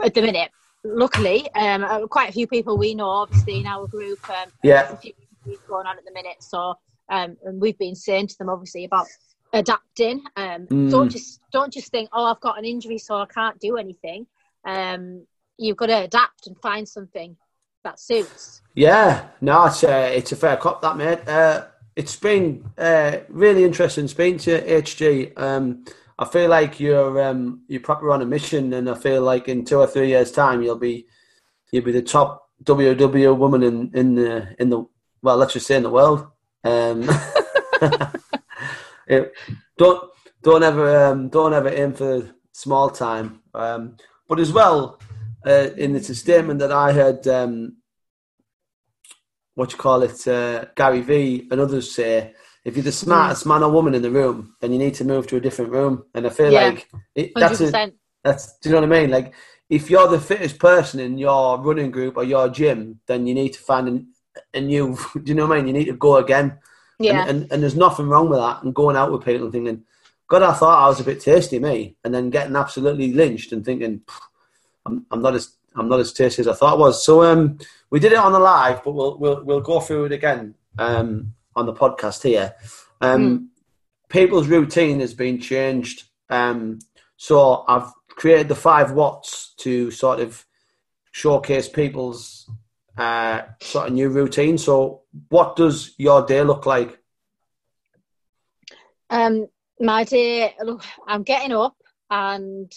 at 0.04 0.14
the 0.14 0.22
minute. 0.22 0.52
Luckily, 0.84 1.50
um, 1.56 1.84
uh, 1.84 2.06
quite 2.08 2.30
a 2.30 2.34
few 2.34 2.48
people 2.48 2.78
we 2.78 2.96
know, 2.96 3.10
obviously, 3.10 3.60
in 3.62 3.66
our 3.68 3.88
group, 3.88 4.20
um, 4.30 4.50
Yeah. 4.64 4.96
going 5.68 5.88
on 5.88 5.98
at 5.98 6.06
the 6.06 6.14
minute. 6.14 6.38
So, 6.42 6.76
um, 7.10 7.38
and 7.44 7.62
we've 7.62 7.78
been 7.78 7.96
saying 7.96 8.28
to 8.28 8.38
them, 8.38 8.50
obviously, 8.50 8.86
about 8.86 9.08
adapting. 9.54 10.24
Um, 10.36 10.68
Mm. 10.68 10.92
Don't 10.92 11.10
just 11.10 11.40
don't 11.52 11.72
just 11.72 11.92
think, 11.92 12.10
oh, 12.14 12.26
I've 12.26 12.42
got 12.42 12.58
an 12.58 12.66
injury, 12.66 12.98
so 12.98 13.16
I 13.16 13.26
can't 13.26 13.60
do 13.60 13.78
anything. 13.78 14.28
Um, 14.66 15.26
you've 15.58 15.78
got 15.78 15.88
to 15.88 16.04
adapt 16.04 16.48
and 16.48 16.58
find 16.62 16.88
something 16.88 17.38
that 17.84 18.00
suits. 18.00 18.62
Yeah, 18.76 19.28
no, 19.42 19.66
it's 19.66 19.84
uh, 19.84 20.12
it's 20.14 20.32
a 20.32 20.36
fair 20.36 20.58
cop 20.58 20.82
that 20.82 20.98
mate. 20.98 21.28
Uh, 21.28 21.66
it's 21.96 22.16
been 22.16 22.70
uh, 22.78 23.18
really 23.30 23.64
interesting 23.64 24.08
speaking 24.08 24.40
to 24.40 24.52
you, 24.52 24.82
HG. 24.82 25.40
Um, 25.40 25.86
I 26.20 26.26
feel 26.26 26.50
like 26.50 26.80
you're 26.80 27.22
um, 27.24 27.62
you're 27.68 27.82
probably 27.82 28.10
on 28.10 28.22
a 28.22 28.26
mission, 28.26 28.74
and 28.74 28.90
I 28.90 28.96
feel 28.96 29.22
like 29.22 29.48
in 29.48 29.66
two 29.66 29.80
or 29.80 29.88
three 29.88 30.10
years' 30.10 30.32
time 30.32 30.62
you'll 30.62 30.78
be 30.78 31.08
you'll 31.72 31.86
be 31.86 31.92
the 31.92 32.02
top 32.02 32.50
WW 32.64 33.38
woman 33.38 33.64
in 33.64 33.92
in 33.94 34.16
the 34.16 34.56
in 34.60 34.70
the 34.70 34.86
well, 35.22 35.38
let's 35.38 35.54
just 35.54 35.68
say 35.68 35.78
in 35.78 35.84
the 35.84 35.90
world. 35.90 36.28
Um, 36.64 37.10
it, 39.08 39.34
don't 39.78 40.10
don't 40.44 40.64
ever 40.64 41.06
um, 41.06 41.30
don't 41.30 41.54
ever 41.54 41.70
aim 41.70 41.94
for 41.94 42.30
small 42.52 42.90
time. 42.90 43.42
Um, 43.54 43.98
but 44.28 44.40
as 44.40 44.52
well, 44.52 45.00
uh, 45.46 45.70
in 45.78 45.96
it's 45.96 46.10
a 46.10 46.16
statement 46.16 46.60
that 46.60 46.72
I 46.72 46.92
heard. 46.92 47.28
Um, 47.28 47.78
what 49.58 49.72
you 49.72 49.78
call 49.80 50.04
it, 50.04 50.28
uh, 50.28 50.66
Gary 50.76 51.02
Vee 51.02 51.48
and 51.50 51.60
others 51.60 51.92
say, 51.92 52.32
if 52.64 52.76
you're 52.76 52.84
the 52.84 52.92
smartest 52.92 53.44
man 53.48 53.64
or 53.64 53.72
woman 53.72 53.96
in 53.96 54.04
the 54.04 54.12
room, 54.12 54.56
then 54.62 54.72
you 54.72 54.78
need 54.78 54.94
to 54.96 55.04
move 55.04 55.26
to 55.28 55.38
a 55.38 55.40
different 55.40 55.72
room. 55.72 56.04
And 56.14 56.28
I 56.28 56.30
feel 56.30 56.52
Yeah. 56.52 56.66
like 56.70 56.88
it, 57.16 57.32
that's 57.34 57.62
a, 57.62 57.92
that's 58.24 58.60
do 58.60 58.70
you 58.70 58.76
know 58.76 58.82
what 58.82 58.94
I 58.96 59.02
mean? 59.02 59.10
Like 59.10 59.34
if 59.68 59.90
you're 59.90 60.08
the 60.08 60.20
fittest 60.20 60.60
person 60.60 61.00
in 61.00 61.18
your 61.18 61.60
running 61.60 61.90
group 61.90 62.18
or 62.18 62.24
your 62.24 62.50
gym, 62.50 63.00
then 63.08 63.26
you 63.26 63.34
need 63.34 63.54
to 63.54 63.60
find 63.60 63.90
a, 63.90 64.04
a 64.54 64.72
you, 64.72 64.98
Do 65.14 65.22
you 65.26 65.36
know 65.36 65.48
what 65.48 65.58
I 65.58 65.62
mean? 65.62 65.68
You 65.68 65.74
need 65.74 65.86
to 65.86 65.94
go 65.94 66.18
again. 66.18 66.60
Yeah. 67.00 67.22
And, 67.22 67.30
and 67.44 67.52
and 67.52 67.64
there's 67.64 67.76
nothing 67.76 68.08
wrong 68.08 68.30
with 68.30 68.40
that. 68.40 68.64
And 68.64 68.74
going 68.74 68.96
out 68.96 69.12
with 69.12 69.24
people 69.26 69.44
and 69.44 69.52
thinking, 69.52 69.84
God, 70.28 70.44
I 70.44 70.54
thought 70.54 70.84
I 70.84 70.88
was 70.88 71.00
a 71.00 71.04
bit 71.04 71.22
tasty, 71.22 71.60
me, 71.60 71.96
and 72.04 72.14
then 72.14 72.30
getting 72.30 72.56
absolutely 72.56 73.14
lynched 73.14 73.52
and 73.52 73.64
thinking, 73.64 74.02
I'm, 74.86 75.06
I'm 75.12 75.22
not 75.22 75.36
as 75.36 75.54
I'm 75.76 75.90
not 75.90 76.00
as 76.00 76.12
tasty 76.12 76.42
as 76.42 76.48
I 76.48 76.54
thought 76.54 76.74
I 76.74 76.80
was. 76.80 77.06
So 77.06 77.24
um, 77.24 77.60
we 77.92 78.00
did 78.00 78.12
it 78.12 78.18
on 78.18 78.32
the 78.32 78.40
live, 78.40 78.84
but 78.84 78.92
we'll 78.92 79.18
we'll 79.18 79.44
we'll 79.44 79.62
go 79.62 79.80
through 79.80 80.06
it 80.06 80.12
again 80.12 80.56
um 80.80 81.34
on 81.56 81.66
the 81.66 81.74
podcast 81.74 82.24
here. 82.24 82.54
Um, 83.02 83.52
people's 84.10 84.48
routine 84.48 85.00
has 85.00 85.14
been 85.14 85.40
changed. 85.40 86.04
Um, 86.30 86.80
so 87.18 87.66
I've 87.68 87.92
created 88.10 88.48
the 88.48 88.56
five 88.56 88.92
whats 88.92 89.54
to 89.58 89.92
sort 89.92 90.20
of 90.20 90.46
showcase 91.12 91.68
people's 91.68 92.50
uh, 92.98 93.44
sort 93.62 93.88
of 93.88 93.94
new 93.94 94.10
routine. 94.10 94.58
So, 94.58 95.04
what 95.30 95.56
does 95.56 95.94
your 95.98 96.26
day 96.26 96.44
look 96.44 96.66
like? 96.66 97.00
Um, 99.10 99.48
my 99.80 100.04
day, 100.04 100.56
look, 100.64 100.84
I'm 101.06 101.24
getting 101.24 101.54
up 101.54 101.76
and 102.10 102.72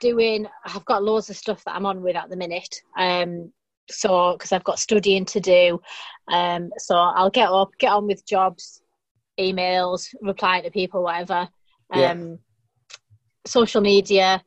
doing. 0.00 0.46
I've 0.64 0.84
got 0.84 1.02
loads 1.04 1.30
of 1.30 1.36
stuff 1.36 1.64
that 1.64 1.74
I'm 1.74 1.86
on 1.86 2.02
with 2.02 2.16
at 2.16 2.28
the 2.28 2.36
minute. 2.36 2.82
Um, 2.96 3.52
so 3.88 4.32
because 4.32 4.52
I've 4.52 4.64
got 4.64 4.78
studying 4.80 5.24
to 5.26 5.40
do, 5.40 5.80
um, 6.28 6.70
so 6.78 6.96
I'll 6.96 7.30
get 7.30 7.48
up, 7.48 7.70
get 7.78 7.92
on 7.92 8.06
with 8.06 8.26
jobs, 8.26 8.82
emails, 9.38 10.14
replying 10.20 10.64
to 10.64 10.70
people, 10.70 11.04
whatever. 11.04 11.48
Um, 11.90 12.30
Yeah. 12.30 12.36
social 13.46 13.80
media. 13.80 14.42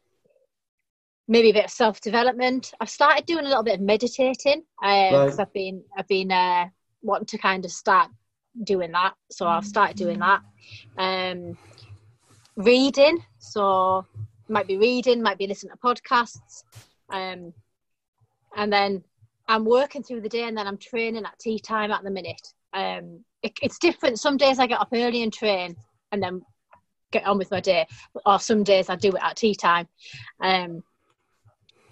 Maybe 1.29 1.51
a 1.51 1.53
bit 1.53 1.65
of 1.65 1.71
self 1.71 2.01
development. 2.01 2.73
I've 2.81 2.89
started 2.89 3.25
doing 3.27 3.45
a 3.45 3.47
little 3.47 3.63
bit 3.63 3.75
of 3.75 3.81
meditating 3.81 4.63
because 4.81 5.37
Right. 5.37 5.39
I've 5.39 5.53
been 5.53 5.83
I've 5.97 6.07
been 6.07 6.31
uh, 6.31 6.65
wanting 7.03 7.27
to 7.27 7.37
kind 7.37 7.63
of 7.63 7.71
start 7.71 8.09
doing 8.63 8.91
that. 8.91 9.13
So 9.31 9.47
I've 9.47 9.63
started 9.63 9.95
doing 9.95 10.19
that. 10.19 10.41
Um, 10.97 11.55
reading, 12.55 13.19
so 13.37 14.05
might 14.49 14.67
be 14.67 14.77
reading, 14.77 15.21
might 15.21 15.37
be 15.37 15.47
listening 15.47 15.71
to 15.71 15.77
podcasts, 15.77 16.63
um, 17.11 17.53
and 18.55 18.73
then 18.73 19.03
I'm 19.47 19.65
working 19.65 20.03
through 20.03 20.21
the 20.21 20.29
day, 20.29 20.43
and 20.43 20.57
then 20.57 20.67
I'm 20.67 20.77
training 20.77 21.25
at 21.25 21.37
tea 21.39 21.59
time 21.59 21.91
at 21.91 22.03
the 22.03 22.11
minute. 22.11 22.41
Um, 22.73 23.23
it, 23.43 23.53
it's 23.61 23.79
different. 23.79 24.19
Some 24.19 24.37
days 24.37 24.59
I 24.59 24.67
get 24.67 24.81
up 24.81 24.89
early 24.93 25.23
and 25.23 25.31
train, 25.31 25.75
and 26.11 26.21
then 26.21 26.41
get 27.11 27.25
on 27.25 27.37
with 27.37 27.51
my 27.51 27.59
day, 27.59 27.87
or 28.25 28.39
some 28.39 28.63
days 28.63 28.89
I 28.89 28.95
do 28.95 29.09
it 29.09 29.21
at 29.23 29.37
tea 29.37 29.55
time. 29.55 29.87
Um, 30.41 30.83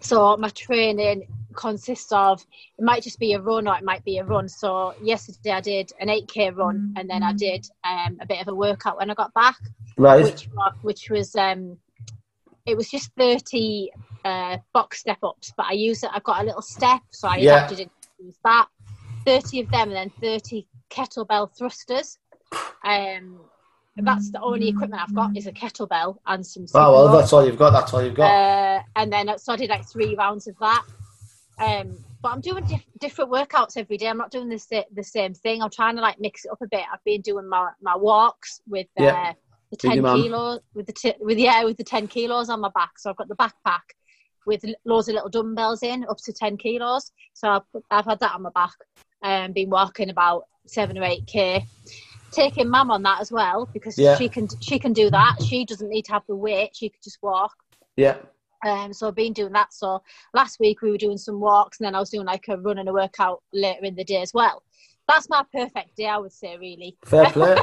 so 0.02 0.38
my 0.38 0.50
training 0.50 1.28
consists 1.56 2.12
of 2.12 2.46
it 2.78 2.84
might 2.84 3.02
just 3.04 3.20
be 3.20 3.34
a 3.34 3.42
run 3.42 3.68
or 3.68 3.76
it 3.76 3.84
might 3.84 4.04
be 4.06 4.18
a 4.20 4.24
run. 4.26 4.48
So 4.48 4.94
yesterday 5.02 5.52
I 5.52 5.62
did 5.62 5.92
an 6.00 6.08
8k 6.10 6.56
run 6.56 6.94
and 6.96 7.10
then 7.10 7.24
I 7.24 7.34
did 7.34 7.68
um, 7.84 8.18
a 8.22 8.26
bit 8.28 8.42
of 8.42 8.48
a 8.48 8.56
workout 8.56 8.98
when 8.98 9.10
I 9.10 9.14
got 9.16 9.34
back, 9.34 9.58
Right. 9.98 10.24
which 10.24 10.50
which 10.82 11.10
was 11.10 11.36
um, 11.36 11.78
it 12.66 12.76
was 12.78 12.90
just 12.90 13.12
30 13.18 13.92
uh, 14.26 14.58
box 14.74 15.00
step 15.00 15.18
ups, 15.24 15.54
but 15.56 15.66
I 15.68 15.72
use 15.74 16.04
it. 16.04 16.12
I've 16.14 16.24
got 16.24 16.42
a 16.42 16.46
little 16.46 16.62
step, 16.62 17.02
so 17.12 17.28
I 17.28 17.38
Yeah. 17.38 17.56
adapted 17.58 17.80
it 17.80 17.92
to 18.20 18.24
use 18.26 18.38
that. 18.44 18.68
30 19.26 19.62
of 19.62 19.72
them 19.72 19.92
and 19.92 19.96
then 19.96 20.12
30 20.22 20.68
kettlebell 20.90 21.50
thrusters. 21.58 22.18
Um, 22.84 23.40
that's 24.06 24.32
the 24.32 24.42
only 24.42 24.68
equipment 24.70 25.02
I've 25.02 25.16
got 25.16 25.36
is 25.36 25.48
a 25.48 25.52
kettlebell 25.52 26.18
and 26.28 26.46
some. 26.46 26.68
Stuff. 26.68 26.88
Oh 26.88 26.92
well, 27.06 27.18
that's 27.18 27.34
all 27.34 27.46
you've 27.46 27.58
got. 27.58 27.72
That's 27.72 27.94
all 27.94 28.04
you've 28.04 28.16
got. 28.16 28.30
uh, 28.32 28.82
and 28.96 29.12
then 29.12 29.38
so 29.38 29.54
I 29.54 29.56
did 29.58 29.70
like 29.70 29.86
three 29.88 30.16
rounds 30.16 30.48
of 30.48 30.56
that. 30.60 30.84
Um, 31.60 31.98
but 32.22 32.30
I'm 32.34 32.42
doing 32.42 32.64
diff- 32.66 32.86
different 33.00 33.32
workouts 33.32 33.78
every 33.78 33.98
day. 33.98 34.08
I'm 34.08 34.18
not 34.18 34.30
doing 34.32 34.50
the, 34.50 34.60
sa- 34.60 34.84
the 34.94 35.04
same 35.04 35.34
thing. 35.34 35.62
I'm 35.64 35.70
trying 35.72 35.96
to 35.96 36.02
like 36.02 36.20
mix 36.20 36.46
it 36.46 36.52
up 36.52 36.62
a 36.62 36.68
bit. 36.68 36.84
I've 36.92 37.04
been 37.04 37.22
doing 37.22 37.48
my, 37.50 37.70
my 37.82 37.96
walks 37.96 38.62
with 38.68 38.88
uh, 39.00 39.04
Yeah. 39.04 39.34
the 39.72 39.78
ten 39.78 40.04
kilos 40.04 40.60
with 40.76 40.86
the 40.86 40.94
t- 40.94 41.16
with 41.20 41.38
yeah 41.40 41.64
with 41.64 41.78
the 41.78 41.84
ten 41.84 42.08
kilos 42.08 42.50
on 42.50 42.62
my 42.62 42.70
back. 42.76 43.00
So 43.00 43.10
I've 43.10 43.16
got 43.18 43.28
the 43.28 43.36
backpack 43.36 43.82
with 44.46 44.64
loads 44.86 45.08
of 45.10 45.16
little 45.16 45.30
dumbbells 45.30 45.82
in 45.84 46.06
up 46.10 46.18
to 46.26 46.34
ten 46.34 46.58
kilos. 46.58 47.12
So 47.34 47.50
I've, 47.50 47.72
put, 47.72 47.84
I've 47.92 48.06
had 48.06 48.20
that 48.20 48.34
on 48.36 48.44
my 48.44 48.52
back 48.52 48.74
and 49.24 49.54
been 49.54 49.70
walking 49.70 50.10
about 50.12 50.44
seven 50.68 50.98
or 50.98 51.04
eight 51.04 51.26
k. 51.28 51.66
Taking 52.32 52.70
mum 52.70 52.92
on 52.92 53.04
that 53.04 53.22
as 53.22 53.32
well 53.32 53.68
because 53.74 53.98
Yeah. 53.98 54.16
she 54.18 54.28
can 54.30 54.48
she 54.60 54.78
can 54.80 54.94
do 54.94 55.10
that. 55.10 55.36
She 55.48 55.66
doesn't 55.66 55.90
need 55.90 56.06
to 56.06 56.12
have 56.14 56.24
the 56.28 56.36
weight. 56.36 56.76
She 56.76 56.90
could 56.90 57.04
just 57.04 57.20
walk. 57.22 57.54
yeah. 57.96 58.18
Um, 58.66 58.92
so 58.92 59.08
I've 59.08 59.14
been 59.16 59.34
doing 59.34 59.54
that. 59.54 59.72
So 59.72 60.02
last 60.34 60.60
week 60.60 60.82
we 60.82 60.90
were 60.90 60.98
doing 60.98 61.18
some 61.20 61.40
walks, 61.40 61.80
and 61.80 61.86
then 61.86 61.94
I 61.94 62.00
was 62.00 62.10
doing 62.10 62.26
like 62.26 62.46
a 62.50 62.58
run 62.58 62.80
and 62.80 62.90
a 62.90 62.94
workout 62.94 63.44
later 63.54 63.86
in 63.86 63.94
the 63.96 64.04
day 64.04 64.22
as 64.24 64.34
well. 64.34 64.64
That's 65.08 65.30
my 65.30 65.44
perfect 65.54 65.96
day, 65.96 66.08
I 66.08 66.18
would 66.18 66.34
say, 66.34 66.58
really. 66.58 66.98
Fair 67.06 67.26
play. 67.32 67.56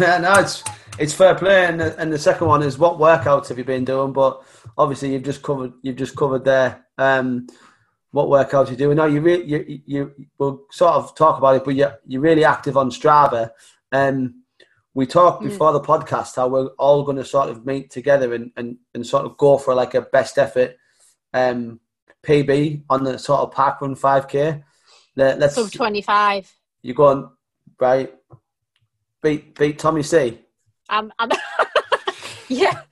yeah, 0.00 0.18
no, 0.18 0.34
it's 0.40 0.64
it's 0.98 1.14
fair 1.14 1.36
play. 1.36 1.66
And 1.66 1.80
the, 1.80 1.96
and 2.00 2.12
the 2.12 2.18
second 2.18 2.48
one 2.48 2.62
is 2.64 2.78
what 2.78 2.98
workouts 2.98 3.48
have 3.48 3.58
you 3.58 3.64
been 3.64 3.84
doing? 3.84 4.12
But 4.12 4.42
obviously 4.76 5.12
you've 5.12 5.22
just 5.22 5.40
covered 5.42 5.72
you've 5.82 5.96
just 5.96 6.16
covered 6.16 6.44
there. 6.44 6.84
Um, 6.98 7.46
what 8.10 8.26
workouts 8.26 8.70
you 8.70 8.76
doing? 8.76 8.96
No, 8.96 9.06
you 9.06 9.20
really 9.20 9.44
you 9.44 9.80
you 9.86 10.14
we'll 10.36 10.64
sort 10.72 10.94
of 10.94 11.14
talk 11.14 11.38
about 11.38 11.54
it, 11.56 11.64
but 11.64 11.76
you 11.76 11.88
you're 12.08 12.20
really 12.20 12.44
active 12.44 12.76
on 12.76 12.90
Strava. 12.90 13.50
Um, 13.92 14.42
we 14.94 15.06
talked 15.06 15.42
Mm. 15.42 15.48
before 15.50 15.72
the 15.72 15.80
podcast 15.80 16.36
how 16.36 16.48
we're 16.48 16.66
all 16.78 17.04
going 17.04 17.16
to 17.16 17.24
sort 17.24 17.48
of 17.48 17.64
meet 17.64 17.90
together 17.90 18.34
and, 18.34 18.50
and, 18.56 18.76
and 18.94 19.06
sort 19.06 19.24
of 19.24 19.36
go 19.36 19.56
for 19.58 19.74
like 19.74 19.94
a 19.94 20.02
best 20.02 20.36
effort 20.38 20.76
um, 21.32 21.78
PB 22.24 22.82
on 22.90 23.04
the 23.04 23.18
sort 23.18 23.40
of 23.40 23.52
park 23.52 23.80
run 23.80 23.94
5k. 23.94 24.62
Let, 25.16 25.38
let's 25.38 25.54
Sub 25.54 25.70
25. 25.70 26.52
you 26.82 26.94
go 26.94 27.06
on 27.06 27.30
right 27.78 28.12
beat 29.22 29.54
beat 29.58 29.78
Tommy 29.78 30.02
C. 30.02 30.40
I'm, 30.88 31.12
I'm 31.18 31.30
yeah. 32.48 32.82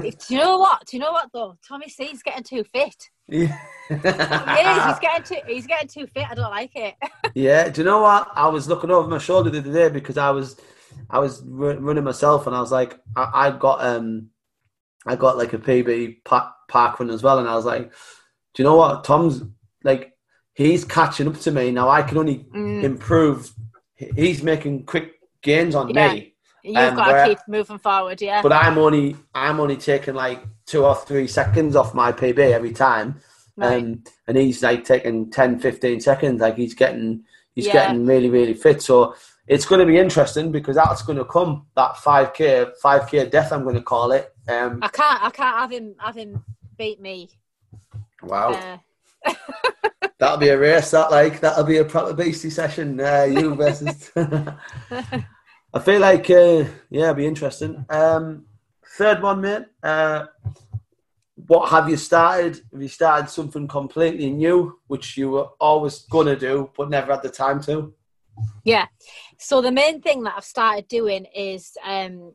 Do 0.00 0.34
you 0.34 0.38
know 0.38 0.58
what? 0.58 0.86
Do 0.86 0.96
you 0.96 1.02
know 1.02 1.12
what 1.12 1.30
though? 1.32 1.56
Tommy 1.66 1.88
C's 1.88 2.22
getting 2.22 2.44
too 2.44 2.64
fit. 2.72 2.94
Yeah. 3.28 3.58
Is. 3.90 4.84
He's 4.84 4.98
getting 5.00 5.22
too. 5.24 5.36
He's 5.46 5.66
getting 5.66 5.88
too 5.88 6.06
fit. 6.06 6.28
I 6.30 6.34
don't 6.34 6.50
like 6.50 6.70
it. 6.74 6.94
yeah. 7.34 7.68
Do 7.68 7.80
you 7.80 7.84
know 7.84 8.00
what? 8.02 8.28
I 8.34 8.48
was 8.48 8.68
looking 8.68 8.90
over 8.90 9.08
my 9.08 9.18
shoulder 9.18 9.50
the 9.50 9.58
other 9.58 9.72
day 9.72 9.88
because 9.88 10.16
I 10.18 10.30
was 10.30 10.56
I 11.10 11.18
was 11.18 11.42
ru- 11.44 11.78
running 11.78 12.04
myself 12.04 12.46
and 12.46 12.54
I 12.56 12.60
was 12.60 12.72
like 12.72 12.98
I, 13.16 13.30
I 13.34 13.50
got 13.50 13.84
um 13.84 14.30
I 15.06 15.16
got 15.16 15.36
like 15.38 15.52
a 15.52 15.58
PB 15.58 16.24
pa- 16.24 16.54
park 16.68 16.98
run 17.00 17.10
as 17.10 17.22
well 17.22 17.38
and 17.38 17.48
I 17.48 17.54
was 17.54 17.64
like, 17.64 17.92
do 18.54 18.62
you 18.62 18.64
know 18.64 18.76
what? 18.76 19.04
Tom's 19.04 19.42
like 19.84 20.12
he's 20.54 20.84
catching 20.84 21.28
up 21.28 21.38
to 21.40 21.50
me 21.50 21.70
now. 21.70 21.88
I 21.88 22.02
can 22.02 22.18
only 22.18 22.46
Mm, 22.54 22.82
improve. 22.82 23.52
He's 23.96 24.42
making 24.42 24.84
quick 24.86 25.14
gains 25.42 25.74
on 25.74 25.90
Yeah. 25.94 26.12
me. 26.12 26.34
You've 26.66 26.76
um, 26.76 26.96
got 26.96 27.12
to 27.22 27.28
keep 27.28 27.38
moving 27.48 27.78
forward. 27.78 28.20
Yeah. 28.20 28.42
but 28.42 28.52
I'm 28.52 28.76
only 28.78 29.16
I'm 29.34 29.60
only 29.60 29.76
taking 29.76 30.14
like 30.14 30.42
two 30.66 30.84
or 30.84 30.94
three 30.94 31.26
seconds 31.26 31.76
off 31.76 31.94
my 31.94 32.12
PB 32.12 32.38
every 32.38 32.72
time, 32.72 33.20
Right. 33.56 33.82
um, 33.82 34.02
and 34.26 34.36
he's 34.36 34.62
like 34.62 34.84
taking 34.84 35.30
10, 35.30 35.60
15 35.60 36.00
seconds. 36.00 36.40
Like 36.40 36.56
he's 36.56 36.74
getting 36.74 37.24
he's 37.54 37.66
Yeah. 37.66 37.72
getting 37.74 38.04
really, 38.04 38.28
really 38.30 38.54
fit. 38.54 38.82
So 38.82 39.14
it's 39.46 39.64
going 39.64 39.78
to 39.78 39.86
be 39.86 39.96
interesting 39.96 40.50
because 40.50 40.76
that's 40.76 41.02
going 41.02 41.18
to 41.18 41.24
come 41.24 41.66
that 41.76 41.96
five 41.98 42.34
k, 42.34 42.66
five 42.82 43.08
k 43.08 43.26
death. 43.28 43.52
I'm 43.52 43.62
going 43.62 43.76
to 43.76 43.82
call 43.82 44.10
it. 44.12 44.34
Um, 44.48 44.80
I 44.82 44.88
can't 44.88 45.22
I 45.24 45.30
can't 45.30 45.56
have 45.58 45.70
him 45.70 45.94
have 45.98 46.16
him 46.16 46.44
beat 46.76 47.00
me. 47.00 47.30
wow, 48.22 48.50
Uh, 49.24 49.32
that'll 50.18 50.36
be 50.38 50.48
a 50.48 50.58
race. 50.58 50.90
That 50.90 51.10
like 51.10 51.40
that'll 51.40 51.64
be 51.64 51.78
a 51.78 51.84
proper 51.84 52.12
beastie 52.12 52.50
session. 52.50 53.00
Uh, 53.00 53.22
you 53.30 53.54
versus. 53.54 54.10
I 55.76 55.78
feel 55.78 56.00
like 56.00 56.30
uh, 56.30 56.64
yeah, 56.88 57.02
it'll 57.02 57.14
be 57.16 57.26
interesting. 57.26 57.84
Um, 57.90 58.46
third 58.96 59.20
one, 59.20 59.42
mate. 59.42 59.66
Uh, 59.82 60.24
what 61.34 61.68
have 61.68 61.90
you 61.90 61.98
started? 61.98 62.62
Have 62.72 62.80
you 62.80 62.88
started 62.88 63.28
something 63.28 63.68
completely 63.68 64.30
new, 64.30 64.78
which 64.86 65.18
you 65.18 65.28
were 65.32 65.48
always 65.60 65.98
gonna 66.10 66.34
do 66.34 66.70
but 66.74 66.88
never 66.88 67.12
had 67.12 67.22
the 67.22 67.28
time 67.28 67.62
to? 67.64 67.92
Yeah. 68.64 68.86
So 69.38 69.60
the 69.60 69.70
main 69.70 70.00
thing 70.00 70.22
that 70.22 70.32
I've 70.38 70.44
started 70.44 70.88
doing 70.88 71.26
is 71.36 71.76
um 71.84 72.32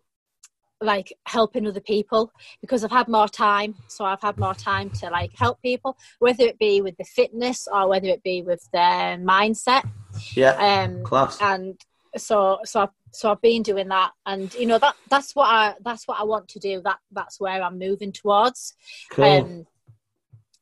like 0.79 1.11
helping 1.25 1.65
other 1.65 1.81
people 1.81 2.31
because 2.61 2.83
I've 2.83 2.91
had 2.91 3.07
more 3.07 3.27
time. 3.27 3.73
So 3.87 4.05
I've 4.05 4.21
had 4.21 4.37
more 4.37 4.53
time 4.53 4.91
to 4.99 5.09
like 5.09 5.31
help 5.35 5.59
people, 5.63 5.97
whether 6.19 6.43
it 6.43 6.59
be 6.59 6.81
with 6.81 6.95
the 6.97 7.05
fitness 7.05 7.67
or 7.71 7.89
whether 7.89 8.07
it 8.07 8.21
be 8.21 8.43
with 8.43 8.69
their 8.71 9.17
mindset. 9.17 9.89
Yeah, 10.35 10.51
Um 10.51 11.03
class. 11.03 11.39
and 11.41 11.75
so 12.17 12.59
so 12.65 12.81
I've 12.81 12.89
so 13.13 13.31
I've 13.31 13.41
been 13.41 13.61
doing 13.61 13.89
that 13.89 14.11
and 14.25 14.53
you 14.53 14.65
know 14.65 14.79
that 14.79 14.95
that's 15.09 15.35
what 15.35 15.47
I 15.47 15.75
that's 15.83 16.07
what 16.07 16.19
I 16.19 16.23
want 16.23 16.47
to 16.49 16.59
do. 16.59 16.81
That 16.83 16.99
that's 17.11 17.39
where 17.39 17.61
I'm 17.61 17.77
moving 17.77 18.11
towards. 18.11 18.73
Cool. 19.09 19.25
Um, 19.25 19.65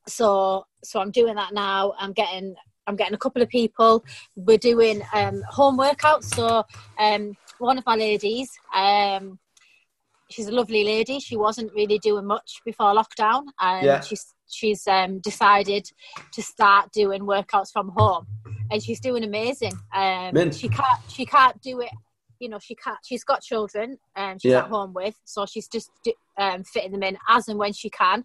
so 0.08 0.66
so 0.84 1.00
I'm 1.00 1.12
doing 1.12 1.36
that 1.36 1.54
now. 1.54 1.94
I'm 1.98 2.14
getting 2.14 2.56
I'm 2.88 2.96
getting 2.96 3.14
a 3.14 3.20
couple 3.20 3.42
of 3.42 3.50
people. 3.50 4.04
We're 4.36 4.58
doing 4.58 5.04
um, 5.14 5.44
home 5.50 5.78
workouts. 5.78 6.24
So 6.24 6.64
um, 6.98 7.38
one 7.60 7.78
of 7.78 7.86
my 7.86 7.96
ladies, 7.96 8.50
um, 8.74 9.38
she's 10.32 10.48
a 10.48 10.52
lovely 10.52 10.84
lady. 10.84 11.20
She 11.20 11.38
wasn't 11.38 11.72
really 11.74 12.00
doing 12.00 12.26
much 12.26 12.62
before 12.66 12.96
lockdown, 12.96 13.44
and 13.60 13.86
Yeah. 13.86 14.02
she's 14.02 14.34
she's 14.48 14.88
um, 14.88 15.20
decided 15.20 15.88
to 16.34 16.42
start 16.42 16.92
doing 16.92 17.22
workouts 17.22 17.72
from 17.72 17.90
home, 17.90 18.26
and 18.72 18.82
she's 18.84 19.00
doing 19.00 19.24
amazing. 19.24 19.74
Um, 19.94 20.34
Mint. 20.34 20.56
she 20.56 20.70
can't 20.70 21.00
she 21.10 21.26
can't 21.26 21.60
do 21.62 21.82
it. 21.82 21.92
You 22.40 22.48
know, 22.48 22.60
she 22.60 22.74
can't. 22.76 22.98
She's 23.04 23.26
got 23.26 23.42
children, 23.42 23.98
and 24.16 24.42
she's 24.42 24.52
Yeah. 24.52 24.60
at 24.60 24.70
home 24.70 24.94
with, 24.94 25.16
so 25.26 25.46
she's 25.46 25.68
just 25.68 25.92
um, 26.38 26.64
fitting 26.64 26.92
them 26.94 27.04
in 27.04 27.18
as 27.28 27.50
and 27.50 27.60
when 27.60 27.74
she 27.74 27.90
can. 27.90 28.24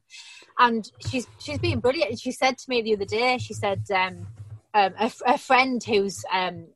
And 0.59 0.89
she's 1.09 1.27
she's 1.41 1.59
being 1.59 1.81
brilliant. 1.81 2.11
And 2.11 2.21
she 2.21 2.31
said 2.31 2.57
to 2.59 2.65
me 2.69 2.81
the 2.83 2.95
other 2.95 3.05
day, 3.07 3.39
she 3.39 3.55
said 3.55 3.83
um, 3.93 4.29
um, 4.73 4.93
a, 5.01 5.11
a 5.27 5.37
friend 5.39 5.83
who's 5.83 6.25
um, 6.33 6.69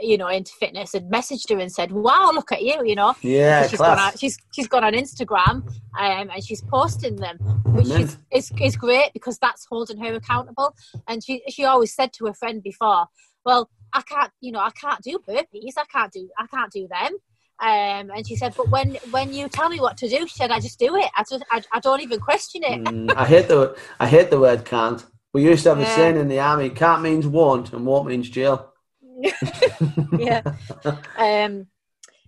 you 0.00 0.16
know 0.16 0.28
into 0.28 0.52
fitness 0.52 0.94
and 0.94 1.10
messaged 1.12 1.50
her 1.50 1.58
and 1.58 1.72
said, 1.72 1.92
"Wow, 1.92 2.30
look 2.32 2.52
at 2.52 2.62
you!" 2.62 2.82
You 2.84 2.94
know, 2.94 3.14
yeah, 3.22 3.66
she's 3.66 3.80
gone 3.80 3.98
on, 3.98 4.12
she's 4.16 4.38
she's 4.52 4.68
gone 4.68 4.84
on 4.84 4.92
Instagram 4.92 5.62
um, 5.98 6.30
and 6.30 6.44
she's 6.44 6.62
posting 6.62 7.16
them, 7.16 7.38
which 7.64 7.90
is, 7.90 8.18
is 8.32 8.52
is 8.60 8.76
great 8.76 9.12
because 9.12 9.38
that's 9.38 9.66
holding 9.68 9.98
her 9.98 10.14
accountable. 10.14 10.74
And 11.08 11.22
she 11.24 11.42
she 11.48 11.64
always 11.64 11.94
said 11.94 12.12
to 12.14 12.26
her 12.26 12.34
friend 12.34 12.62
before, 12.62 13.06
"Well, 13.44 13.70
I 13.92 14.02
can't, 14.02 14.30
you 14.40 14.52
know, 14.52 14.60
I 14.60 14.70
can't 14.70 15.02
do 15.02 15.18
burpees. 15.18 15.74
I 15.76 15.84
can't 15.92 16.12
do 16.12 16.28
I 16.38 16.46
can't 16.46 16.72
do 16.72 16.88
them." 16.88 17.16
Um, 17.62 18.10
and 18.16 18.26
she 18.26 18.36
said, 18.36 18.54
"But 18.56 18.70
when 18.70 18.96
when 19.10 19.32
you 19.32 19.48
tell 19.48 19.68
me 19.68 19.80
what 19.80 19.96
to 19.98 20.08
do, 20.08 20.26
she 20.26 20.34
said, 20.34 20.50
I 20.50 20.60
just 20.60 20.78
do 20.78 20.96
it. 20.96 21.10
I 21.16 21.24
just 21.28 21.44
I, 21.50 21.62
I 21.72 21.80
don't 21.80 22.00
even 22.00 22.20
question 22.20 22.62
it." 22.64 22.80
Mm, 22.80 23.14
I 23.14 23.26
hate 23.26 23.48
the 23.48 23.76
I 23.98 24.06
hate 24.06 24.30
the 24.30 24.40
word 24.40 24.64
can't. 24.64 25.04
We 25.32 25.44
used 25.44 25.64
to 25.64 25.70
have 25.70 25.78
a 25.78 25.82
Yeah. 25.86 25.94
saying 25.94 26.16
in 26.16 26.28
the 26.28 26.40
army: 26.40 26.70
"Can't 26.70 27.02
means 27.02 27.26
won't, 27.26 27.72
and 27.72 27.84
won't 27.84 28.06
means 28.06 28.30
jail." 28.30 28.69
yeah. 30.18 30.42
Um, 31.16 31.66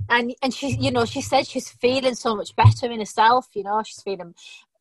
and 0.08 0.34
and 0.42 0.52
she, 0.52 0.76
you 0.76 0.90
know, 0.90 1.04
she 1.04 1.20
said 1.20 1.46
she's 1.46 1.70
feeling 1.70 2.14
so 2.14 2.34
much 2.34 2.54
better 2.56 2.90
in 2.90 2.98
herself. 2.98 3.48
You 3.54 3.64
know, 3.64 3.82
she's 3.84 4.02
feeling, 4.02 4.34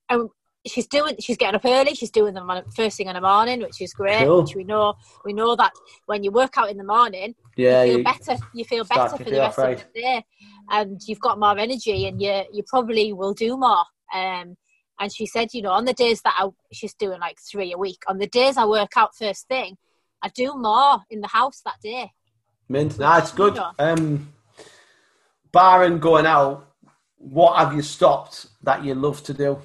and 0.09 0.29
she's 0.65 0.87
doing, 0.87 1.15
she's 1.19 1.37
getting 1.37 1.55
up 1.55 1.65
early. 1.65 1.95
She's 1.95 2.11
doing 2.11 2.33
them 2.33 2.49
first 2.75 2.97
thing 2.97 3.07
in 3.07 3.13
the 3.15 3.21
morning, 3.21 3.61
which 3.61 3.81
is 3.81 3.93
great. 3.93 4.25
Cool. 4.25 4.41
Which 4.41 4.55
we 4.55 4.63
know, 4.63 4.95
we 5.25 5.33
know 5.33 5.55
that 5.55 5.73
when 6.05 6.23
you 6.23 6.31
work 6.31 6.57
out 6.57 6.69
in 6.69 6.77
the 6.77 6.83
morning, 6.83 7.35
Yeah, 7.55 7.83
you 7.83 7.89
feel 7.91 7.97
you- 7.99 8.03
better. 8.03 8.37
You 8.53 8.65
feel 8.65 8.83
better 8.85 9.17
for 9.17 9.23
the 9.23 9.37
rest 9.37 9.57
right. 9.57 9.77
of 9.77 9.93
the 9.93 10.01
day, 10.01 10.25
and 10.69 10.99
you've 11.07 11.19
got 11.19 11.39
more 11.39 11.57
energy, 11.57 12.07
and 12.07 12.21
you 12.21 12.43
you 12.51 12.63
probably 12.67 13.13
will 13.13 13.33
do 13.33 13.57
more. 13.57 13.85
Um, 14.13 14.57
and 14.99 15.11
she 15.11 15.25
said, 15.25 15.53
you 15.53 15.63
know, 15.63 15.71
on 15.71 15.85
the 15.85 15.93
days 15.93 16.21
that 16.21 16.35
I, 16.37 16.47
she's 16.71 16.93
doing 16.93 17.19
like 17.19 17.39
three 17.39 17.73
a 17.73 17.77
week, 17.77 18.03
on 18.07 18.19
the 18.19 18.27
days 18.27 18.55
I 18.57 18.65
work 18.65 18.91
out 18.97 19.15
first 19.15 19.47
thing, 19.47 19.77
I 20.21 20.29
do 20.29 20.53
more 20.55 20.99
in 21.09 21.21
the 21.21 21.27
house 21.27 21.61
that 21.65 21.79
day. 21.81 22.11
mint. 22.69 22.99
Nah, 22.99 23.17
it's 23.17 23.31
good. 23.31 23.59
Um, 23.79 24.33
barring 25.51 25.99
going 25.99 26.25
out, 26.25 26.67
what 27.17 27.57
have 27.57 27.73
you 27.73 27.81
stopped 27.81 28.47
that 28.63 28.83
you 28.83 28.95
love 28.95 29.23
to 29.23 29.33
do? 29.33 29.61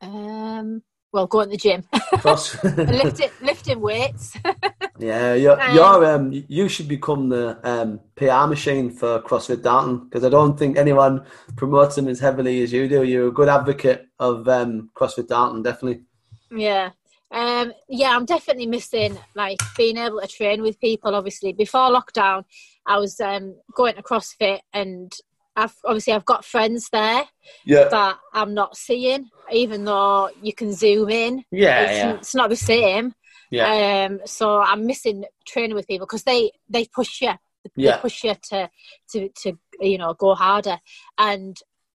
Um, 0.00 0.82
well, 1.12 1.26
go 1.26 1.40
in 1.40 1.50
the 1.50 1.56
gym, 1.56 1.84
lifting, 2.24 3.30
lifting 3.42 3.80
weights. 3.80 4.36
yeah, 4.98 5.34
you're, 5.34 5.60
Um, 5.60 5.74
you're 5.74 6.04
um, 6.14 6.44
you 6.48 6.68
should 6.68 6.86
become 6.86 7.30
the 7.30 7.58
um, 7.64 8.00
PR 8.14 8.46
machine 8.46 8.90
for 8.90 9.20
CrossFit 9.22 9.62
Darton 9.62 10.04
because 10.04 10.22
I 10.24 10.28
don't 10.28 10.58
think 10.58 10.76
anyone 10.76 11.24
promotes 11.56 11.96
them 11.96 12.08
as 12.08 12.20
heavily 12.20 12.62
as 12.62 12.72
you 12.72 12.88
do. 12.88 13.02
You're 13.02 13.28
a 13.28 13.32
good 13.32 13.48
advocate 13.48 14.06
of 14.18 14.46
um, 14.48 14.90
CrossFit 14.94 15.28
Darton, 15.28 15.62
definitely. 15.62 16.02
yeah, 16.50 16.90
um, 17.30 17.72
yeah, 17.88 18.16
I'm 18.16 18.24
definitely 18.24 18.66
missing 18.66 19.18
like 19.34 19.58
being 19.76 19.96
able 19.98 20.20
to 20.20 20.26
train 20.26 20.62
with 20.62 20.80
people. 20.80 21.14
Obviously, 21.14 21.52
before 21.52 21.90
lockdown, 21.90 22.44
I 22.86 22.98
was 22.98 23.20
um, 23.20 23.56
going 23.74 23.94
to 23.96 24.02
CrossFit, 24.02 24.60
and 24.72 25.12
I've 25.54 25.74
obviously 25.84 26.14
I've 26.14 26.24
got 26.24 26.44
friends 26.44 26.88
there 26.90 27.24
Yeah, 27.64 27.88
that 27.88 28.18
I'm 28.32 28.54
not 28.54 28.76
seeing, 28.76 29.28
even 29.52 29.84
though 29.84 30.30
you 30.42 30.54
can 30.54 30.72
zoom 30.72 31.10
in. 31.10 31.44
yeah, 31.50 31.82
it's, 31.82 31.92
yeah, 31.98 32.14
it's 32.14 32.34
not 32.34 32.48
the 32.50 32.56
same. 32.56 33.14
yeah. 33.50 34.06
Um, 34.08 34.20
so 34.24 34.60
I'm 34.60 34.86
missing 34.86 35.24
training 35.46 35.74
with 35.74 35.86
people 35.86 36.06
because 36.06 36.22
they 36.24 36.52
they 36.68 36.86
push 36.86 37.20
you, 37.22 37.32
they 37.64 37.70
Yeah. 37.76 37.96
push 37.98 38.24
you 38.24 38.34
to 38.50 38.70
to 39.12 39.28
to 39.42 39.58
you 39.80 39.98
know 39.98 40.14
go 40.14 40.34
harder 40.34 40.78
and 41.18 41.56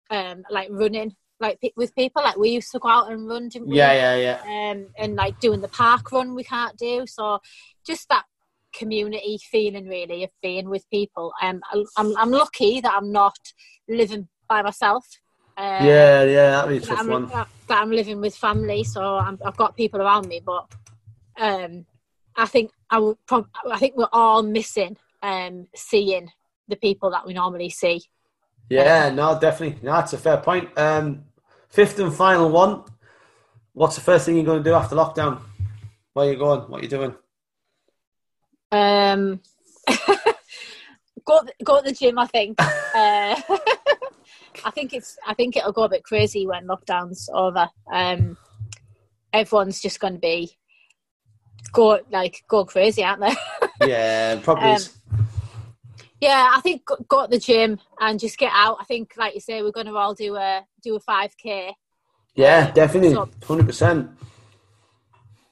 um 0.09 0.43
like 0.49 0.69
running 0.71 1.15
like 1.39 1.59
with 1.75 1.93
people 1.95 2.21
like 2.23 2.37
we 2.37 2.49
used 2.49 2.71
to 2.71 2.79
go 2.79 2.89
out 2.89 3.11
and 3.11 3.27
run 3.27 3.49
didn't 3.49 3.69
we? 3.69 3.77
Yeah, 3.77 3.93
yeah, 3.93 4.15
yeah. 4.45 4.71
um 4.71 4.87
and 4.97 5.15
like 5.15 5.39
doing 5.39 5.61
the 5.61 5.67
park 5.69 6.11
run 6.11 6.35
we 6.35 6.43
can't 6.43 6.77
do 6.77 7.05
so 7.07 7.39
just 7.85 8.07
that 8.09 8.25
community 8.73 9.37
feeling 9.51 9.87
really 9.87 10.23
of 10.23 10.29
being 10.41 10.69
with 10.69 10.87
people 10.89 11.33
um 11.41 11.61
I- 11.71 11.85
I'm 11.97 12.15
I'm 12.17 12.31
lucky 12.31 12.81
that 12.81 12.93
I'm 12.93 13.11
not 13.11 13.37
living 13.87 14.27
by 14.47 14.61
myself 14.61 15.05
uh, 15.57 15.83
Yeah, 15.83 16.23
yeah, 16.23 16.49
that'd 16.51 16.69
be 16.69 16.77
a 16.77 16.79
that 16.79 16.87
tough 16.87 16.99
I'm, 16.99 17.07
one. 17.09 17.27
that 17.27 17.47
I'm 17.69 17.91
living 17.91 18.21
with 18.21 18.33
family, 18.35 18.85
so 18.85 19.17
I'm, 19.17 19.37
I've 19.45 19.57
got 19.57 19.75
people 19.75 20.01
around 20.01 20.27
me. 20.29 20.41
But 20.43 20.67
um, 21.37 21.85
I 22.37 22.45
think 22.45 22.71
I 22.89 22.99
would 22.99 23.17
prob- 23.27 23.49
I 23.69 23.77
think 23.77 23.97
we're 23.97 24.07
all 24.13 24.41
missing 24.41 24.95
um, 25.21 25.67
seeing 25.75 26.31
the 26.69 26.77
people 26.77 27.09
that 27.11 27.25
we 27.27 27.33
normally 27.33 27.69
see. 27.69 28.01
Yeah, 28.69 29.09
no, 29.09 29.37
definitely. 29.37 29.79
No, 29.83 29.91
that's 29.93 30.13
a 30.13 30.17
fair 30.17 30.37
point. 30.37 30.69
Um, 30.77 31.25
fifth 31.69 31.99
and 31.99 32.13
final 32.13 32.49
one. 32.49 32.83
What's 33.73 33.95
the 33.95 34.01
first 34.01 34.25
thing 34.25 34.35
you're 34.35 34.45
going 34.45 34.63
to 34.63 34.69
do 34.69 34.73
after 34.75 34.95
lockdown? 34.95 35.39
Where 36.13 36.27
are 36.27 36.31
you 36.31 36.37
going? 36.37 36.61
What 36.61 36.81
are 36.81 36.83
you 36.83 36.89
doing? 36.89 37.15
Um, 38.71 39.41
go 41.25 41.41
go 41.63 41.81
to 41.81 41.89
the 41.89 41.93
gym. 41.93 42.19
I 42.19 42.27
think. 42.27 42.59
Uh, 42.89 43.39
I 44.65 44.71
think 44.71 44.93
it's. 44.93 45.15
I 45.25 45.35
think 45.35 45.55
it'll 45.55 45.71
go 45.71 45.83
a 45.83 45.89
bit 45.89 46.03
crazy 46.03 46.47
when 46.47 46.67
lockdown's 46.67 47.29
over. 47.31 47.69
Um, 47.93 48.35
everyone's 49.31 49.79
just 49.79 49.99
going 49.99 50.13
to 50.13 50.19
be 50.19 50.49
go 51.71 51.99
like 52.11 52.43
go 52.47 52.65
crazy, 52.65 53.03
aren't 53.03 53.21
they? 53.21 53.35
Yeah, 53.87 54.39
probably. 54.41 54.71
Um. 54.71 54.81
Yeah, 56.21 56.51
I 56.53 56.59
think 56.61 56.85
go, 57.07 57.25
to 57.25 57.31
the 57.31 57.39
gym 57.39 57.79
and 57.99 58.19
just 58.19 58.37
get 58.37 58.51
out. 58.53 58.77
I 58.79 58.83
think, 58.83 59.13
like 59.17 59.33
you 59.35 59.39
say, 59.39 59.61
we're 59.61 59.71
going 59.71 59.85
to 59.87 59.95
all 59.95 60.13
do 60.13 60.35
a 60.35 60.65
do 60.83 60.95
a 60.95 60.99
five 60.99 61.35
k 61.37 61.73
yeah, 62.35 62.71
definitely, 62.71 63.13
so- 63.13 63.29
hundred 63.45 63.65
percent. 63.65 64.09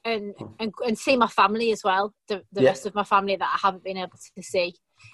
and, 0.05 0.33
and 0.59 0.73
and 0.85 0.97
see 0.97 1.17
my 1.17 1.27
family 1.27 1.71
as 1.71 1.83
well. 1.83 2.13
The, 2.27 2.43
the 2.53 2.61
Yeah. 2.61 2.69
rest 2.69 2.85
of 2.85 2.95
my 2.95 3.03
family 3.03 3.35
that 3.35 3.51
I 3.55 3.59
haven't 3.67 3.83
been 3.83 3.97
able 3.97 4.17
to 4.35 4.43
see. 4.43 4.73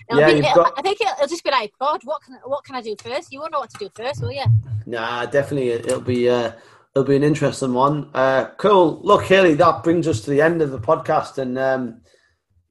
It'll 0.10 0.22
Yeah, 0.22 0.34
be- 0.34 0.42
got- 0.42 0.74
I 0.78 0.82
think 0.82 1.02
it'll, 1.02 1.14
it'll 1.14 1.28
just 1.28 1.44
be 1.44 1.52
like, 1.52 1.72
God, 1.80 2.02
what 2.04 2.22
can 2.24 2.38
what 2.46 2.64
can 2.64 2.76
I 2.76 2.82
do 2.82 2.96
first? 3.02 3.32
You 3.32 3.40
won't 3.40 3.52
know 3.52 3.60
what 3.60 3.70
to 3.72 3.78
do 3.78 3.90
first, 3.96 4.22
will 4.22 4.32
you? 4.32 4.46
Nah, 4.86 5.26
definitely, 5.26 5.70
it'll 5.70 6.02
be 6.02 6.30
uh, 6.30 6.52
it'll 6.96 7.08
be 7.08 7.16
an 7.16 7.24
interesting 7.24 7.74
one. 7.74 8.10
Uh, 8.14 8.50
cool. 8.58 9.00
Look, 9.04 9.24
Hayley, 9.26 9.56
that 9.56 9.84
brings 9.84 10.08
us 10.08 10.22
to 10.22 10.30
the 10.30 10.42
end 10.42 10.62
of 10.62 10.72
the 10.72 10.80
podcast, 10.80 11.38
and 11.38 11.58
um, 11.58 12.02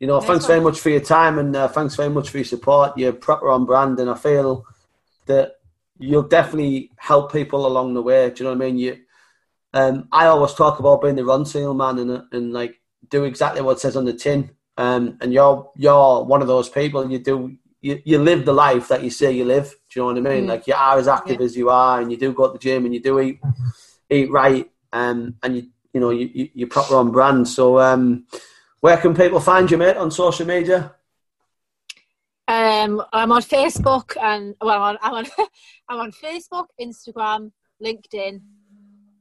you 0.02 0.08
know, 0.08 0.20
thanks 0.20 0.46
very 0.46 0.58
much 0.58 0.80
for 0.80 0.90
your 0.90 0.98
time, 0.98 1.38
and 1.38 1.54
uh, 1.54 1.68
thanks 1.68 1.94
very 1.94 2.08
much 2.08 2.28
for 2.28 2.38
your 2.38 2.44
support. 2.44 2.98
You're 2.98 3.12
proper 3.12 3.48
on 3.48 3.64
brand, 3.64 4.00
and 4.00 4.10
I 4.10 4.16
feel 4.16 4.66
that 5.26 5.60
you'll 5.96 6.24
definitely 6.24 6.90
help 6.96 7.32
people 7.32 7.68
along 7.68 7.94
the 7.94 8.02
way. 8.02 8.28
Do 8.28 8.42
you 8.42 8.50
know 8.50 8.56
what 8.56 8.64
I 8.64 8.66
mean? 8.66 8.78
You, 8.78 8.98
um, 9.72 10.08
I 10.10 10.26
always 10.26 10.54
talk 10.54 10.80
about 10.80 11.02
being 11.02 11.14
the 11.14 11.22
Ronseal 11.22 11.76
man, 11.76 12.00
and 12.00 12.24
and 12.32 12.52
like 12.52 12.80
do 13.10 13.22
exactly 13.22 13.62
what 13.62 13.76
it 13.76 13.78
says 13.78 13.96
on 13.96 14.04
the 14.04 14.12
tin. 14.12 14.50
Um, 14.76 15.18
and 15.20 15.32
you're 15.32 15.70
you're 15.76 16.24
one 16.24 16.42
of 16.42 16.48
those 16.48 16.68
people. 16.68 17.08
You 17.08 17.20
do 17.20 17.56
you, 17.80 18.02
you 18.04 18.18
live 18.18 18.44
the 18.44 18.52
life 18.52 18.88
that 18.88 19.04
you 19.04 19.10
say 19.10 19.30
you 19.30 19.44
live. 19.44 19.70
Do 19.88 20.00
you 20.00 20.02
know 20.02 20.06
what 20.06 20.16
I 20.16 20.34
mean? 20.34 20.46
Mm. 20.46 20.48
Like 20.48 20.66
you 20.66 20.74
are 20.74 20.98
as 20.98 21.06
active 21.06 21.38
yeah. 21.38 21.46
as 21.46 21.56
you 21.56 21.70
are, 21.70 22.00
and 22.00 22.10
you 22.10 22.18
do 22.18 22.32
go 22.32 22.48
to 22.48 22.54
the 22.54 22.58
gym, 22.58 22.86
and 22.86 22.92
you 22.92 23.00
do 23.00 23.20
eat 23.20 23.40
eat 24.10 24.32
right, 24.32 24.68
um, 24.92 25.36
and 25.44 25.54
you 25.54 25.68
you 25.92 26.00
know 26.00 26.10
you, 26.10 26.28
you 26.34 26.48
you're 26.54 26.68
proper 26.68 26.96
on 26.96 27.12
brand. 27.12 27.46
So 27.46 27.78
um, 27.78 28.26
where 28.82 28.96
can 28.96 29.14
people 29.14 29.38
find 29.38 29.70
you, 29.70 29.78
mate, 29.78 29.96
on 29.96 30.10
social 30.10 30.44
media? 30.44 30.92
Um, 32.48 33.00
I'm 33.12 33.30
on 33.30 33.40
Facebook 33.40 34.16
and 34.20 34.56
well, 34.60 34.82
I'm 34.82 34.82
on, 34.82 34.98
I'm 35.00 35.14
on, 35.14 35.26
I'm 35.88 36.00
on 36.00 36.12
Facebook, 36.12 36.66
Instagram, 36.80 37.52
LinkedIn, 37.82 38.40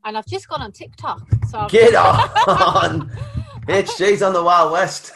and 0.03 0.17
I've 0.17 0.25
just 0.25 0.49
gone 0.49 0.63
on 0.63 0.71
TikTok. 0.71 1.21
So 1.47 1.67
get 1.69 1.93
on, 1.95 3.09
HG's 3.67 4.23
on 4.23 4.33
the 4.33 4.43
Wild 4.43 4.71
West. 4.71 5.13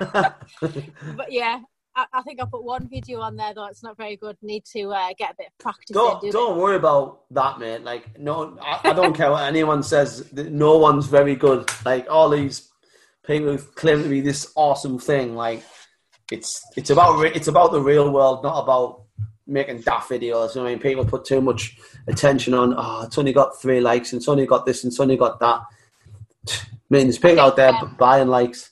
but 0.00 1.30
yeah, 1.30 1.60
I, 1.94 2.06
I, 2.12 2.22
think 2.22 2.42
I 2.42 2.46
put 2.46 2.64
one 2.64 2.88
video 2.88 3.20
on 3.20 3.36
there 3.36 3.54
though. 3.54 3.66
It's 3.66 3.84
not 3.84 3.96
very 3.96 4.16
good. 4.16 4.36
Need 4.42 4.64
to 4.72 4.90
uh, 4.90 5.10
get 5.16 5.30
a 5.30 5.34
bit 5.38 5.46
of 5.46 5.58
practice. 5.60 5.94
Don't 5.94 6.20
in, 6.24 6.30
do 6.30 6.32
don't 6.32 6.58
worry 6.58 6.76
about 6.76 7.20
that, 7.30 7.60
mate. 7.60 7.84
Like 7.84 8.18
no, 8.18 8.58
I, 8.60 8.90
I 8.90 8.92
don't 8.92 9.14
care 9.14 9.30
what 9.30 9.44
anyone 9.44 9.84
says. 9.84 10.32
No 10.32 10.78
one's 10.78 11.06
very 11.06 11.36
good. 11.36 11.70
Like 11.84 12.08
all 12.10 12.28
these 12.28 12.72
people 13.26 13.56
claim 13.58 14.02
to 14.02 14.08
be 14.08 14.20
this 14.20 14.52
awesome 14.54 14.98
thing, 14.98 15.34
like 15.34 15.62
it's 16.30 16.62
it's 16.76 16.90
about 16.90 17.24
it's 17.24 17.48
about 17.48 17.72
the 17.72 17.80
real 17.80 18.10
world, 18.10 18.42
not 18.42 18.62
about 18.62 19.02
making 19.46 19.80
daft 19.80 20.10
videos. 20.10 20.60
I 20.60 20.64
mean, 20.64 20.78
people 20.78 21.04
put 21.04 21.24
too 21.24 21.40
much 21.40 21.76
attention 22.06 22.54
on. 22.54 22.74
Oh, 22.76 23.02
it's 23.04 23.18
only 23.18 23.32
got 23.32 23.60
three 23.60 23.80
likes, 23.80 24.12
and 24.12 24.20
it's 24.20 24.28
only 24.28 24.46
got 24.46 24.66
this, 24.66 24.84
and 24.84 24.90
it's 24.90 25.00
only 25.00 25.16
got 25.16 25.40
that. 25.40 25.62
I 26.48 26.52
mean, 26.90 27.06
there's 27.06 27.18
people 27.18 27.40
out 27.40 27.56
there 27.56 27.74
um, 27.74 27.96
buying 27.98 28.28
likes. 28.28 28.70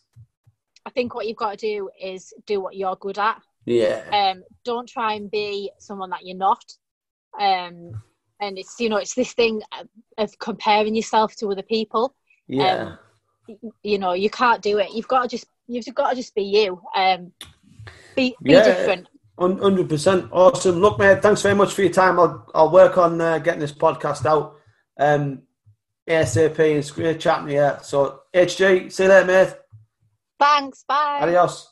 I 0.84 0.90
think 0.90 1.14
what 1.14 1.26
you've 1.26 1.36
got 1.36 1.58
to 1.58 1.66
do 1.66 1.90
is 2.00 2.32
do 2.46 2.60
what 2.60 2.76
you're 2.76 2.96
good 2.96 3.18
at. 3.18 3.40
Yeah. 3.64 4.02
Um, 4.12 4.42
don't 4.64 4.88
try 4.88 5.14
and 5.14 5.30
be 5.30 5.70
someone 5.78 6.10
that 6.10 6.26
you're 6.26 6.36
not. 6.36 6.64
Um, 7.40 8.02
and 8.40 8.58
it's 8.58 8.78
you 8.80 8.88
know 8.88 8.96
it's 8.96 9.14
this 9.14 9.32
thing 9.32 9.62
of 10.18 10.38
comparing 10.38 10.94
yourself 10.94 11.36
to 11.36 11.50
other 11.50 11.62
people. 11.62 12.14
Yeah. 12.48 12.74
Um, 12.74 12.98
you 13.82 13.98
know 13.98 14.12
you 14.12 14.30
can't 14.30 14.62
do 14.62 14.78
it. 14.78 14.92
You've 14.92 15.08
got 15.08 15.22
to 15.22 15.28
just 15.28 15.46
you've 15.66 15.94
got 15.94 16.10
to 16.10 16.16
just 16.16 16.34
be 16.34 16.42
you. 16.42 16.80
Um, 16.94 17.32
be 18.16 18.36
be 18.42 18.52
yeah. 18.52 18.64
different. 18.64 19.08
Hundred 19.38 19.88
percent, 19.88 20.28
awesome. 20.30 20.76
Look, 20.76 20.98
mate, 20.98 21.22
thanks 21.22 21.42
very 21.42 21.54
much 21.54 21.72
for 21.72 21.82
your 21.82 21.92
time. 21.92 22.20
I'll 22.20 22.46
I'll 22.54 22.70
work 22.70 22.98
on 22.98 23.20
uh, 23.20 23.38
getting 23.38 23.60
this 23.60 23.72
podcast 23.72 24.26
out 24.26 24.56
um, 24.98 25.42
ASAP. 26.08 26.58
It's 26.58 26.90
great 26.90 27.18
chatting 27.18 27.48
to 27.48 27.52
you. 27.52 27.72
So, 27.82 28.20
HG, 28.34 28.92
see 28.92 29.02
you 29.02 29.08
later, 29.08 29.26
mate. 29.26 29.54
Thanks. 30.38 30.84
Bye. 30.86 31.20
Adios. 31.22 31.71